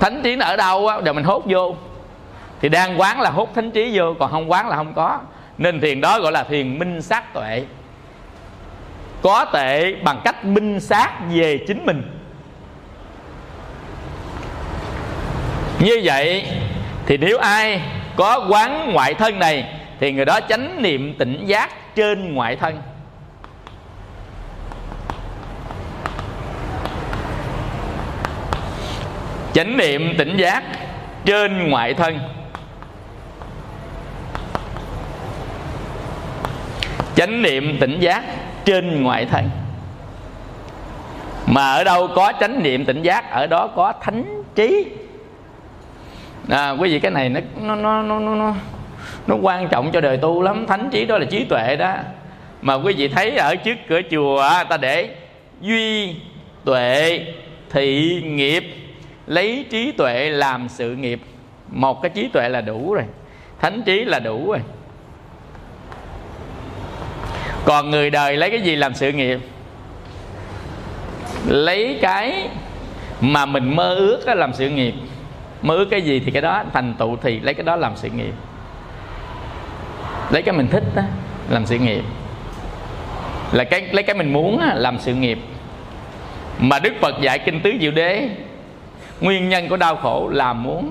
[0.00, 1.76] Thánh trí nó ở đâu á rồi mình hốt vô.
[2.60, 5.18] Thì đang quán là hút thánh trí vô, còn không quán là không có.
[5.58, 7.64] Nên thiền đó gọi là thiền minh sát tuệ.
[9.22, 12.02] Có tệ bằng cách minh sát về chính mình.
[15.78, 16.46] Như vậy,
[17.06, 17.82] thì nếu ai
[18.16, 22.82] có quán ngoại thân này, thì người đó chánh niệm tỉnh giác trên ngoại thân.
[29.52, 30.62] Chánh niệm tỉnh giác
[31.24, 32.18] trên ngoại thân.
[37.14, 38.24] Chánh niệm tỉnh giác
[38.64, 39.50] trên ngoại thân.
[41.46, 44.86] Mà ở đâu có chánh niệm tỉnh giác ở đó có thánh trí.
[46.48, 47.40] À, quý vị cái này nó
[47.74, 48.54] nó nó nó nó
[49.28, 50.66] nó quan trọng cho đời tu lắm.
[50.66, 51.94] Thánh trí đó là trí tuệ đó.
[52.62, 55.08] Mà quý vị thấy ở trước cửa chùa ta để
[55.60, 56.14] duy
[56.64, 57.24] tuệ
[57.70, 58.64] thị nghiệp,
[59.26, 61.20] lấy trí tuệ làm sự nghiệp.
[61.68, 63.04] Một cái trí tuệ là đủ rồi.
[63.60, 64.60] Thánh trí là đủ rồi.
[67.64, 69.40] Còn người đời lấy cái gì làm sự nghiệp?
[71.46, 72.48] Lấy cái
[73.20, 74.94] mà mình mơ ước đó làm sự nghiệp.
[75.62, 78.08] Mơ ước cái gì thì cái đó, thành tựu thì lấy cái đó làm sự
[78.08, 78.32] nghiệp
[80.30, 81.02] lấy cái mình thích đó
[81.48, 82.04] làm sự nghiệp.
[83.52, 85.38] Là cái, lấy cái mình muốn làm sự nghiệp.
[86.58, 88.28] Mà đức phật dạy kinh tứ diệu đế,
[89.20, 90.90] nguyên nhân của đau khổ là muốn.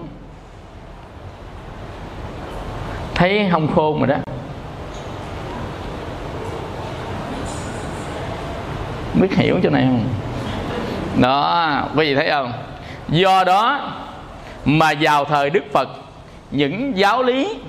[3.15, 4.15] Thấy không khôn rồi đó.
[9.14, 10.05] Biết hiểu chỗ này không?
[11.22, 12.53] Đó, quý vị thấy không?
[13.09, 13.91] Do đó
[14.65, 15.89] mà vào thời đức phật,
[16.51, 17.59] những giáo lý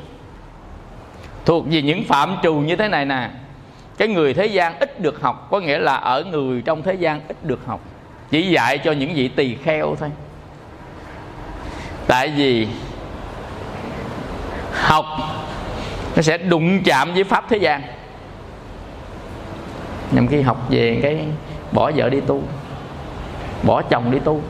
[1.48, 3.30] thuộc về những phạm trù như thế này nè.
[3.98, 7.20] Cái người thế gian ít được học, có nghĩa là ở người trong thế gian
[7.28, 7.80] ít được học.
[8.30, 10.10] Chỉ dạy cho những vị tỳ kheo thôi.
[12.06, 12.68] Tại vì
[14.72, 15.06] học
[16.16, 17.82] nó sẽ đụng chạm với pháp thế gian.
[20.12, 21.24] Nhằm khi học về cái
[21.72, 22.42] bỏ vợ đi tu,
[23.62, 24.42] bỏ chồng đi tu.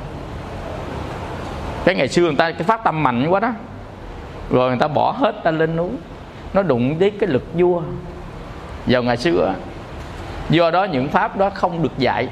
[1.84, 3.52] Cái ngày xưa người ta, cái phát tâm mạnh quá đó.
[4.50, 5.90] Rồi người ta bỏ hết ta lên núi
[6.52, 7.82] nó đụng với cái lực vua.
[8.86, 9.54] Vào ngày xưa,
[10.50, 12.28] do đó những pháp đó không được dạy.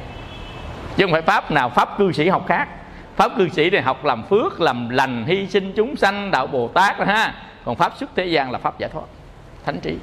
[0.97, 2.69] Chứ không phải pháp nào, pháp cư sĩ học khác.
[3.17, 6.69] Pháp cư sĩ này học làm phước, làm lành, hy sinh chúng sanh, đạo bồ
[6.69, 7.35] tát ha.
[7.65, 9.05] Còn pháp xuất thế gian là pháp giải thoát,
[9.65, 9.97] thánh trí.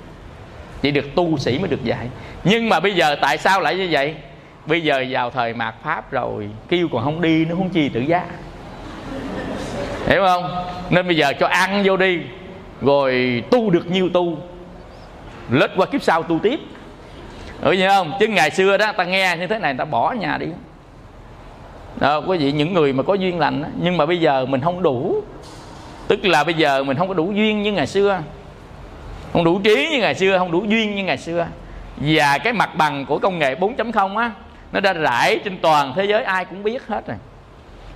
[0.81, 2.09] Chỉ được tu sĩ mới được dạy.
[2.43, 4.15] Nhưng mà bây giờ tại sao lại như vậy?
[4.65, 7.99] Bây giờ vào thời mạt pháp rồi, kêu còn không đi nó không chi tự
[7.99, 8.25] giác
[10.07, 10.65] hiểu không?
[10.89, 12.19] Nên bây giờ cho ăn vô đi
[12.83, 14.37] rồi tu được nhiêu tu
[15.49, 16.59] lết qua kiếp sau tu tiếp.
[17.63, 18.13] Hiểu như không?
[18.19, 20.47] Chứ ngày xưa đó ta nghe như thế này ta bỏ nhà đi.
[21.99, 23.67] Đó, quý vị những người mà có duyên lành đó.
[23.81, 25.23] nhưng mà bây giờ mình không đủ.
[26.07, 28.21] Tức là bây giờ mình không có đủ duyên như ngày xưa.
[29.33, 31.47] Không đủ trí như ngày xưa không đủ duyên như ngày xưa.
[31.97, 34.31] Và cái mặt bằng của công nghệ 4.0 á
[34.71, 37.17] nó đã rải trên toàn thế giới ai cũng biết hết rồi.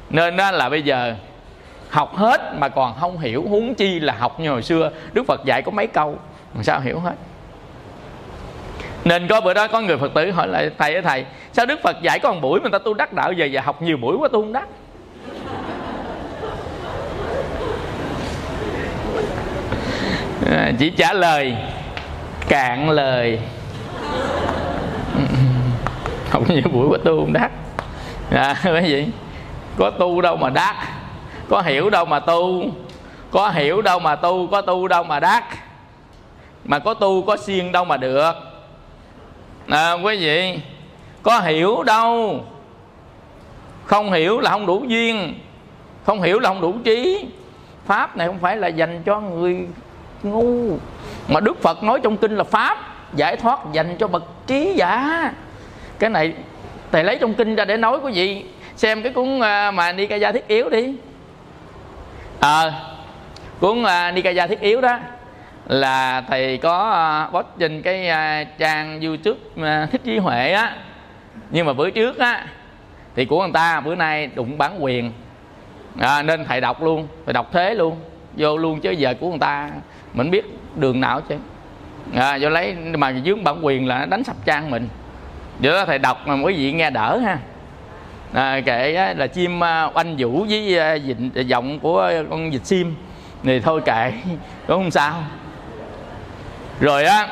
[0.09, 1.15] Nên đó là bây giờ
[1.89, 4.91] học hết mà còn không hiểu huống chi là học như hồi xưa.
[5.13, 6.17] Đức phật dạy có mấy câu
[6.53, 7.15] làm sao hiểu hết?
[9.05, 11.79] Nên có bữa đó có người phật tử hỏi lại thầy ơi thầy sao đức
[11.83, 14.17] phật dạy có một buổi mà ta tu đắc đạo về và học nhiều buổi
[14.17, 14.67] quá tu không đắc?
[20.51, 21.55] À, chỉ trả lời
[22.47, 23.39] cạn lời.
[26.31, 27.51] Học nhiều buổi quá tu không đắc.
[28.31, 29.07] À, cái gì?
[29.77, 30.75] Có tu đâu mà đắc
[31.49, 32.63] có hiểu đâu mà tu.
[33.31, 35.43] Có hiểu đâu mà tu có tu đâu mà đắc.
[36.65, 38.33] Mà có tu có siêng đâu mà được.
[39.67, 40.59] À, quý vị
[41.23, 42.43] có hiểu đâu.
[43.85, 45.39] Không hiểu là không đủ duyên.
[46.05, 47.25] Không hiểu là không đủ trí.
[47.85, 49.67] Pháp này không phải là dành cho người
[50.23, 50.77] ngu.
[51.27, 52.77] Mà đức phật nói trong kinh là pháp
[53.13, 55.33] giải thoát dành cho bậc trí giả.
[55.99, 56.33] Cái này
[56.91, 58.45] thầy lấy trong kinh ra để nói quý vị.
[58.75, 60.95] Xem cái cuốn à, mà nikaya thiết yếu đi
[62.39, 62.73] ờ à,
[63.59, 64.99] cuốn uh, nikaya thiết yếu đó
[65.65, 70.75] là thầy có uh, post trên cái uh, trang youtube uh, thích trí huệ á.
[71.49, 72.45] Nhưng mà bữa trước á
[73.15, 75.11] thì của người ta bữa nay đụng bán quyền.
[75.99, 77.99] À, nên thầy đọc luôn thầy đọc thế luôn
[78.37, 79.69] vô luôn chứ giờ của người ta
[80.13, 80.45] mình biết
[80.75, 81.35] đường nào chứ
[82.15, 84.89] à, do lấy mà dướng bản quyền là đánh sập trang mình.
[85.59, 87.37] Vậy đó thầy đọc mà quý vị nghe đỡ ha
[88.33, 92.65] à, kệ là chim à, oanh vũ với à, dịnh giọng à, của con vịt
[92.65, 92.95] sim.
[93.43, 94.11] Thì thôi kệ
[94.67, 95.23] cũng không sao.
[96.79, 97.27] Rồi á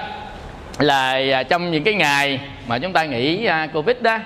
[0.80, 4.20] là trong những cái ngày mà chúng ta nghỉ covid đó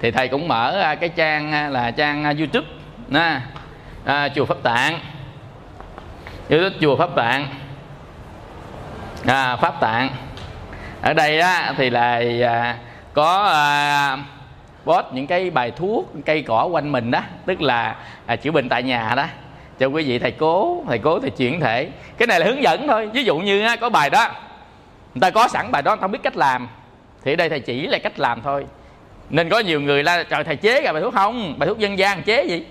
[0.00, 2.66] thì thầy cũng mở cái trang là trang youtube
[3.08, 3.40] nè
[4.04, 4.98] à, chùa pháp tạng.
[6.50, 7.48] Youtube chùa pháp tạng.
[9.26, 10.10] À, pháp tạng.
[11.02, 12.76] Ở đây á, thì là à,
[13.14, 14.18] có à,
[14.86, 17.20] post những cái bài thuốc cây cỏ quanh mình đó.
[17.46, 17.96] Tức là
[18.26, 19.24] à, chữa bệnh tại nhà đó.
[19.78, 21.88] Cho quý vị thầy cố thầy cố thầy chuyển thể.
[22.18, 23.10] Cái này là hướng dẫn thôi.
[23.12, 24.28] Ví dụ như á, có bài đó.
[25.14, 26.68] Người ta có sẵn bài đó không biết cách làm.
[27.24, 28.66] Thì ở đây thầy chỉ là cách làm thôi.
[29.30, 31.54] Nên có nhiều người la trời thầy chế ra bài thuốc không?
[31.58, 32.66] Bài thuốc dân gian chế gì?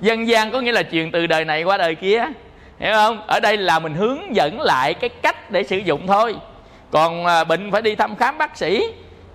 [0.00, 2.24] Dân gian có nghĩa là truyền từ đời này qua đời kia.
[2.78, 3.22] Hiểu không?
[3.26, 6.36] Ở đây là mình hướng dẫn lại cái cách để sử dụng thôi.
[6.90, 8.82] Còn à, bệnh phải đi thăm khám bác sĩ.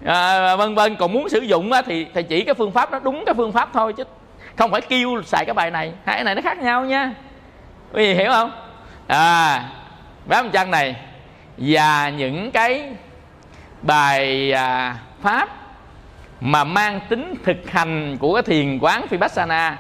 [0.06, 2.91] À, à, vân vân còn muốn sử dụng á, thì thầy chỉ cái phương pháp
[2.91, 4.03] đó đúng cái phương pháp thôi chứ
[4.56, 5.94] không phải kêu xài cái bài này.
[6.06, 7.14] Hai cái này nó khác nhau nha.
[7.94, 8.52] Quý vị hiểu không?
[9.07, 9.64] À
[10.26, 10.95] bám chân này
[11.57, 12.90] và những cái
[13.82, 15.49] bài à, pháp
[16.41, 19.77] mà mang tính thực hành của cái thiền quán vipassana.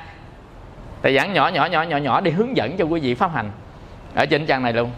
[1.03, 3.51] Thầy giảng nhỏ nhỏ nhỏ nhỏ nhỏ để hướng dẫn cho quý vị pháp hành.
[4.15, 4.91] Ở trên trang này luôn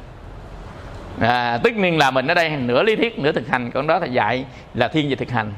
[1.22, 3.99] à, tất nhiên là mình ở đây nửa lý thuyết nửa thực hành còn đó
[3.99, 5.53] thầy dạy là thiên về thực hành.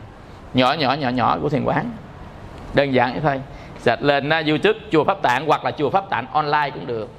[0.54, 1.92] Nhỏ nhỏ nhỏ nhỏ của thiền quán.
[2.74, 3.42] Đơn giản vậy thôi.
[3.80, 7.10] Sạch lên uh, youtube chùa pháp tạng hoặc là chùa pháp tạng online cũng được.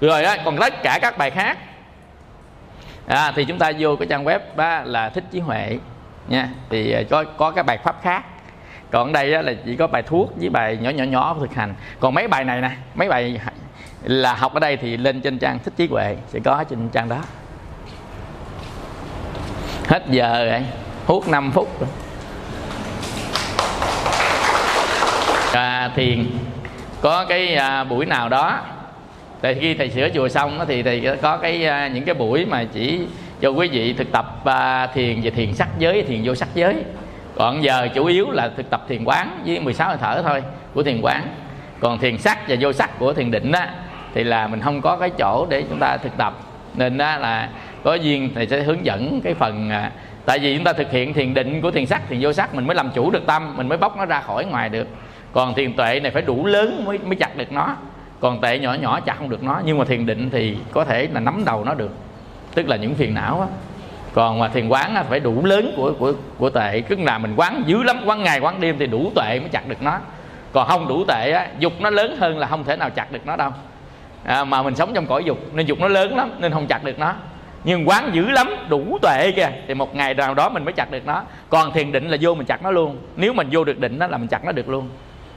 [0.00, 1.58] Rồi á còn tất cả các bài khác.
[3.06, 5.78] À, thì chúng ta vô cái trang web đó là thích trí huệ
[6.28, 6.48] nha.
[6.70, 8.24] Thì à, có có cái bài pháp khác.
[8.90, 11.74] Còn đây là chỉ có bài thuốc với bài nhỏ nhỏ nhỏ của thực hành.
[12.00, 13.40] Còn mấy bài này nè mấy bài
[14.02, 17.08] là học ở đây thì lên trên trang thích trí huệ sẽ có trên trang
[17.08, 17.22] đó.
[19.88, 20.62] Hết giờ rồi
[21.06, 21.88] hút 5 phút rồi.
[25.52, 26.26] À, thiền
[27.00, 28.60] có cái à, buổi nào đó
[29.40, 32.44] tại khi thầy sửa chùa xong đó, thì thầy có cái à, những cái buổi
[32.44, 33.00] mà chỉ
[33.40, 36.76] cho quý vị thực tập à, thiền về thiền sắc giới thiền vô sắc giới.
[37.36, 40.42] Còn giờ chủ yếu là thực tập thiền quán với 16 hơi thở thôi
[40.74, 41.26] của thiền quán
[41.80, 43.68] còn thiền sắc và vô sắc của thiền định á
[44.14, 46.34] thì là mình không có cái chỗ để chúng ta thực tập.
[46.74, 47.48] Nên đó là
[47.84, 49.92] có duyên thì sẽ hướng dẫn cái phần à,
[50.24, 52.66] tại vì chúng ta thực hiện thiền định của thiền sắc thì vô sắc mình
[52.66, 54.88] mới làm chủ được tâm mình mới bóc nó ra khỏi ngoài được.
[55.32, 57.76] Còn thiền tuệ này phải đủ lớn mới mới chặt được nó.
[58.20, 61.08] Còn tệ nhỏ nhỏ chặt không được nó nhưng mà thiền định thì có thể
[61.12, 61.90] là nắm đầu nó được.
[62.54, 63.46] Tức là những phiền não á.
[64.12, 67.34] Còn mà thiền quán á, phải đủ lớn của của của tệ tức là mình
[67.36, 69.98] quán dữ lắm quán ngày quán đêm thì đủ tuệ mới chặt được nó
[70.52, 73.26] còn không đủ tệ á dục nó lớn hơn là không thể nào chặt được
[73.26, 73.50] nó đâu.
[74.24, 76.84] À, mà mình sống trong cõi dục nên dục nó lớn lắm nên không chặt
[76.84, 77.14] được nó.
[77.64, 80.90] Nhưng quán dữ lắm đủ tuệ kìa thì một ngày nào đó mình mới chặt
[80.90, 81.22] được nó.
[81.48, 82.96] Còn thiền định là vô mình chặt nó luôn.
[83.16, 84.88] Nếu mình vô được định đó là mình chặt nó được luôn.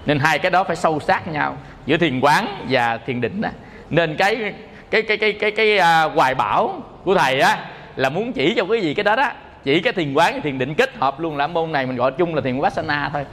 [0.05, 3.49] Nên hai cái đó phải sâu sát nhau giữa thiền quán và thiền định đó
[3.89, 4.53] nên cái
[4.91, 7.57] cái cái cái cái cái à, hoài bảo của thầy á
[7.95, 9.31] là muốn chỉ cho quý vị cái đó đó.
[9.63, 12.35] Chỉ cái thiền quán thiền định kết hợp luôn là môn này mình gọi chung
[12.35, 13.25] là thiền vipassana thôi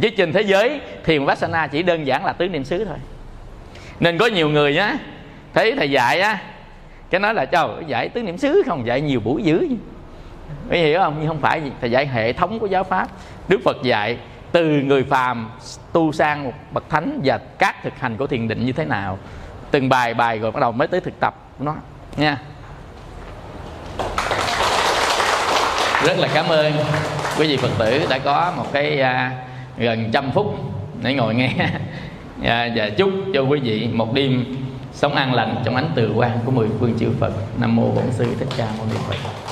[0.00, 2.96] chứ trên thế giới thiền vipassana chỉ đơn giản là tứ niệm xứ thôi.
[4.00, 4.96] Nên có nhiều người nhá
[5.54, 6.38] thấy thầy dạy á
[7.10, 8.86] cái nói là trời dạy tứ niệm xứ không?
[8.86, 9.68] Dạy nhiều buổi dữ
[10.68, 11.16] mới hiểu không?
[11.18, 13.08] Nhưng không phải gì Thầy dạy hệ thống của giáo Pháp.
[13.48, 14.18] Đức Phật dạy
[14.52, 15.50] từ người phàm
[15.92, 19.18] tu sang một bậc thánh và các thực hành của thiền định như thế nào.
[19.70, 21.74] Từng bài bài rồi bắt đầu mới tới thực tập của nó
[22.16, 22.38] nha.
[26.04, 26.72] Rất là cảm ơn
[27.38, 29.47] quý vị phật tử đã có một cái uh,
[29.78, 30.54] gần trăm phút
[31.02, 31.54] để ngồi nghe.
[31.58, 31.70] À,
[32.38, 34.44] và dạ, dạ, chúc cho quý vị một đêm
[34.92, 37.32] sống an lành trong ánh từ quang của mười phương chư Phật.
[37.60, 39.47] Nam mô Bổn sư Thích Ca Mâu Ni Phật.